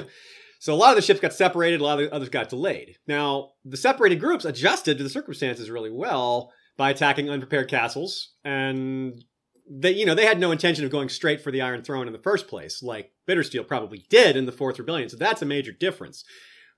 [0.60, 2.98] so a lot of the ships got separated, a lot of the others got delayed.
[3.06, 9.24] Now, the separated groups adjusted to the circumstances really well by attacking unprepared castles and
[9.70, 12.12] they you know they had no intention of going straight for the iron throne in
[12.12, 15.72] the first place like bittersteel probably did in the fourth rebellion so that's a major
[15.72, 16.24] difference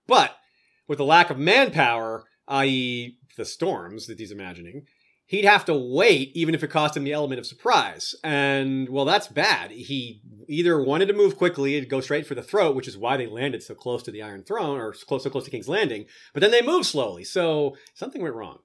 [0.06, 0.36] but
[0.88, 4.84] with the lack of manpower i.e the storms that he's imagining
[5.26, 8.14] he'd have to wait even if it cost him the element of surprise.
[8.22, 9.70] And well that's bad.
[9.70, 13.16] He either wanted to move quickly and go straight for the throat which is why
[13.16, 16.06] they landed so close to the iron throne or close so close to king's landing
[16.32, 17.24] but then they moved slowly.
[17.24, 18.58] So something went wrong.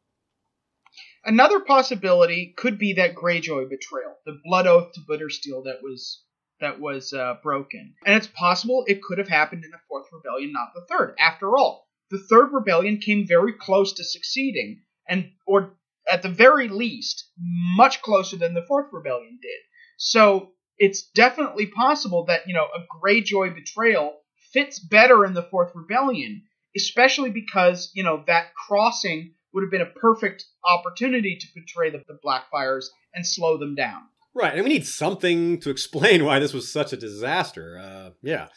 [1.27, 6.23] Another possibility could be that Greyjoy betrayal, the blood oath to Bittersteel that was
[6.61, 10.53] that was uh, broken, and it's possible it could have happened in the fourth rebellion,
[10.53, 11.15] not the third.
[11.19, 15.77] After all, the third rebellion came very close to succeeding, and or
[16.11, 19.59] at the very least, much closer than the fourth rebellion did.
[19.97, 24.17] So it's definitely possible that you know a Greyjoy betrayal
[24.53, 26.43] fits better in the fourth rebellion,
[26.75, 32.03] especially because you know that crossing would have been a perfect opportunity to betray the,
[32.07, 34.01] the Blackfyres and slow them down.
[34.35, 37.79] Right, and we need something to explain why this was such a disaster.
[37.79, 38.49] Uh, yeah.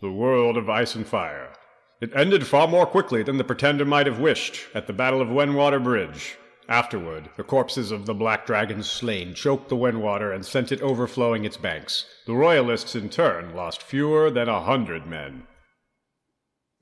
[0.00, 1.52] The world of ice and fire.
[2.00, 5.26] It ended far more quickly than the pretender might have wished at the Battle of
[5.26, 6.36] Wendwater Bridge.
[6.68, 11.44] Afterward, the corpses of the black dragons slain choked the Wendwater and sent it overflowing
[11.44, 12.04] its banks.
[12.26, 15.46] The Royalists, in turn, lost fewer than a hundred men.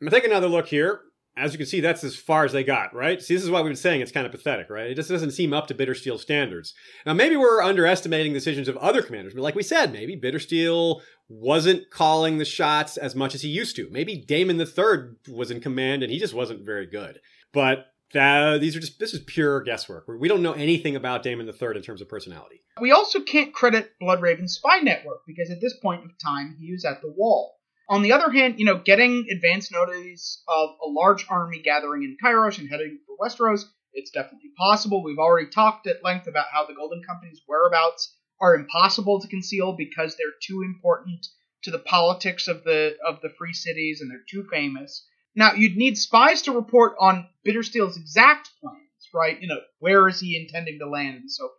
[0.02, 1.02] I'm take another look here
[1.36, 3.20] as you can see, that's as far as they got, right?
[3.20, 4.90] See, this is why we've been saying it's kind of pathetic, right?
[4.90, 6.72] It just doesn't seem up to Bittersteel standards.
[7.04, 11.02] Now, maybe we're underestimating the decisions of other commanders, but like we said, maybe Bittersteel
[11.28, 13.88] wasn't calling the shots as much as he used to.
[13.90, 17.18] Maybe Daemon III was in command and he just wasn't very good.
[17.52, 20.06] But that, these are just this is pure guesswork.
[20.08, 22.62] We don't know anything about Daemon III in terms of personality.
[22.80, 26.84] We also can't credit Bloodraven's spy network because at this point of time he was
[26.84, 27.54] at the wall.
[27.88, 32.16] On the other hand, you know, getting advance notice of a large army gathering in
[32.22, 35.02] Kairos and heading for Westeros, it's definitely possible.
[35.02, 39.72] We've already talked at length about how the Golden Company's whereabouts are impossible to conceal
[39.72, 41.26] because they're too important
[41.62, 45.06] to the politics of the of the free cities and they're too famous.
[45.36, 49.40] Now, you'd need spies to report on Bittersteel's exact plans, right?
[49.40, 51.54] You know, where is he intending to land and so forth.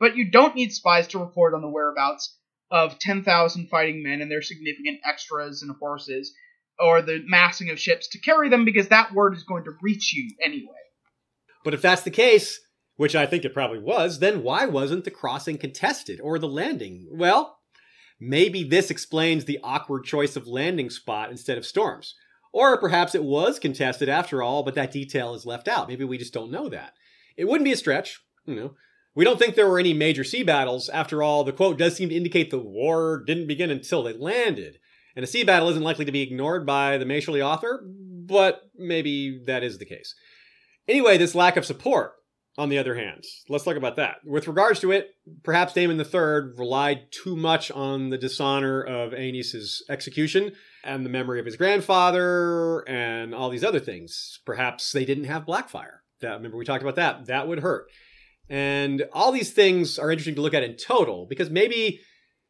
[0.00, 2.36] But you don't need spies to report on the whereabouts
[2.72, 6.34] of 10,000 fighting men and their significant extras and horses,
[6.80, 10.12] or the massing of ships to carry them, because that word is going to reach
[10.12, 10.72] you anyway.
[11.64, 12.58] But if that's the case,
[12.96, 17.06] which I think it probably was, then why wasn't the crossing contested or the landing?
[17.12, 17.58] Well,
[18.18, 22.16] maybe this explains the awkward choice of landing spot instead of storms.
[22.52, 25.88] Or perhaps it was contested after all, but that detail is left out.
[25.88, 26.92] Maybe we just don't know that.
[27.36, 28.74] It wouldn't be a stretch, you know,
[29.14, 30.88] we don't think there were any major sea battles.
[30.88, 34.78] After all, the quote does seem to indicate the war didn't begin until they landed.
[35.14, 39.42] And a sea battle isn't likely to be ignored by the Maesterly author, but maybe
[39.46, 40.14] that is the case.
[40.88, 42.12] Anyway, this lack of support,
[42.58, 44.16] on the other hand, let's talk about that.
[44.24, 45.10] With regards to it,
[45.42, 50.52] perhaps Daemon III relied too much on the dishonor of Aenys' execution
[50.84, 54.40] and the memory of his grandfather and all these other things.
[54.44, 56.00] Perhaps they didn't have Blackfyre.
[56.20, 57.26] That remember we talked about that.
[57.26, 57.86] That would hurt.
[58.50, 62.00] And all these things are interesting to look at in total because maybe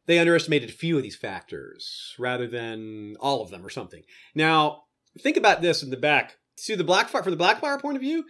[0.05, 4.01] they underestimated a few of these factors rather than all of them or something.
[4.35, 4.83] Now,
[5.21, 6.35] think about this in the back.
[6.57, 8.25] See the Blackfyre from the Blackfyre point of view,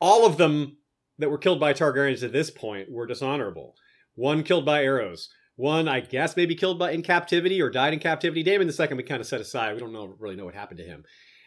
[0.00, 0.77] all of them
[1.18, 3.74] that were killed by Targaryens at this point were dishonorable.
[4.14, 5.28] One killed by arrows.
[5.56, 8.42] One, I guess, maybe killed by in captivity or died in captivity.
[8.42, 9.74] Daemon the second we kind of set aside.
[9.74, 11.04] We don't know really know what happened to him.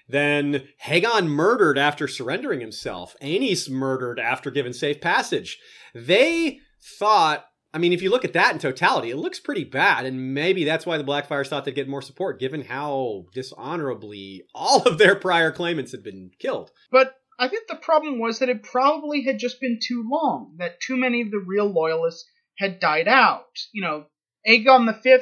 [0.08, 3.16] Then Haegon murdered after surrendering himself.
[3.22, 5.58] Aenys murdered after given safe passage.
[5.96, 6.60] They
[7.00, 10.34] thought I mean, if you look at that in totality, it looks pretty bad, and
[10.34, 14.98] maybe that's why the Blackfyres thought they'd get more support, given how dishonorably all of
[14.98, 16.72] their prior claimants had been killed.
[16.92, 20.80] But I think the problem was that it probably had just been too long, that
[20.80, 23.58] too many of the real loyalists had died out.
[23.74, 24.06] You know,
[24.48, 25.18] Aegon V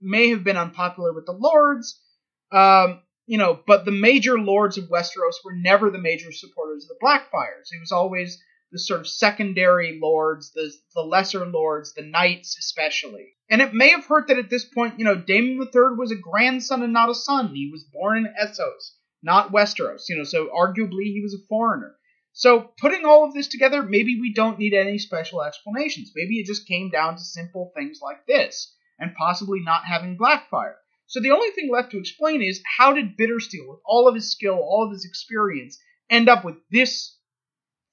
[0.00, 2.02] may have been unpopular with the lords,
[2.50, 6.88] um, you know, but the major lords of Westeros were never the major supporters of
[6.88, 7.70] the Blackfyres.
[7.70, 8.42] It was always
[8.72, 13.36] the sort of secondary lords, the the lesser lords, the knights especially.
[13.48, 16.16] And it may have hurt that at this point, you know, Daemon III was a
[16.16, 17.54] grandson and not a son.
[17.54, 18.96] He was born in Essos,
[19.26, 21.94] not Westeros, you know, so arguably he was a foreigner.
[22.32, 26.12] So putting all of this together, maybe we don't need any special explanations.
[26.14, 30.76] Maybe it just came down to simple things like this, and possibly not having Blackfyre.
[31.08, 34.30] So the only thing left to explain is how did Bittersteel, with all of his
[34.30, 35.78] skill, all of his experience,
[36.08, 37.16] end up with this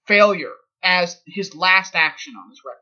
[0.06, 0.54] failure
[0.84, 2.80] as his last action on his record.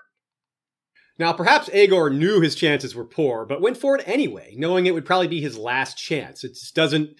[1.19, 4.93] Now, perhaps Aegor knew his chances were poor, but went for it anyway, knowing it
[4.93, 6.43] would probably be his last chance.
[6.43, 7.11] It just doesn't.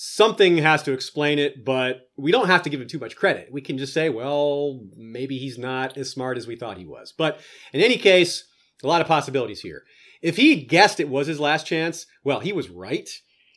[0.00, 3.48] Something has to explain it, but we don't have to give him too much credit.
[3.50, 7.12] We can just say, well, maybe he's not as smart as we thought he was.
[7.12, 7.40] But
[7.72, 8.44] in any case,
[8.84, 9.82] a lot of possibilities here.
[10.22, 13.10] If he guessed it was his last chance, well, he was right.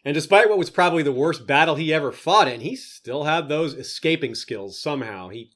[0.04, 3.48] And despite what was probably the worst battle he ever fought in, he still had
[3.48, 5.30] those escaping skills somehow.
[5.30, 5.52] He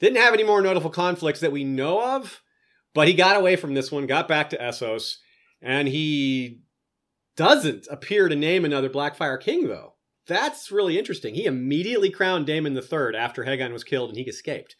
[0.00, 2.42] didn't have any more notable conflicts that we know of,
[2.94, 5.18] but he got away from this one, got back to Essos,
[5.62, 6.62] and he
[7.36, 9.92] doesn't appear to name another Blackfyre king, though.
[10.26, 11.34] That's really interesting.
[11.34, 14.76] He immediately crowned Daemon III after Haegon was killed and he escaped.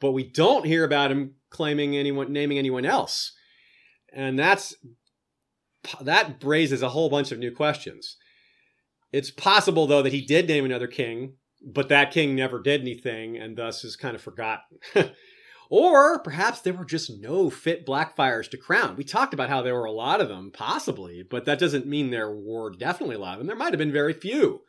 [0.00, 3.32] But we don't hear about him claiming anyone, naming anyone else.
[4.12, 4.74] And that's
[6.00, 8.16] that raises a whole bunch of new questions.
[9.12, 13.36] It's possible, though, that he did name another king, but that king never did anything
[13.36, 14.78] and thus is kind of forgotten.
[15.70, 18.96] or perhaps there were just no fit Blackfyres to crown.
[18.96, 22.10] We talked about how there were a lot of them, possibly, but that doesn't mean
[22.10, 23.46] there were definitely a lot of them.
[23.46, 24.62] There might have been very few.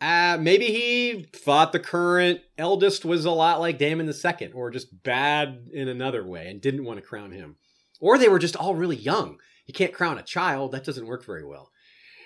[0.00, 4.70] Uh, maybe he thought the current eldest was a lot like Daemon the Second, or
[4.70, 7.56] just bad in another way and didn't want to crown him.
[8.00, 9.38] Or they were just all really young.
[9.66, 11.72] You can't crown a child, that doesn't work very well.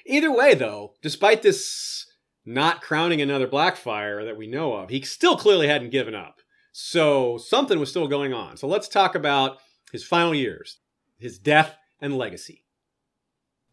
[0.05, 2.07] Either way, though, despite this
[2.45, 6.41] not crowning another Blackfyre that we know of, he still clearly hadn't given up.
[6.73, 8.57] So something was still going on.
[8.57, 9.59] So let's talk about
[9.93, 10.79] his final years,
[11.19, 12.65] his death and legacy.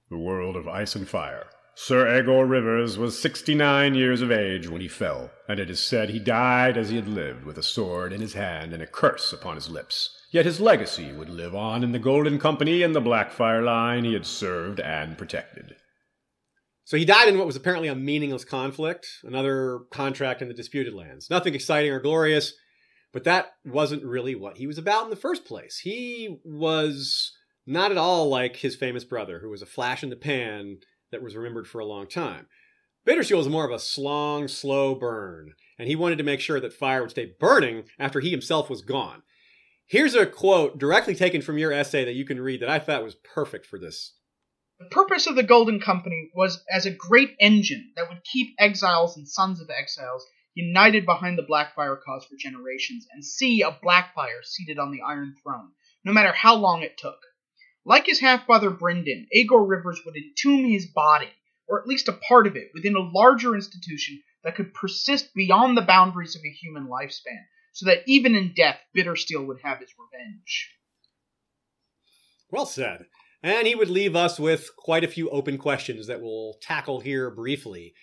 [0.10, 1.48] The world of ice and fire.
[1.82, 6.10] Sir Aegor Rivers was 69 years of age when he fell, and it is said
[6.10, 9.32] he died as he had lived, with a sword in his hand and a curse
[9.32, 10.10] upon his lips.
[10.30, 14.12] Yet his legacy would live on in the Golden Company and the Blackfyre line he
[14.12, 15.78] had served and protected.
[16.84, 20.94] So he died in what was apparently a meaningless conflict, another contract in the disputed
[20.94, 21.30] lands.
[21.30, 22.56] Nothing exciting or glorious,
[23.14, 25.78] but that wasn't really what he was about in the first place.
[25.78, 27.32] He was
[27.66, 30.80] not at all like his famous brother, who was a flash in the pan
[31.12, 32.48] that was remembered for a long time.
[33.08, 36.74] Bittersteel was more of a long, slow burn, and he wanted to make sure that
[36.74, 39.24] fire would stay burning after he himself was gone.
[39.86, 43.04] Here's a quote directly taken from your essay that you can read that I thought
[43.04, 44.14] was perfect for this
[44.80, 49.18] the purpose of the Golden Company was as a great engine that would keep exiles
[49.18, 54.42] and sons of exiles united behind the Blackfyre cause for generations and see a Blackfyre
[54.44, 55.74] seated on the Iron Throne,
[56.06, 57.20] no matter how long it took.
[57.90, 61.30] Like his half brother Brynden, Aegor Rivers would entomb his body,
[61.68, 65.76] or at least a part of it, within a larger institution that could persist beyond
[65.76, 67.42] the boundaries of a human lifespan,
[67.74, 70.70] so that even in death, Bittersteel would have his revenge.
[72.52, 73.08] Well said.
[73.42, 77.32] And he would leave us with quite a few open questions that we'll tackle here
[77.32, 77.96] briefly.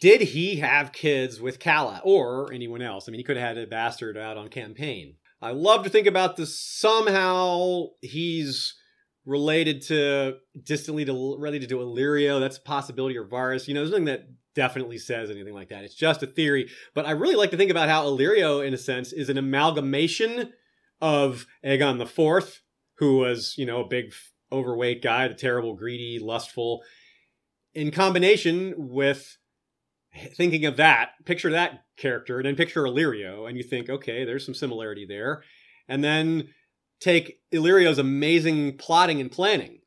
[0.00, 3.08] Did he have kids with Calla or anyone else?
[3.08, 5.16] I mean, he could have had a bastard out on campaign.
[5.40, 6.58] I love to think about this.
[6.58, 8.74] Somehow he's
[9.28, 12.40] related to distantly to related to Illyrio.
[12.40, 13.68] That's a possibility, or Varys.
[13.68, 15.84] You know, there's nothing that definitely says anything like that.
[15.84, 16.70] It's just a theory.
[16.94, 20.52] But I really like to think about how Illyrio, in a sense, is an amalgamation
[21.00, 22.62] of Aegon the Fourth,
[22.96, 24.14] who was, you know, a big
[24.50, 26.82] overweight guy, the terrible, greedy, lustful,
[27.74, 29.36] in combination with
[30.36, 34.44] thinking of that, picture that character, and then picture Illyrio, and you think, okay, there's
[34.44, 35.42] some similarity there.
[35.86, 36.48] And then
[37.00, 39.80] take Illyrio's amazing plotting and planning.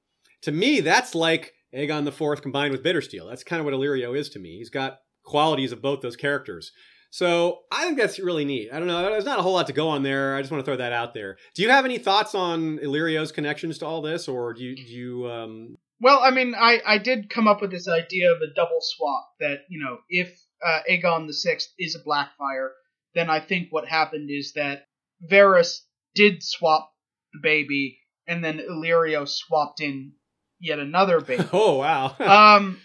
[0.43, 3.29] To me, that's like Aegon the Fourth combined with Bittersteel.
[3.29, 4.57] That's kind of what Illyrio is to me.
[4.57, 6.71] He's got qualities of both those characters.
[7.11, 8.69] So I think that's really neat.
[8.71, 9.01] I don't know.
[9.01, 10.35] There's not a whole lot to go on there.
[10.35, 11.37] I just want to throw that out there.
[11.53, 14.75] Do you have any thoughts on Illyrio's connections to all this, or do you?
[14.75, 15.77] Do you um...
[15.99, 19.27] Well, I mean, I I did come up with this idea of a double swap.
[19.41, 20.29] That you know, if
[20.65, 22.69] uh, Aegon the Sixth is a Blackfire,
[23.13, 24.85] then I think what happened is that
[25.29, 25.81] Varys
[26.15, 26.91] did swap
[27.41, 30.13] baby, and then Illyrio swapped in
[30.59, 31.47] yet another baby.
[31.51, 32.15] Oh wow.
[32.19, 32.79] um,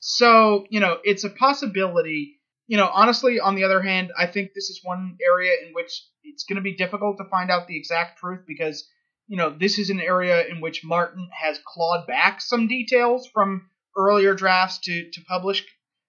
[0.00, 2.40] so you know, it's a possibility.
[2.66, 6.02] You know, honestly, on the other hand, I think this is one area in which
[6.22, 8.88] it's going to be difficult to find out the exact truth because
[9.26, 13.68] you know this is an area in which Martin has clawed back some details from
[13.96, 15.64] earlier drafts to to publish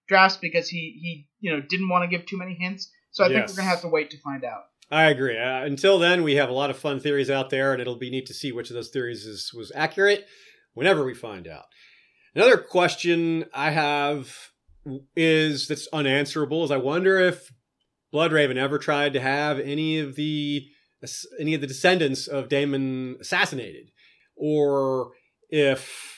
[0.08, 2.90] drafts because he he you know didn't want to give too many hints.
[3.10, 4.64] So I think we're gonna have to wait to find out.
[4.90, 5.36] I agree.
[5.36, 8.10] Uh, until then, we have a lot of fun theories out there, and it'll be
[8.10, 10.26] neat to see which of those theories is, was accurate
[10.74, 11.64] whenever we find out.
[12.34, 14.32] Another question I have
[15.16, 17.50] is that's unanswerable is I wonder if
[18.14, 20.66] Bloodraven ever tried to have any of the
[21.38, 23.90] any of the descendants of Daemon assassinated,
[24.36, 25.12] or
[25.50, 26.15] if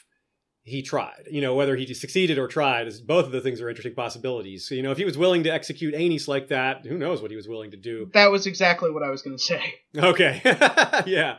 [0.68, 1.26] he tried.
[1.30, 4.68] You know, whether he succeeded or tried, is both of the things are interesting possibilities.
[4.68, 7.30] So, you know, if he was willing to execute Aenys like that, who knows what
[7.30, 8.10] he was willing to do.
[8.14, 9.62] That was exactly what I was gonna say.
[9.96, 10.40] Okay.
[11.06, 11.38] yeah.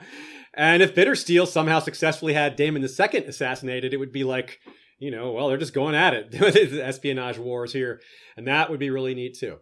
[0.53, 4.59] And if Bittersteel somehow successfully had Daemon II assassinated, it would be like,
[4.97, 6.31] you know, well, they're just going at it.
[6.31, 8.01] the espionage wars here.
[8.35, 9.57] And that would be really neat too.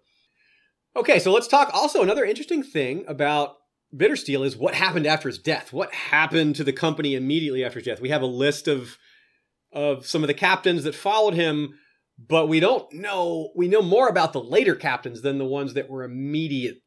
[0.95, 3.55] Okay, so let's talk also another interesting thing about
[3.95, 5.71] Bittersteel is what happened after his death.
[5.71, 8.01] What happened to the company immediately after his death?
[8.01, 8.97] We have a list of
[9.71, 11.77] of some of the captains that followed him,
[12.17, 15.89] but we don't know we know more about the later captains than the ones that
[15.89, 16.77] were immediate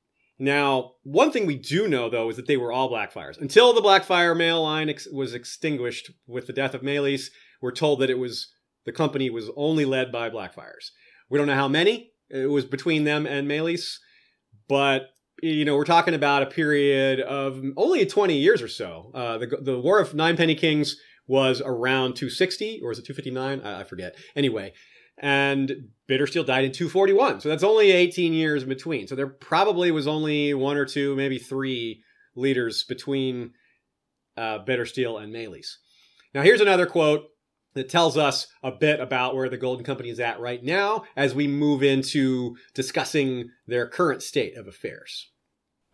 [0.43, 3.39] now, one thing we do know, though, is that they were all Blackfyres.
[3.39, 7.27] Until the Blackfyre male line ex- was extinguished with the death of Maelys,
[7.61, 8.51] we're told that it was
[8.87, 10.93] the company was only led by Blackfyres.
[11.29, 13.99] We don't know how many it was between them and Maelys,
[14.67, 15.11] but
[15.43, 19.11] you know we're talking about a period of only 20 years or so.
[19.15, 20.97] Uh, the the War of Ninepenny Kings
[21.31, 23.61] was around 260, or is it 259?
[23.61, 24.17] I, I forget.
[24.35, 24.73] Anyway,
[25.17, 27.41] and Bittersteel died in 241.
[27.41, 29.07] So that's only 18 years in between.
[29.07, 32.03] So there probably was only one or two, maybe three
[32.35, 33.53] leaders between
[34.37, 35.77] uh, Bittersteel and Maelys.
[36.35, 37.29] Now, here's another quote
[37.75, 41.33] that tells us a bit about where the Golden Company is at right now as
[41.33, 45.31] we move into discussing their current state of affairs.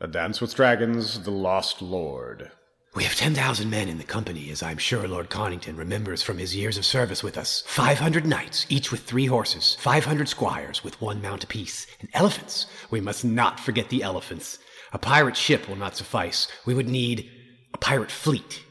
[0.00, 2.50] A Dance with Dragons, The Lost Lord.
[2.96, 6.56] We have 10,000 men in the company, as I'm sure Lord Connington remembers from his
[6.56, 7.62] years of service with us.
[7.66, 12.64] 500 knights, each with three horses, 500 squires with one mount apiece, and elephants.
[12.90, 14.58] We must not forget the elephants.
[14.94, 16.48] A pirate ship will not suffice.
[16.64, 17.30] We would need
[17.74, 18.62] a pirate fleet.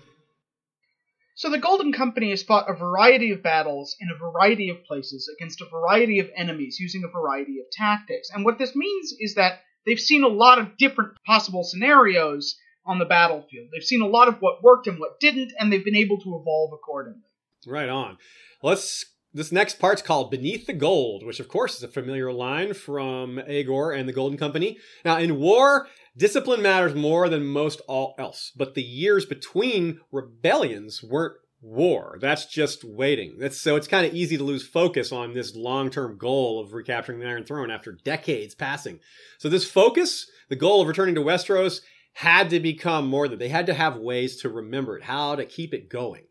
[1.35, 5.31] So the Golden Company has fought a variety of battles in a variety of places
[5.37, 8.31] against a variety of enemies using a variety of tactics.
[8.33, 12.55] And what this means is that they've seen a lot of different possible scenarios
[12.85, 13.67] on the battlefield.
[13.73, 16.39] They've seen a lot of what worked and what didn't, and they've been able to
[16.39, 17.21] evolve accordingly.
[17.65, 18.17] Right on.
[18.61, 19.05] Let's.
[19.33, 23.37] This next part's called Beneath the Gold, which of course is a familiar line from
[23.37, 24.77] Aegor and the Golden Company.
[25.03, 31.03] Now, in war, discipline matters more than most all else, but the years between rebellions
[31.03, 32.17] weren't war.
[32.21, 33.35] That's just waiting.
[33.37, 37.19] That's so it's kind of easy to lose focus on this long-term goal of recapturing
[37.19, 38.99] the Iron Throne after decades passing.
[39.39, 41.81] So this focus, the goal of returning to Westeros,
[42.15, 45.45] had to become more than they had to have ways to remember it, how to
[45.45, 46.23] keep it going.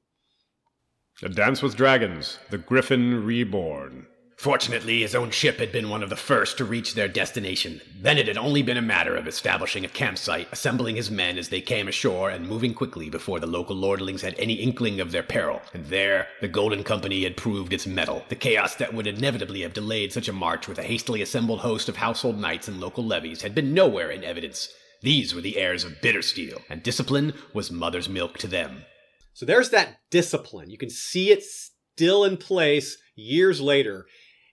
[1.23, 4.06] A Dance with Dragons, The Griffin Reborn.
[4.39, 7.82] Fortunately, his own ship had been one of the first to reach their destination.
[8.01, 11.51] Then it had only been a matter of establishing a campsite, assembling his men as
[11.51, 15.23] they came ashore, and moving quickly before the local lordlings had any inkling of their
[15.23, 15.61] peril.
[15.74, 18.24] And there, the Golden Company had proved its mettle.
[18.31, 21.90] The chaos that would inevitably have delayed such a march with a hastily assembled host
[21.90, 24.70] of household knights and local levies had been nowhere in evidence.
[25.05, 28.86] These were the heirs of Bittersteel, and discipline was mother's milk to them.
[29.35, 30.70] So there's that discipline.
[30.70, 34.06] You can see it still in place years later.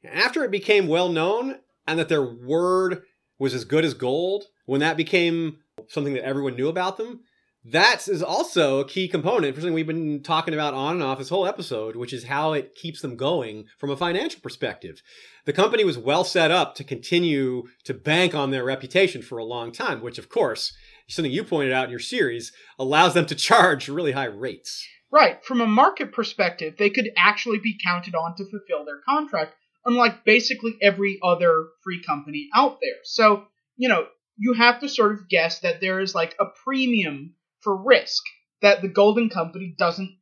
[0.04, 3.04] After it became well known and that their word
[3.40, 7.22] was as good as gold, when that became something that everyone knew about them,
[7.64, 11.20] that is also a key component for something we've been talking about on and off
[11.20, 15.02] this whole episode, which is how it keeps them going from a financial perspective.
[15.46, 19.46] The company was well set up to continue to bank on their reputation for a
[19.46, 20.74] long time, which, of course,
[21.08, 24.88] something you pointed out in your series, allows them to charge really high rates.
[25.12, 29.54] Right, from a market perspective, they could actually be counted on to fulfill their contract,
[29.86, 33.00] unlike basically every other free company out there.
[33.04, 34.08] So, you know,
[34.38, 38.24] you have to sort of guess that there is like a premium for risk
[38.62, 40.18] that the Golden Company doesn't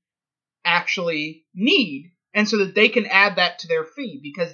[0.64, 4.54] actually need, and so that they can add that to their fee because,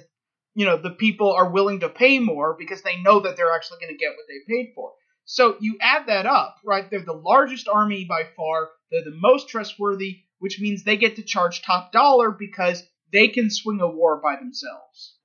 [0.54, 3.78] you know, the people are willing to pay more because they know that they're actually
[3.80, 4.92] going to get what they paid for.
[5.24, 6.88] So you add that up, right?
[6.88, 8.70] They're the largest army by far.
[8.90, 12.82] They're the most trustworthy, which means they get to charge top dollar because
[13.12, 15.16] they can swing a war by themselves.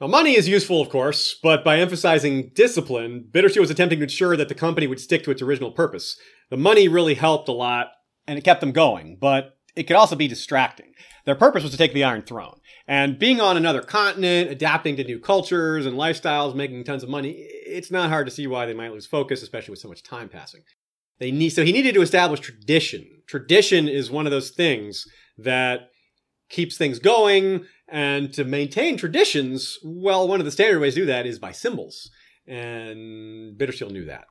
[0.00, 4.36] Now, money is useful, of course, but by emphasizing discipline, Bittersteel was attempting to ensure
[4.36, 6.16] that the company would stick to its original purpose.
[6.50, 7.88] The money really helped a lot
[8.26, 10.92] and it kept them going, but it could also be distracting.
[11.24, 12.60] Their purpose was to take the Iron Throne.
[12.86, 17.30] And being on another continent, adapting to new cultures and lifestyles, making tons of money,
[17.30, 20.28] it's not hard to see why they might lose focus, especially with so much time
[20.28, 20.62] passing.
[21.18, 23.04] They need so he needed to establish tradition.
[23.26, 25.04] Tradition is one of those things
[25.36, 25.90] that
[26.48, 31.06] keeps things going, and to maintain traditions, well, one of the standard ways to do
[31.06, 32.10] that is by symbols.
[32.46, 34.26] And Bittersteel knew that.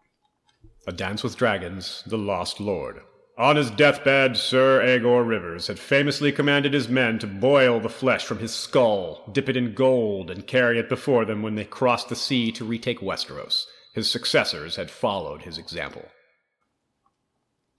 [0.87, 3.01] A Dance with Dragons, The Lost Lord.
[3.37, 8.25] On his deathbed, Sir Aegor Rivers had famously commanded his men to boil the flesh
[8.25, 12.09] from his skull, dip it in gold, and carry it before them when they crossed
[12.09, 13.65] the sea to retake Westeros.
[13.93, 16.05] His successors had followed his example.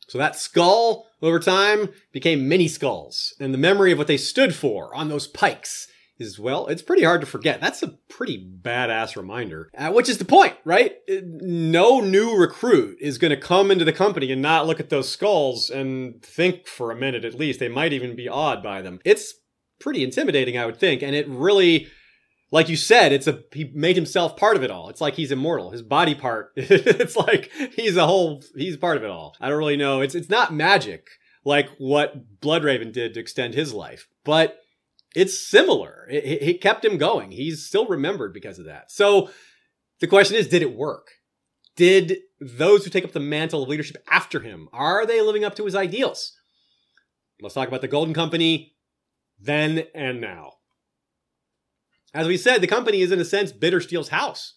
[0.08, 4.54] So that skull, over time, became many skulls, and the memory of what they stood
[4.54, 5.86] for on those pikes
[6.18, 7.60] is, well, it's pretty hard to forget.
[7.60, 10.96] That's a pretty badass reminder, uh, which is the point, right?
[11.22, 15.08] No new recruit is going to come into the company and not look at those
[15.08, 17.60] skulls and think for a minute at least.
[17.60, 18.98] They might even be awed by them.
[19.04, 19.34] It's
[19.78, 21.86] pretty intimidating, I would think, and it really
[22.50, 24.88] like you said, it's a he made himself part of it all.
[24.88, 25.70] It's like he's immortal.
[25.70, 26.52] His body part.
[26.56, 28.42] it's like he's a whole.
[28.56, 29.36] He's part of it all.
[29.40, 30.00] I don't really know.
[30.00, 31.08] It's it's not magic
[31.44, 34.58] like what Bloodraven did to extend his life, but
[35.14, 36.06] it's similar.
[36.10, 37.30] It, it kept him going.
[37.30, 38.90] He's still remembered because of that.
[38.90, 39.30] So
[40.00, 41.08] the question is, did it work?
[41.76, 45.54] Did those who take up the mantle of leadership after him are they living up
[45.56, 46.34] to his ideals?
[47.40, 48.74] Let's talk about the Golden Company
[49.40, 50.54] then and now.
[52.14, 54.54] As we said, the company is in a sense Bittersteel's house.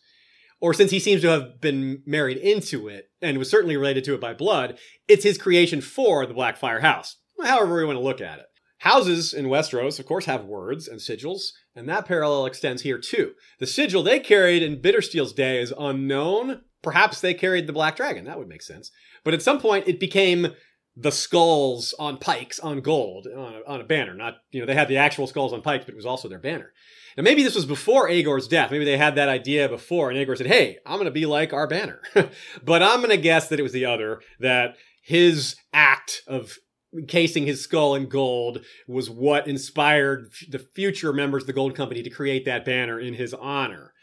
[0.59, 4.13] Or since he seems to have been married into it and was certainly related to
[4.13, 7.17] it by blood, it's his creation for the Blackfyre House.
[7.43, 8.45] However, we want to look at it.
[8.79, 13.33] Houses in Westeros, of course, have words and sigils, and that parallel extends here too.
[13.59, 16.61] The sigil they carried in Bittersteel's day is unknown.
[16.81, 18.25] Perhaps they carried the Black Dragon.
[18.25, 18.91] That would make sense.
[19.23, 20.53] But at some point, it became
[20.95, 24.13] the skulls on pikes on gold on a, on a banner.
[24.13, 26.39] Not, you know, they had the actual skulls on pikes, but it was also their
[26.39, 26.73] banner.
[27.17, 28.71] Now, maybe this was before Aegor's death.
[28.71, 31.53] Maybe they had that idea before, and Aegor said, Hey, I'm going to be like
[31.53, 32.01] our banner.
[32.63, 36.57] but I'm going to guess that it was the other, that his act of
[36.93, 42.03] encasing his skull in gold was what inspired the future members of the Gold Company
[42.03, 43.93] to create that banner in his honor.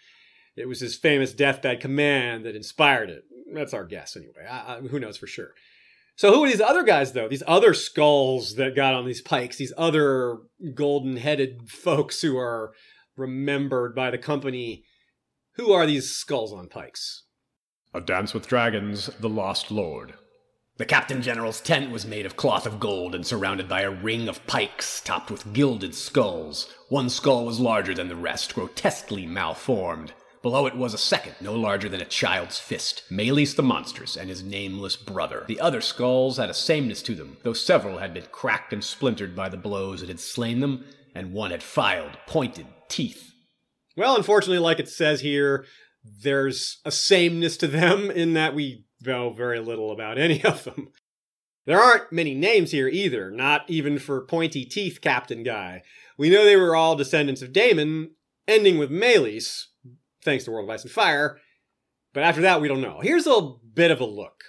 [0.57, 3.25] It was his famous deathbed command that inspired it.
[3.53, 4.47] That's our guess, anyway.
[4.49, 5.53] I, I, who knows for sure?
[6.19, 7.29] So who are these other guys though?
[7.29, 10.39] These other skulls that got on these pikes, these other
[10.75, 12.73] golden-headed folks who are
[13.17, 14.83] remembered by the company.
[15.53, 17.23] Who are these skulls on pikes?
[17.95, 20.15] A Dance with Dragons, The Lost Lord.
[20.77, 24.29] The Captain General's tent was made of cloth of gold and surrounded by a ring
[24.29, 26.69] of pikes topped with gilded skulls.
[26.89, 30.13] One skull was larger than the rest, grotesquely malformed.
[30.41, 34.29] Below it was a second, no larger than a child's fist, Maelys the Monstrous and
[34.29, 35.45] his nameless brother.
[35.49, 39.35] The other skulls had a sameness to them, though several had been cracked and splintered
[39.35, 40.85] by the blows that had slain them,
[41.15, 43.33] and one had filed, pointed teeth.
[43.97, 45.65] Well, unfortunately, like it says here,
[46.05, 50.89] there's a sameness to them in that we know very little about any of them.
[51.67, 55.83] There aren't many names here either, not even for pointy teeth captain guy.
[56.17, 58.13] We know they were all descendants of Daemon,
[58.47, 59.65] ending with Maelys,
[60.25, 61.39] thanks to World of Ice and Fire,
[62.13, 63.01] but after that we don't know.
[63.01, 64.45] Here's a bit of a look.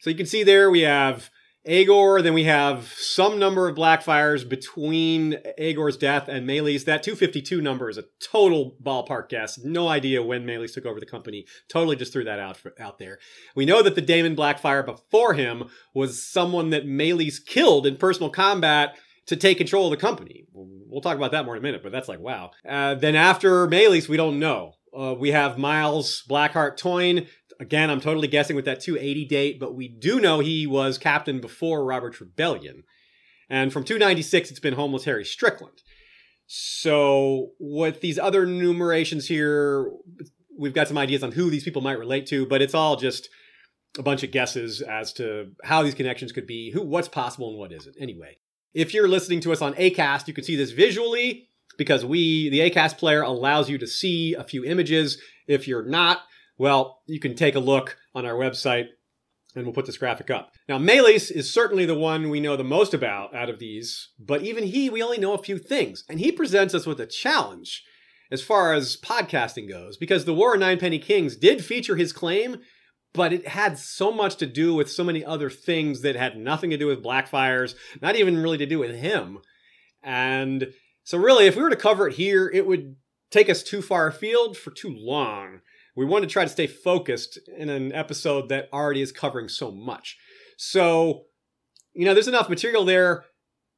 [0.00, 1.30] So you can see there we have
[1.68, 6.84] Aegor, then we have some number of Blackfyres between Aegor's death and Maelys.
[6.84, 9.58] That 252 number is a total ballpark guess.
[9.58, 11.44] No idea when Maelys took over the company.
[11.68, 13.18] Totally just threw that out, for, out there.
[13.54, 18.30] We know that the Daemon Blackfyre before him was someone that Maelys killed in personal
[18.30, 18.96] combat
[19.28, 20.44] to take control of the company.
[20.52, 22.50] We'll talk about that more in a minute, but that's like, wow.
[22.68, 24.72] Uh, then after Maelys, we don't know.
[24.98, 27.26] Uh, we have Myles Blackheart Toyne
[27.60, 31.40] Again, I'm totally guessing with that 280 date, but we do know he was captain
[31.40, 32.84] before Robert's Rebellion.
[33.50, 35.82] And from 296, it's been Homeless Harry Strickland.
[36.46, 39.90] So, with these other numerations here,
[40.56, 43.28] we've got some ideas on who these people might relate to, but it's all just
[43.98, 47.58] a bunch of guesses as to how these connections could be, who, what's possible and
[47.58, 47.96] what isn't.
[48.00, 48.38] Anyway,
[48.74, 52.60] if you're listening to us on Acast, you can see this visually because we, the
[52.60, 55.20] Acast player, allows you to see a few images.
[55.46, 56.22] If you're not,
[56.58, 58.88] well, you can take a look on our website
[59.54, 60.52] and we'll put this graphic up.
[60.68, 64.42] Now, Maelys is certainly the one we know the most about out of these, but
[64.42, 66.04] even he, we only know a few things.
[66.08, 67.82] And he presents us with a challenge
[68.30, 72.58] as far as podcasting goes, because the War of Ninepenny Kings did feature his claim,
[73.14, 76.70] but it had so much to do with so many other things that had nothing
[76.70, 79.38] to do with Blackfyres, not even really to do with him.
[80.02, 80.72] And
[81.04, 82.96] so, really, if we were to cover it here, it would
[83.30, 85.60] take us too far afield for too long
[85.98, 89.72] we want to try to stay focused in an episode that already is covering so
[89.72, 90.16] much.
[90.56, 91.24] So,
[91.92, 93.24] you know, there's enough material there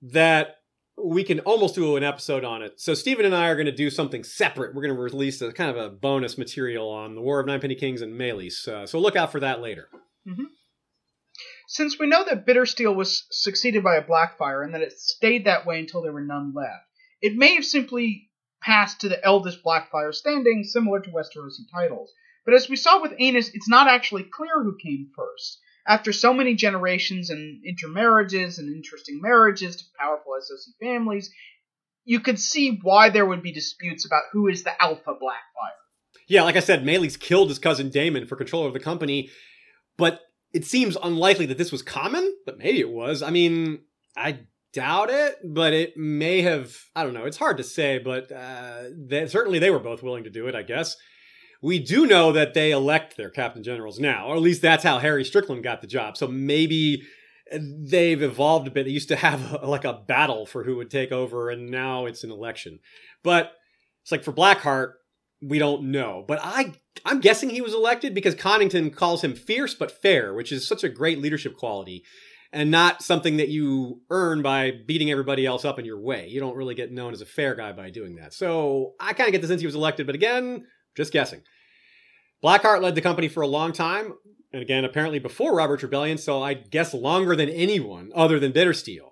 [0.03, 0.57] that
[1.05, 2.81] we can almost do an episode on it.
[2.81, 4.75] So Steven and I are going to do something separate.
[4.75, 7.75] We're going to release a kind of a bonus material on the War of Ninepenny
[7.75, 8.67] Kings and Maelys.
[8.67, 9.89] Uh, so look out for that later.
[10.27, 10.45] Mm-hmm.
[11.69, 15.67] Since we know that Bittersteel was succeeded by a Blackfyre and that it stayed that
[15.67, 16.85] way until there were none left,
[17.23, 22.13] it may have simply passed to the eldest Blackfyre standing, similar to Westerosi titles.
[22.45, 25.59] But as we saw with Aenys, it's not actually clear who came first.
[25.87, 31.31] After so many generations and intermarriages and interesting marriages to powerful SOC families,
[32.05, 35.81] you could see why there would be disputes about who is the alpha Blackfyre.
[36.29, 39.31] Yeah, like I said, Maelys killed his cousin Daemon for control of the company,
[39.97, 40.21] but
[40.53, 43.23] it seems unlikely that this was common, but maybe it was.
[43.23, 43.81] I mean,
[44.17, 44.41] I
[44.73, 46.77] doubt it, but it may have.
[46.95, 47.25] I don't know.
[47.25, 50.55] It's hard to say, but uh, they, certainly they were both willing to do it.
[50.55, 50.97] I guess
[51.63, 54.99] we do know that they elect their captain generals now, or at least that's how
[54.99, 56.17] Harry Strickland got the job.
[56.17, 57.03] So maybe
[57.53, 58.85] they've evolved a bit.
[58.85, 62.07] They used to have a, like a battle for who would take over, and now
[62.07, 62.79] it's an election.
[63.23, 63.53] But
[64.03, 64.93] it's like for Blackheart,
[65.43, 66.25] we don't know.
[66.27, 66.73] But I
[67.05, 70.85] I'm guessing he was elected because Connington calls him fierce but fair, which is such
[70.85, 72.05] a great leadership quality
[72.53, 76.27] and not something that you earn by beating everybody else up in your way.
[76.29, 78.35] You don't really get known as a fair guy by doing that.
[78.35, 80.65] So I kind of get the sense he was elected, but again,
[80.97, 81.43] just guessing.
[82.43, 84.15] Blackheart led the company for a long time,
[84.53, 89.11] and again, apparently before Robert's Rebellion, so I guess longer than anyone other than Bittersteel.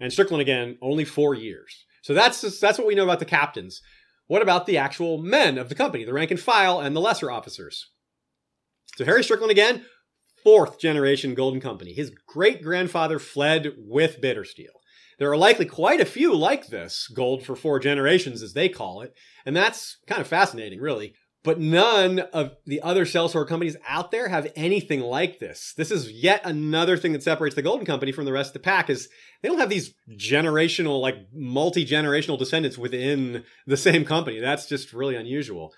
[0.00, 1.84] And Strickland again, only four years.
[2.02, 3.82] So that's just, that's what we know about the captains.
[4.28, 7.30] What about the actual men of the company, the rank and file and the lesser
[7.30, 7.90] officers?
[8.96, 9.84] So Harry Strickland again,
[10.42, 11.92] fourth generation Golden Company.
[11.92, 14.77] His great grandfather fled with Bittersteel.
[15.18, 19.02] There are likely quite a few like this, gold for four generations, as they call
[19.02, 19.14] it,
[19.44, 21.14] and that's kind of fascinating, really.
[21.44, 25.72] But none of the other sellsword companies out there have anything like this.
[25.76, 28.60] This is yet another thing that separates the Golden Company from the rest of the
[28.60, 29.08] pack is
[29.40, 34.40] they don't have these generational, like multi-generational descendants within the same company.
[34.40, 35.72] That's just really unusual.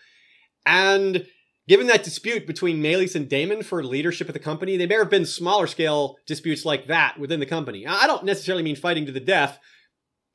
[0.64, 1.26] And
[1.70, 5.08] Given that dispute between Maelys and Daemon for leadership of the company, there may have
[5.08, 7.86] been smaller scale disputes like that within the company.
[7.86, 9.60] I don't necessarily mean fighting to the death.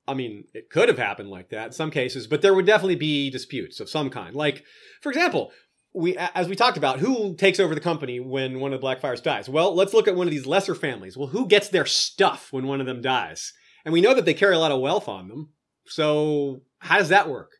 [0.07, 2.95] I mean, it could have happened like that in some cases, but there would definitely
[2.95, 4.33] be disputes of some kind.
[4.33, 4.63] Like,
[5.01, 5.51] for example,
[5.93, 9.21] we as we talked about, who takes over the company when one of the Blackfyres
[9.21, 9.49] dies?
[9.49, 11.17] Well, let's look at one of these lesser families.
[11.17, 13.51] Well, who gets their stuff when one of them dies?
[13.83, 15.49] And we know that they carry a lot of wealth on them.
[15.85, 17.51] So how does that work?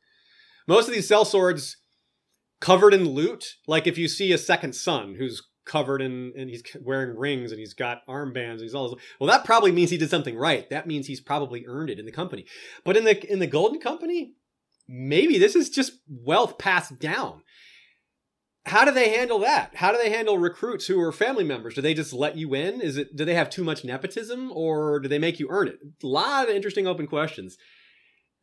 [0.65, 1.75] Most of these sellswords
[2.65, 3.57] covered in loot.
[3.67, 7.59] Like if you see a second son who's covered in and he's wearing rings and
[7.59, 10.67] he's got armbands and he's all this, well that probably means he did something right.
[10.71, 12.45] That means he's probably earned it in the company.
[12.83, 14.33] But in the in the golden company,
[14.87, 17.43] maybe this is just wealth passed down.
[18.65, 19.75] How do they handle that?
[19.75, 21.75] How do they handle recruits who are family members?
[21.75, 22.81] Do they just let you in?
[22.81, 25.77] Is it do they have too much nepotism or do they make you earn it?
[26.03, 27.57] A lot of interesting open questions.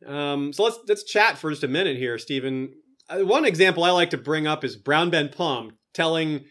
[0.07, 2.73] Um, so let's let's chat for just a minute here, Steven.
[3.09, 6.45] Uh, one example I like to bring up is Brown Ben Plumm telling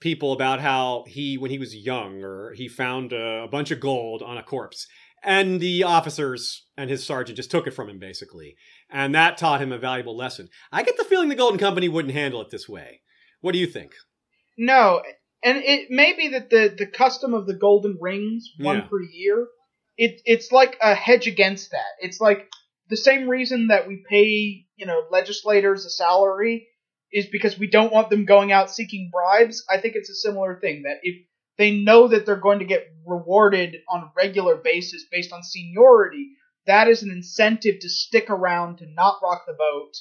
[0.00, 3.80] people about how he, when he was young, or he found a, a bunch of
[3.80, 4.86] gold on a corpse,
[5.22, 8.54] and the officers and his sergeant just took it from him basically,
[8.90, 10.48] and that taught him a valuable lesson.
[10.72, 13.00] I get the feeling the Golden Company wouldn't handle it this way.
[13.42, 13.92] What do you think?
[14.56, 15.02] No,
[15.42, 18.86] and it may be that the the custom of the golden rings, one Yeah.
[18.88, 19.48] per year,
[19.98, 21.92] it it's like a hedge against that.
[22.00, 22.48] It's like
[22.88, 26.66] the same reason that we pay, you know, legislators a salary
[27.12, 29.62] is because we don't want them going out seeking bribes.
[29.68, 31.16] I think it's a similar thing that if
[31.58, 36.30] they know that they're going to get rewarded on a regular basis based on seniority,
[36.66, 39.92] that is an incentive to stick around to not rock the boat.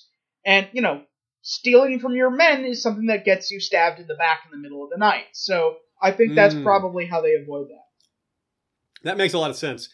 [0.46, 1.02] And, you know,
[1.42, 4.62] stealing from your men is something that gets you stabbed in the back in the
[4.62, 5.26] middle of the night.
[5.34, 6.64] So I think that's Mm.
[6.64, 7.86] probably how they avoid that.
[9.04, 9.90] That makes a lot of sense.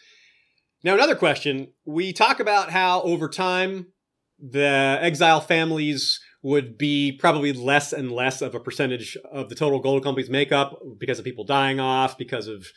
[0.84, 1.74] Now, another question.
[1.86, 3.88] We talk about how over time
[4.40, 9.80] the exile families would be probably less and less of a percentage of the total
[9.80, 12.68] gold company's makeup because of people dying off, because of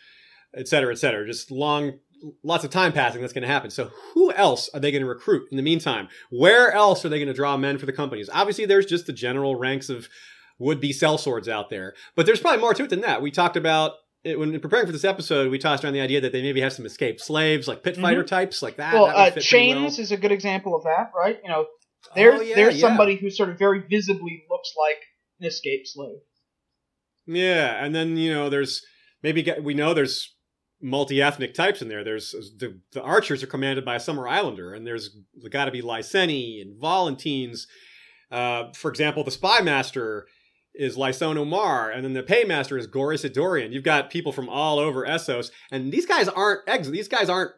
[0.54, 1.26] et cetera, et cetera.
[1.26, 1.98] Just long,
[2.42, 3.70] lots of time passing that's going to happen.
[3.70, 6.08] So, who else are they going to recruit in the meantime?
[6.30, 8.30] Where else are they going to draw men for the companies?
[8.32, 10.08] Obviously, there's just the general ranks of
[10.58, 13.22] would be sellswords out there, but there's probably more to it than that.
[13.22, 13.92] We talked about
[14.24, 16.72] it, when preparing for this episode, we tossed around the idea that they maybe have
[16.72, 18.94] some escaped slaves, like pit fighter types, like that.
[18.94, 20.00] well, that uh, Chains well.
[20.00, 21.38] is a good example of that, right?
[21.42, 21.66] You know,
[22.14, 22.88] there's Oh, yeah, there's yeah.
[22.88, 24.98] somebody who sort of very visibly looks like
[25.40, 26.18] an escaped slave.
[27.26, 28.82] Yeah, and then you know, there's
[29.22, 30.34] maybe get, we know there's
[30.80, 32.04] multi-ethnic types in there.
[32.04, 35.16] There's the the archers are commanded by a Summer Islander, and there's
[35.50, 37.66] got to be Lyseni and Volantines.
[38.30, 40.26] Uh, for example, the spy master
[40.78, 43.72] is Lysono Maar, and then the paymaster is Gorys Edoryen.
[43.72, 47.52] You've got people from all over Essos, and these guys aren't ex- these guys aren't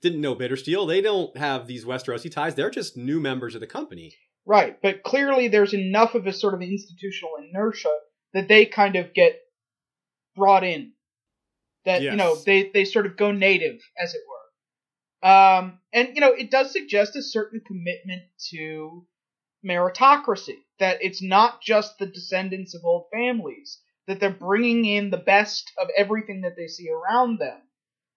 [0.00, 0.88] didn't know Bittersteel.
[0.88, 2.54] They don't have these Westerosi ties.
[2.54, 4.14] They're just new members of the company.
[4.44, 7.94] Right, but clearly there's enough of a sort of institutional inertia
[8.34, 9.38] that they kind of get
[10.34, 10.92] brought in.
[11.84, 15.28] That you know they they sort of go native, as it were.
[15.28, 19.06] Um, and you know it does suggest a certain commitment to
[19.64, 20.56] meritocracy.
[20.82, 23.78] That it's not just the descendants of old families.
[24.08, 27.60] That they're bringing in the best of everything that they see around them.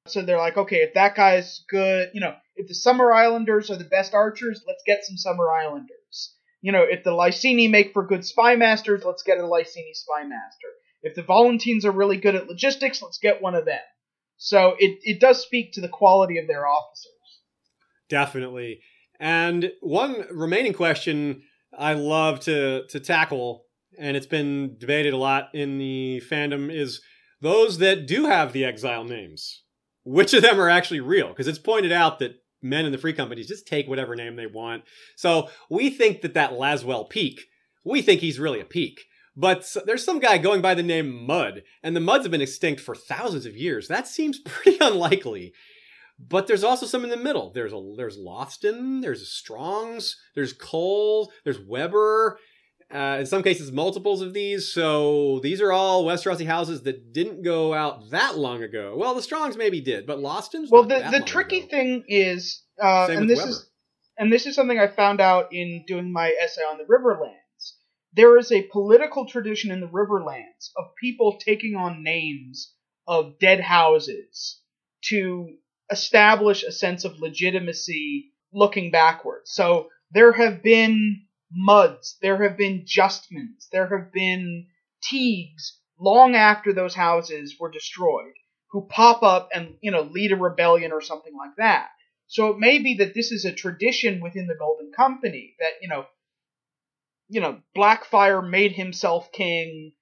[0.08, 3.76] So they're like, okay, if that guy's good, you know, if the Summer Islanders are
[3.76, 6.34] the best archers, let's get some Summer Islanders.
[6.62, 10.24] You know, if the Lyseni make for good spy masters, let's get a Lyseni spy
[10.24, 10.70] master.
[11.04, 13.86] If the Volantines are really good at logistics, let's get one of them.
[14.38, 17.12] So it, it does speak to the quality of their officers.
[18.10, 18.82] Definitely.
[19.20, 21.44] And one remaining question
[21.78, 23.66] I love to to tackle,
[23.98, 27.02] and it's been debated a lot in the fandom, is
[27.42, 29.64] those that do have the exile names.
[30.04, 31.30] Which of them are actually real?
[31.30, 34.48] Because it's pointed out that men in the free companies just take whatever name they
[34.48, 34.84] want.
[35.16, 37.42] So we think that that Laswell Peake,
[37.84, 39.02] we think he's really a Peake.
[39.36, 42.82] But there's some guy going by the name Mud, and the Muds have been extinct
[42.82, 43.88] for thousands of years.
[43.88, 45.54] That seems pretty unlikely.
[46.18, 47.52] But there's also some in the middle.
[47.52, 52.40] There's a there's Lothston, there's Strongs, there's Cole, there's Webber.
[52.94, 54.72] Uh, in some cases, multiples of these.
[54.72, 58.96] So these are all Westerosi houses that didn't go out that long ago.
[58.96, 61.68] Well, the Strongs maybe did, but Lothston's Well, the, the tricky ago.
[61.68, 63.50] thing is, uh, and this Webber.
[63.50, 63.70] is
[64.18, 67.74] and this is something I found out in doing my essay on the Riverlands.
[68.14, 72.74] There is a political tradition in the Riverlands of people taking on names
[73.08, 74.62] of dead houses
[75.10, 75.50] to
[75.92, 79.52] establish a sense of legitimacy looking backwards.
[79.52, 84.68] So there have been Muds, there have been Justmans, there have been
[85.04, 88.34] Teagues long after those houses were destroyed
[88.72, 91.90] who pop up and you know lead a rebellion or something like that.
[92.28, 95.88] So it may be that this is a tradition within the Golden Company that you
[95.88, 96.06] know,
[97.30, 99.94] you know, Blackfyre made himself king.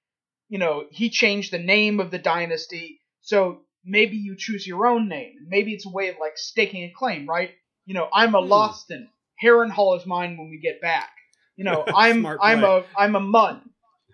[0.48, 3.00] You know, he changed the name of the dynasty.
[3.20, 5.34] So maybe you choose your own name.
[5.48, 7.50] Maybe it's a way of like staking a claim, right?
[7.86, 8.50] You know, I'm a Hmm.
[8.52, 9.08] Lothston.
[9.42, 11.10] Harrenhal is mine when we get back.
[11.56, 12.84] You know, I'm I'm play.
[12.96, 13.60] a I'm a Mud.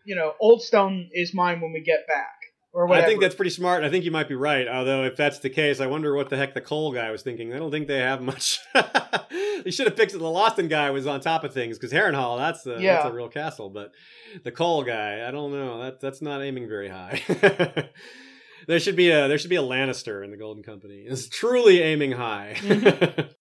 [0.05, 2.27] You know, Oldstone is mine when we get back.
[2.73, 3.05] Or whatever.
[3.05, 3.83] I think that's pretty smart.
[3.83, 4.69] I think you might be right.
[4.69, 7.53] Although, if that's the case, I wonder what the heck the Cole guy was thinking.
[7.53, 8.61] I don't think they have much.
[9.65, 10.21] they should have fixed it.
[10.21, 12.95] The Lothston guy was on top of things because Harrenhal, that's a, Yeah.
[12.95, 13.71] that's a real castle.
[13.71, 13.91] But
[14.45, 15.83] the Cole guy, I don't know.
[15.83, 17.21] That that's not aiming very high.
[18.71, 21.05] there should be a there should be a Lannister in the Golden Company.
[21.07, 22.55] It's truly aiming high.
[22.57, 23.29] Mm-hmm.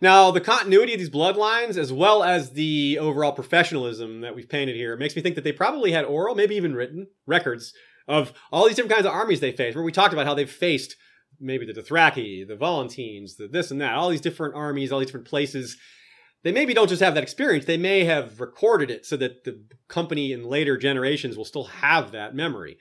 [0.00, 4.76] Now, the continuity of these bloodlines, as well as the overall professionalism that we've painted
[4.76, 7.72] here, makes me think that they probably had oral, maybe even written, records
[8.06, 9.74] of all these different kinds of armies they faced.
[9.74, 10.94] Where we talked about how they've faced
[11.40, 15.08] maybe the Dothraki, the Volantines, the this and that, all these different armies, all these
[15.08, 15.76] different places.
[16.44, 19.64] They maybe don't just have that experience, they may have recorded it so that the
[19.88, 22.78] company in later generations will still have that memory.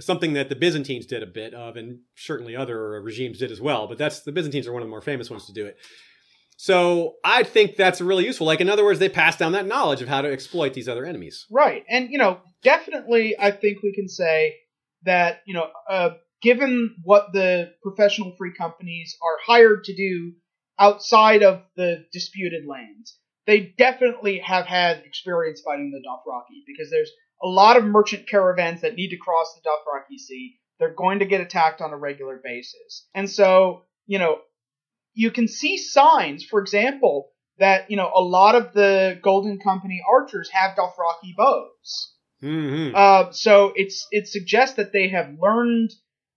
[0.00, 3.86] Something that the Byzantines did a bit of, and certainly other regimes did as well,
[3.86, 5.76] but that's the Byzantines are one of the more famous ones to do it.
[6.56, 8.46] So I think that's really useful.
[8.46, 11.06] Like in other words, they pass down that knowledge of how to exploit these other
[11.06, 11.46] enemies.
[11.50, 11.84] Right.
[11.88, 14.56] And, you know, definitely I think we can say
[15.04, 16.10] that, you know, uh,
[16.42, 20.32] given what the professional free companies are hired to do
[20.78, 27.10] outside of the disputed lands, they definitely have had experience fighting the Dothraki because there's
[27.42, 30.58] a lot of merchant caravans that need to cross the Dothraki Sea.
[30.78, 33.06] They're going to get attacked on a regular basis.
[33.14, 34.38] And so, you know,
[35.14, 40.02] you can see signs, for example, that, you know, a lot of the Golden Company
[40.10, 42.14] archers have Dothraki bows.
[42.42, 42.94] Mm-hmm.
[42.94, 45.92] Uh, so it's it suggests that they have learned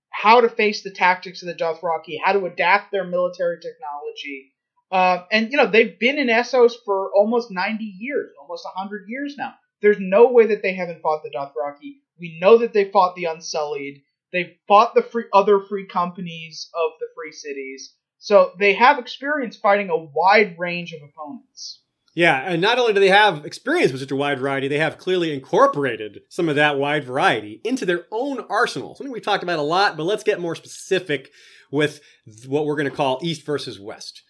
[0.09, 4.51] how to face the tactics of the Dothraki, how to adapt their military technology.
[4.91, 9.35] Uh, and you know they've been in Essos for almost 90 years, almost 100 years
[9.37, 9.53] now.
[9.83, 11.97] There's no way that they haven't fought the Dothraki.
[12.19, 14.01] We know that they fought the Unsullied.
[14.31, 17.93] They fought the free other free companies of the free cities.
[18.17, 21.81] So they have experience fighting a wide range of opponents.
[22.15, 24.97] Yeah, and not only do they have experience with such a wide variety, they have
[24.97, 28.95] clearly incorporated some of that wide variety into their own arsenal.
[28.95, 31.31] Something we've talked about a lot, but let's get more specific
[31.71, 32.01] with
[32.47, 34.21] what we're going to call East versus West.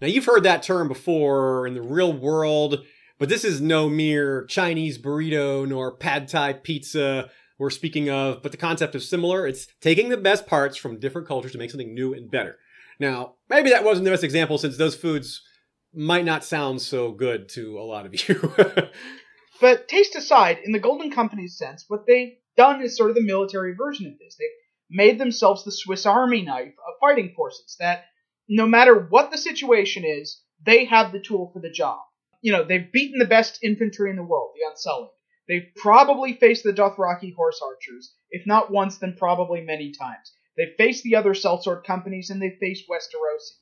[0.00, 2.84] Now, you've heard that term before in the real world,
[3.20, 8.52] but this is no mere Chinese burrito nor pad thai pizza we're speaking of, but
[8.52, 9.46] the concept is similar.
[9.46, 12.56] It's taking the best parts from different cultures to make something new and better.
[12.98, 15.42] Now, maybe that wasn't the best example since those foods
[15.92, 18.54] might not sound so good to a lot of you.
[19.60, 23.22] But taste aside, in the Golden Company's sense, what they've done is sort of the
[23.22, 24.36] military version of this.
[24.38, 24.48] They've
[24.88, 28.04] made themselves the Swiss Army knife of fighting forces, that
[28.48, 31.98] no matter what the situation is, they have the tool for the job.
[32.40, 35.10] You know, they've beaten the best infantry in the world, the Unsullied.
[35.48, 40.32] They've probably faced the Dothraki horse archers, if not once, then probably many times.
[40.56, 43.60] They've faced the other sellsword companies, and they've faced Westerosi.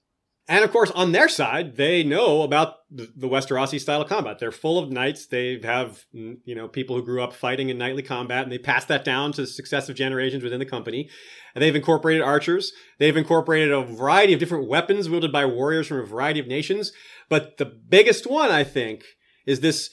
[0.51, 4.39] And of course, on their side, they know about the, Westerosi style of combat.
[4.39, 5.27] They're full of knights.
[5.27, 8.57] They have, mm, you know, people who grew up fighting in knightly combat, and they
[8.57, 11.11] pass that down to successive generations within the company.
[11.55, 12.73] And they've incorporated archers.
[12.99, 16.93] They've incorporated a variety of different weapons wielded by warriors from a variety of nations.
[17.29, 19.05] But the biggest one, I think,
[19.47, 19.91] is this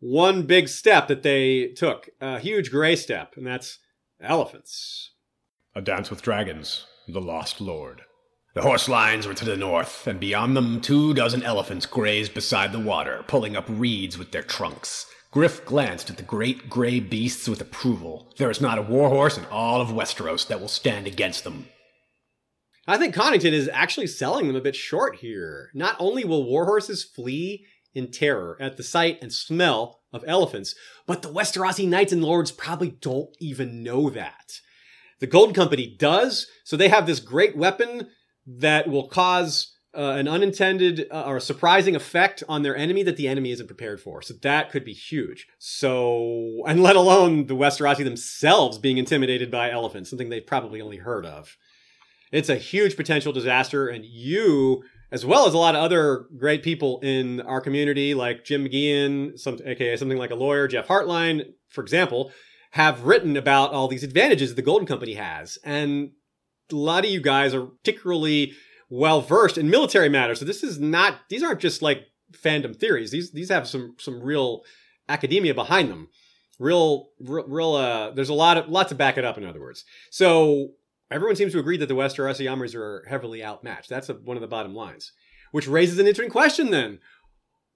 [0.00, 3.78] one big step that they took, a huge gray step, and that's
[4.20, 5.10] elephants.
[5.74, 8.02] A Dance with Dragons, The Lost Lord.
[8.54, 12.72] The horse lines were to the north, and beyond them two dozen elephants grazed beside
[12.72, 15.06] the water, pulling up reeds with their trunks.
[15.30, 18.30] Griff glanced at the great gray beasts with approval.
[18.36, 21.68] There is not a warhorse in all of Westeros that will stand against them.
[22.86, 25.70] I think Connington is actually selling them a bit short here.
[25.72, 30.74] Not only will warhorses flee in terror at the sight and smell of elephants,
[31.06, 34.60] but the Westerosi knights and lords probably don't even know that.
[35.20, 38.08] The Golden Company does, so they have this great weapon
[38.44, 43.16] that will cause uh, an unintended uh, or a surprising effect on their enemy that
[43.16, 44.22] the enemy isn't prepared for.
[44.22, 45.46] So that could be huge.
[45.58, 50.96] So, and let alone the Westerosi themselves being intimidated by elephants, something they've probably only
[50.96, 51.56] heard of.
[52.32, 54.82] It's a huge potential disaster, and you,
[55.12, 59.38] as well as a lot of other great people in our community, like Jim McGeehan,
[59.38, 62.32] some, aka something like a lawyer, Jeff Hartline, for example,
[62.72, 65.58] have written about all these advantages the Golden Company has.
[65.62, 66.12] And
[66.72, 68.54] a lot of you guys are particularly
[68.88, 70.38] well versed in military matters.
[70.38, 73.10] So this is not; these aren't just like fandom theories.
[73.10, 74.62] These these have some some real
[75.08, 76.08] academia behind them.
[76.58, 79.36] Real, real, real uh, there's a lot of lots to back it up.
[79.36, 80.70] In other words, so
[81.12, 83.88] everyone seems to agree that the Westerosi armies are heavily outmatched.
[83.88, 85.12] That's a, one of the bottom lines,
[85.52, 86.70] which raises an interesting question.
[86.70, 86.98] Then,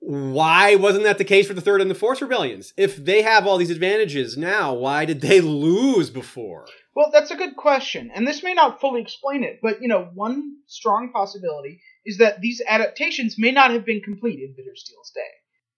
[0.01, 2.73] why wasn't that the case for the third and the fourth rebellions?
[2.77, 6.67] If they have all these advantages now, why did they lose before?
[6.95, 10.09] Well, that's a good question, and this may not fully explain it, but you know,
[10.15, 15.21] one strong possibility is that these adaptations may not have been complete in Bittersteel's day.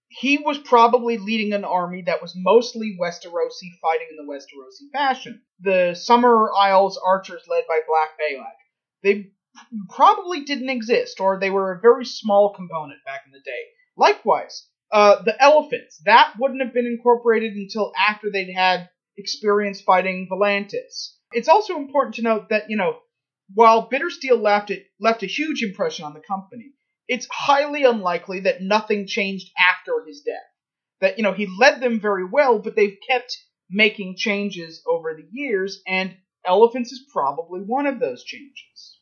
[0.08, 5.42] He was probably leading an army that was mostly Westerosi fighting in the Westerosi fashion.
[5.60, 8.56] The Summer Isles archers led by Black Balaq.
[9.02, 9.32] They
[9.90, 13.62] probably didn't exist, or they were a very small component back in the day.
[13.96, 20.28] Likewise, uh, the elephants, that wouldn't have been incorporated until after they'd had experience fighting
[20.30, 21.16] Volantis.
[21.32, 22.98] It's also important to note that, you know,
[23.52, 26.72] while Bittersteel left, it, left a huge impression on the company,
[27.08, 30.36] it's highly unlikely that nothing changed after his death.
[31.00, 33.36] That, you know, he led them very well, but they've kept
[33.70, 36.14] making changes over the years, and
[36.44, 38.98] Elephants is probably one of those changes.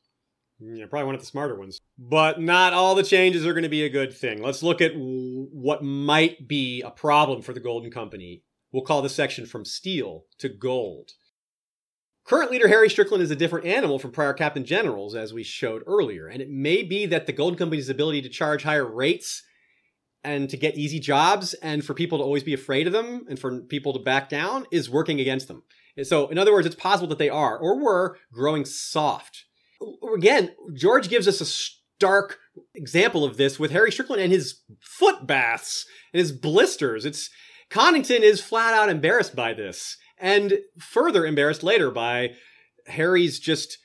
[0.59, 1.81] Yeah, probably one of the smarter ones.
[1.99, 4.43] But not all the changes are going to be a good thing.
[4.43, 8.43] Let's look at what might be a problem for the Golden Company.
[8.73, 11.11] We'll call this section from steel to gold.
[12.27, 15.85] Current leader Harry Strickland is a different animal from prior captain generals, as we showed
[15.86, 19.44] earlier, and it may be that the Golden Company's ability to charge higher rates
[20.24, 23.39] and to get easy jobs and for people to always be afraid of them and
[23.39, 25.62] for people to back down is working against them.
[25.97, 29.44] And so, in other words, it's possible that they are or were growing soft.
[30.16, 32.40] Again, George gives us a stark
[32.74, 37.05] example of this with Harry Strickland and his foot baths and his blisters.
[37.05, 37.31] It's
[37.70, 42.34] Connington is flat out embarrassed by this and further embarrassed later by
[42.86, 43.78] Harry's just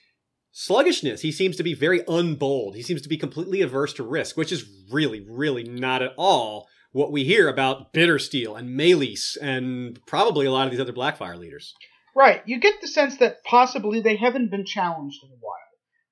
[0.51, 1.21] sluggishness.
[1.21, 2.75] He seems to be very unbold.
[2.75, 6.67] He seems to be completely averse to risk, which is really, really not at all
[6.91, 11.37] what we hear about Bittersteel and Maelys and probably a lot of these other Blackfyre
[11.37, 11.73] leaders.
[12.15, 12.41] Right.
[12.45, 15.55] You get the sense that possibly they haven't been challenged in a while.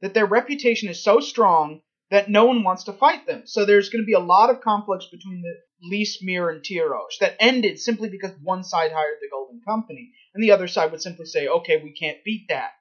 [0.01, 1.81] That their reputation is so strong
[2.11, 3.43] that no one wants to fight them.
[3.45, 7.19] So there's going to be a lot of conflicts between the Lys, Myr, and Tyrosh
[7.21, 11.01] that ended simply because one side hired the Golden Company, and the other side would
[11.01, 12.71] simply say, okay, we can't beat that.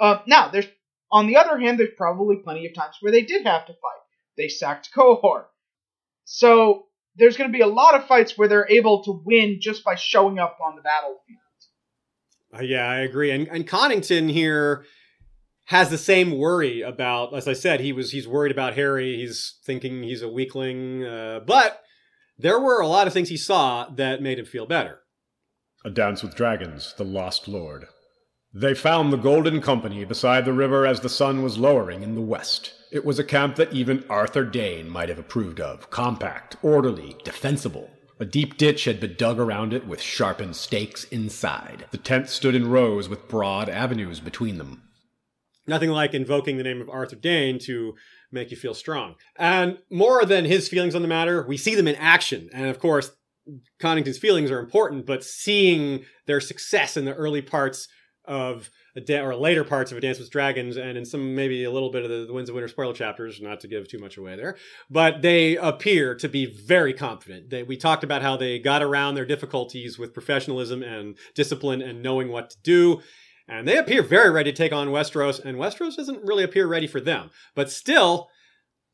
[0.00, 0.66] Uh, now, there's
[1.10, 4.02] on the other hand, there's probably plenty of times where they did have to fight.
[4.36, 5.44] They sacked Qohor.
[6.24, 6.86] So
[7.16, 9.94] there's going to be a lot of fights where they're able to win just by
[9.94, 11.38] showing up on the battlefield.
[12.54, 13.30] Uh, yeah, I agree.
[13.30, 14.84] And, and Connington here
[15.68, 19.16] has the same worry about, as I said, he was he's worried about Harry.
[19.16, 21.82] He's thinking he's a weakling, uh, but
[22.38, 25.00] there were a lot of things he saw that made him feel better.
[25.84, 27.86] A Dance with Dragons, The Lost Lord.
[28.54, 32.22] They found the Golden Company beside the river as the sun was lowering in the
[32.22, 32.72] west.
[32.90, 37.90] It was a camp that even Arthur Dayne might have approved of compact, orderly, defensible.
[38.18, 41.84] A deep ditch had been dug around it with sharpened stakes inside.
[41.90, 44.87] The tents stood in rows with broad avenues between them.
[45.68, 47.94] Nothing like invoking the name of Arthur Dayne to
[48.32, 49.14] make you feel strong.
[49.36, 52.48] And more than his feelings on the matter, we see them in action.
[52.52, 53.10] And of course,
[53.78, 57.88] Connington's feelings are important, but seeing their success in the early parts
[58.24, 61.64] of a da- or later parts of A Dance with Dragons, and in some maybe
[61.64, 63.98] a little bit of the, the Winds of Winter spoiler chapters, not to give too
[63.98, 64.56] much away there,
[64.90, 67.48] but they appear to be very confident.
[67.48, 72.02] They, we talked about how they got around their difficulties with professionalism and discipline and
[72.02, 73.00] knowing what to do.
[73.48, 76.86] And they appear very ready to take on Westeros, and Westeros doesn't really appear ready
[76.86, 77.30] for them.
[77.54, 78.28] But still,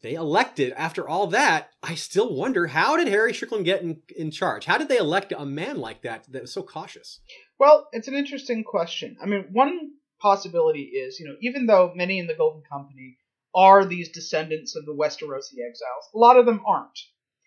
[0.02, 4.30] they elected, after all that, I still wonder how did Harry Strickland get in, in
[4.30, 4.66] charge?
[4.66, 7.20] How did they elect a man like that that was so cautious?
[7.58, 9.16] Well, it's an interesting question.
[9.20, 9.90] I mean, one
[10.20, 13.16] possibility is, you know, even though many in the Golden Company
[13.54, 16.98] are these descendants of the Westerosi exiles, a lot of them aren't.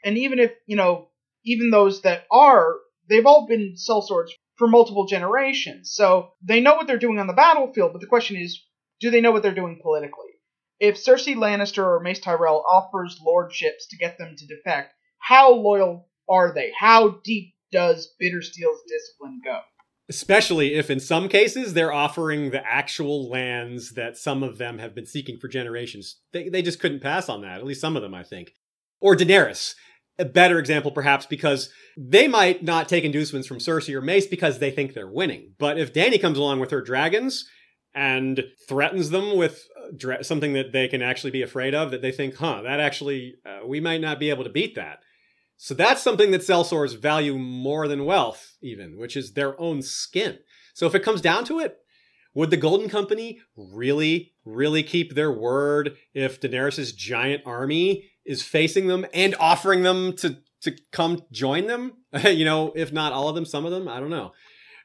[0.03, 1.09] And even if, you know,
[1.45, 2.75] even those that are,
[3.09, 5.93] they've all been sellswords for multiple generations.
[5.93, 8.63] So they know what they're doing on the battlefield, but the question is,
[8.99, 10.25] do they know what they're doing politically?
[10.79, 16.09] If Cersei Lannister or Mace Tyrell offers lordships to get them to defect, how loyal
[16.29, 16.71] are they?
[16.77, 19.59] How deep does Bittersteel's discipline go?
[20.09, 24.95] Especially if in some cases they're offering the actual lands that some of them have
[24.95, 26.17] been seeking for generations.
[26.31, 28.53] They, they just couldn't pass on that, at least some of them, I think.
[29.01, 29.75] Or Daenerys,
[30.19, 34.59] a better example perhaps because they might not take inducements from Cersei or Mace because
[34.59, 35.53] they think they're winning.
[35.57, 37.47] But if Dany comes along with her dragons
[37.93, 42.01] and threatens them with uh, dra- something that they can actually be afraid of, that
[42.01, 44.99] they think, huh, that actually, uh, we might not be able to beat that.
[45.57, 50.37] So that's something that sellswords value more than wealth, even, which is their own skin.
[50.75, 51.77] So if it comes down to it,
[52.35, 58.87] would the Golden Company really, really keep their word if Daenerys' giant army is facing
[58.87, 61.93] them and offering them to to come join them?
[62.23, 64.33] you know, if not all of them, some of them, I don't know.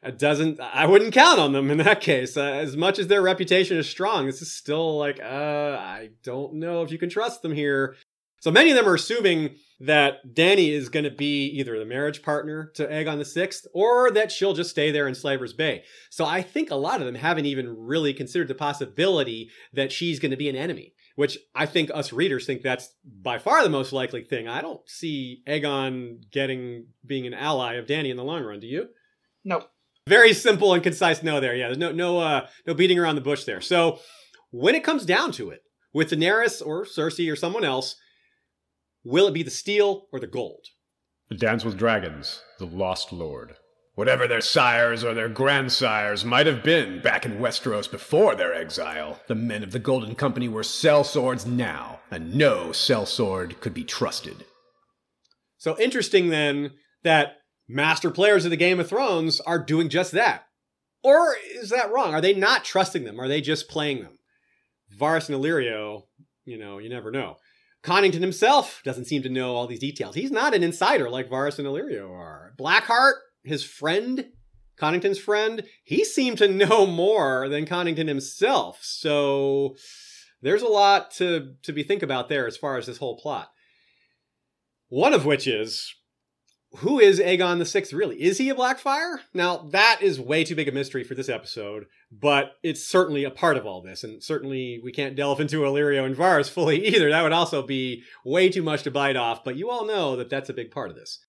[0.03, 0.59] It doesn't.
[0.61, 2.37] I wouldn't count on them in that case.
[2.37, 6.55] Uh, as much as their reputation is strong, this is still like, uh, I don't
[6.55, 7.95] know if you can trust them here.
[8.41, 12.25] So many of them are assuming that Dany is going to be either the marriage
[12.25, 15.85] partner to Aegon the Sixth, or that she'll just stay there in Slaver's Bay.
[16.11, 20.19] So I think a lot of them haven't even really considered the possibility that she's
[20.19, 23.69] going to be an enemy, which I think us readers think that's by far the
[23.69, 24.49] most likely thing.
[24.49, 28.61] I don't see Aegon getting being an ally of Dany in the long run.
[28.61, 28.89] Do you?
[29.45, 29.65] No.
[30.09, 31.55] Very simple and concise no there.
[31.55, 33.61] Yeah, there's no no uh no beating around the bush there.
[33.61, 34.01] So
[34.51, 35.63] when it comes down to it,
[35.93, 37.97] with Daenerys or Cersei or someone else,
[39.05, 40.67] will it be the steel or the gold?
[41.31, 43.57] A Dance with Dragons, The Lost Lord.
[43.95, 49.21] Whatever their sires or their grandsires might have been back in Westeros before their exile,
[49.29, 54.47] The men of the Golden Company were sellswords now, and no sellsword could be trusted.
[55.59, 57.37] So interesting then that
[57.69, 60.47] master players of the Game of Thrones are doing just that.
[61.05, 62.15] Or is that wrong?
[62.15, 63.21] Are they not trusting them?
[63.21, 64.19] Are they just playing them?
[64.99, 66.05] Varys and Illyrio,
[66.45, 67.37] you know, you never know.
[67.83, 70.15] Connington himself doesn't seem to know all these details.
[70.15, 72.53] He's not an insider like Varys and Illyrio are.
[72.59, 73.15] Blackheart,
[73.45, 74.29] his friend,
[74.77, 78.81] Connington's friend, he seemed to know more than Connington himself.
[78.83, 79.77] So
[80.41, 83.51] there's a lot to, to be think about there as far as this whole plot.
[84.89, 85.95] One of which is
[86.77, 88.23] who is Aegon the Sixth really?
[88.23, 89.19] Is he a Blackfyre?
[89.35, 93.31] Now that is way too big a mystery for this episode, but it's certainly a
[93.31, 97.11] part of all this, and certainly we can't delve into Illyrio and Varys fully either.
[97.11, 99.45] That would also be way too much to bite off.
[99.45, 101.25] But you all know that that's a big part of this.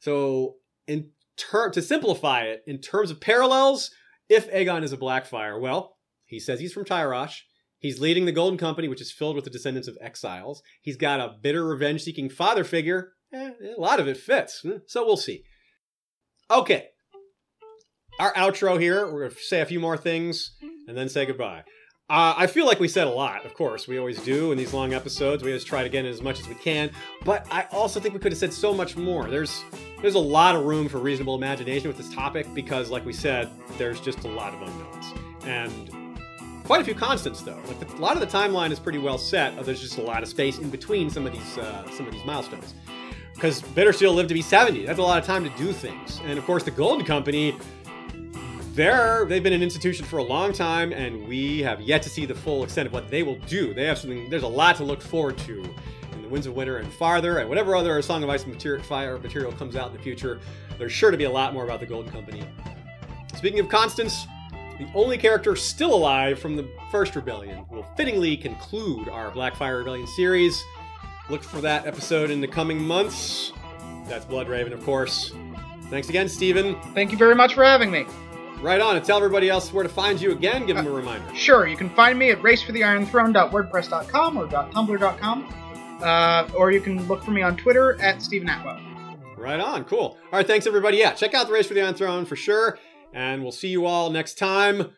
[0.00, 0.56] So,
[0.86, 3.90] in ter- to simplify it, in terms of parallels,
[4.28, 7.40] if Aegon is a Blackfyre, well, he says he's from Tyrosh.
[7.78, 10.62] He's leading the Golden Company, which is filled with the descendants of exiles.
[10.82, 14.60] He's got a bitter revenge-seeking father figure eh, a lot of it fits.
[14.62, 15.42] Hmm, So we'll see.
[16.50, 16.86] Okay.
[18.18, 19.04] Our outro here.
[19.04, 20.56] We're going to say a few more things
[20.88, 21.64] and then say goodbye.
[22.08, 23.88] Uh, I feel like we said a lot, of course.
[23.88, 25.42] We always do in these long episodes.
[25.42, 26.92] We always try to get in as much as we can.
[27.24, 29.28] But I also think we could have said so much more.
[29.28, 29.64] There's
[30.00, 33.50] there's a lot of room for reasonable imagination with this topic because, like we said,
[33.76, 35.14] there's just a lot of unknowns.
[35.46, 36.16] And
[36.62, 37.60] quite a few constants though.
[37.66, 39.64] Like the, a lot of the timeline is pretty well set.
[39.64, 42.24] There's just a lot of space in between some of these uh, some of these
[42.24, 42.74] milestones.
[43.34, 44.86] Because Bittersteel lived to be 70.
[44.86, 46.20] That's a lot of time to do things.
[46.24, 47.56] And of course, the Golden Company,
[48.76, 52.26] they're they've been an institution for a long time, and we have yet to see
[52.26, 53.74] the full extent of what they will do.
[53.74, 54.30] They have something.
[54.30, 55.62] There's a lot to look forward to
[56.12, 58.84] in the Winds of Winter and farther, and whatever other Song of Ice and Material,
[58.84, 60.38] Fire material comes out in the future.
[60.78, 62.44] There's sure to be a lot more about the Golden Company.
[63.34, 64.26] Speaking of Constance,
[64.78, 70.06] the only character still alive from the first rebellion will fittingly conclude our Blackfyre Rebellion
[70.06, 70.62] series.
[71.30, 73.52] Look for that episode in the coming months.
[74.06, 75.32] That's Bloodraven, of course.
[75.88, 76.78] Thanks again, Steven.
[76.92, 78.06] Thank you very much for having me.
[78.62, 80.66] Right on, and tell everybody else where to find you again.
[80.66, 81.34] Give them a reminder.
[81.34, 85.54] Sure, you can find me at racefortheironthrone.wordpress.com or .tumblr.com,
[86.02, 88.80] uh, or you can look for me on Twitter at Steven Attewell.
[89.36, 90.16] Right on, cool.
[90.32, 90.96] All right, thanks everybody.
[90.96, 92.78] Yeah, check out the Race for the Iron Throne for sure,
[93.12, 94.92] and we'll see you all next time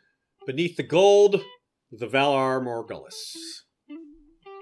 [0.47, 1.43] beneath the gold,
[1.91, 3.58] the Valar Morghulis.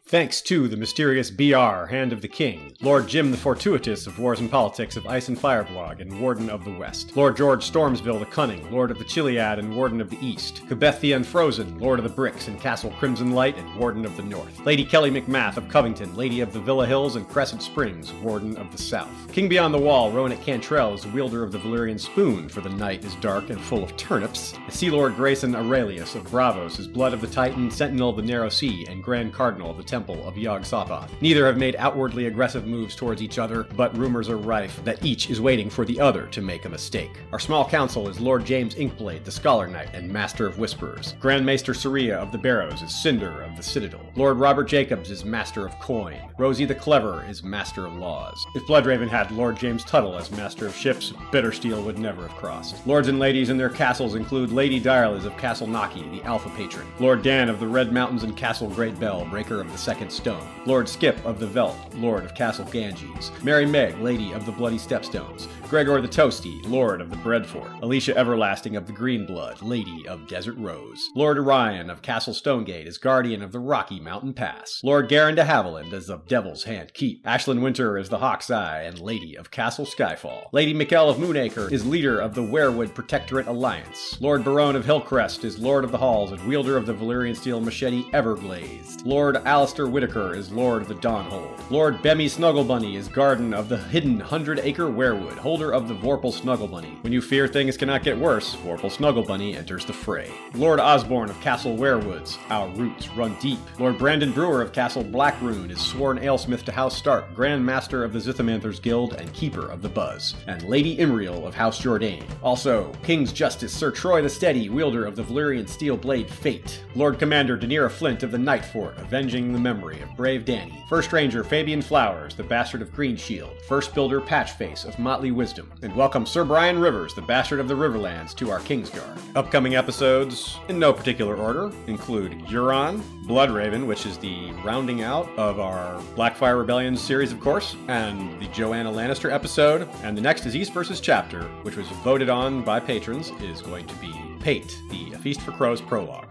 [0.09, 4.39] Thanks to the mysterious BR, Hand of the King, Lord Jim the Fortuitous of Wars
[4.39, 8.21] and Politics of Ice and Fire blog and Warden of the West, Lord George Stormsville
[8.21, 11.99] the Cunning, Lord of the Chiliad and Warden of the East, Quebeth the Unfrozen, Lord
[11.99, 15.57] of the Bricks and Castle Crimson Light and Warden of the North, Lady Kelly McMath
[15.57, 19.49] of Covington, Lady of the Villa Hills and Crescent Springs, Warden of the South, King
[19.49, 23.17] Beyond the Wall, Rowan Cantrell is wielder of the Valyrian Spoon, for the night is
[23.17, 27.27] dark and full of turnips, Sea Lord Grayson Aurelius of Braavos is Blood of the
[27.27, 31.09] Titan, Sentinel of the Narrow Sea, and Grand Cardinal of the Temple of Yog Sothoth.
[31.23, 35.31] Neither have made outwardly aggressive moves towards each other, but rumors are rife that each
[35.31, 37.13] is waiting for the other to make a mistake.
[37.33, 41.15] Our small council is Lord James Inkblade, the Scholar Knight and Master of Whisperers.
[41.19, 44.05] Grand Maester Saria of the Barrows is Cinder of the Citadel.
[44.17, 46.21] Lord Robert Jacobs is Master of Coin.
[46.37, 48.45] Rosie the Clever is Master of Laws.
[48.55, 52.87] If Bloodraven had Lord James Tuttle as Master of Ships, Bittersteel would never have crossed.
[52.87, 56.87] Lords and ladies in their castles include Lady Direliz of Castle Naki, the Alpha Patron.
[57.01, 60.45] Lord Dan of the Red Mountains and Castle Great Bell, Breaker of the Second Stone.
[60.65, 64.79] Lord Skip of the Veld, Lord of Castle Ganges, Mary Meg, Lady of the Bloody
[64.79, 70.07] Stepstones, Gregor the Toasty, Lord of the Breadfort, Alicia Everlasting of the Green Blood, Lady
[70.07, 74.81] of Desert Rose, Lord Orion of Castle Stonegate is Guardian of the Rocky Mountain Pass,
[74.85, 78.83] Lord Garin de Haviland is of Devil's Hand Keep, Ashlyn Winter is the Hawk's Eye
[78.83, 83.49] and Lady of Castle Skyfall, Lady Mikkel of Moonacre is leader of the Werewood Protectorate
[83.49, 87.35] Alliance, Lord Barone of Hillcrest is Lord of the Halls and wielder of the Valyrian
[87.35, 91.71] Steel Machete Everglazed, Lord Alistair Whitaker is Lord of the Dawnhold.
[91.71, 96.31] Lord Bemmy Snugglebunny is Garden of the hidden Hundred Acre Werewood, holder of the Vorpal
[96.31, 96.99] Snuggle Bunny.
[97.01, 100.31] When you fear things cannot get worse, Vorpal Snuggle Bunny enters the fray.
[100.53, 103.59] Lord Osborne of Castle Werewoods, our roots run deep.
[103.79, 108.13] Lord Brandon Brewer of Castle Blackrune is sworn alesmith to House Stark, Grand Master of
[108.13, 112.23] the Zithamanthers Guild and Keeper of the Buzz, and Lady Imriel of House Jourdain.
[112.43, 116.85] Also, King's Justice Sir Troy the Steady, wielder of the Valyrian Steel Blade Fate.
[116.95, 120.85] Lord Commander Daenerys Flint of the Night Fort, avenging the memory of brave Danny.
[120.91, 123.59] First Ranger Fabian Flowers, the bastard of Green Shield.
[123.67, 125.71] First Builder Patchface of Motley Wisdom.
[125.83, 129.17] And welcome Sir Brian Rivers, the bastard of the Riverlands, to our Kingsguard.
[129.37, 135.61] Upcoming episodes, in no particular order, include Euron, Bloodraven, which is the rounding out of
[135.61, 139.89] our Blackfyre Rebellion series, of course, and the Joanna Lannister episode.
[140.03, 143.87] And the next is East versus Chapter, which was voted on by patrons, is going
[143.87, 146.27] to be Pate, the A Feast for Crows prologue.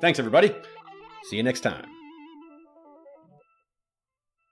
[0.00, 0.54] Thanks, everybody.
[1.24, 1.95] See you next time.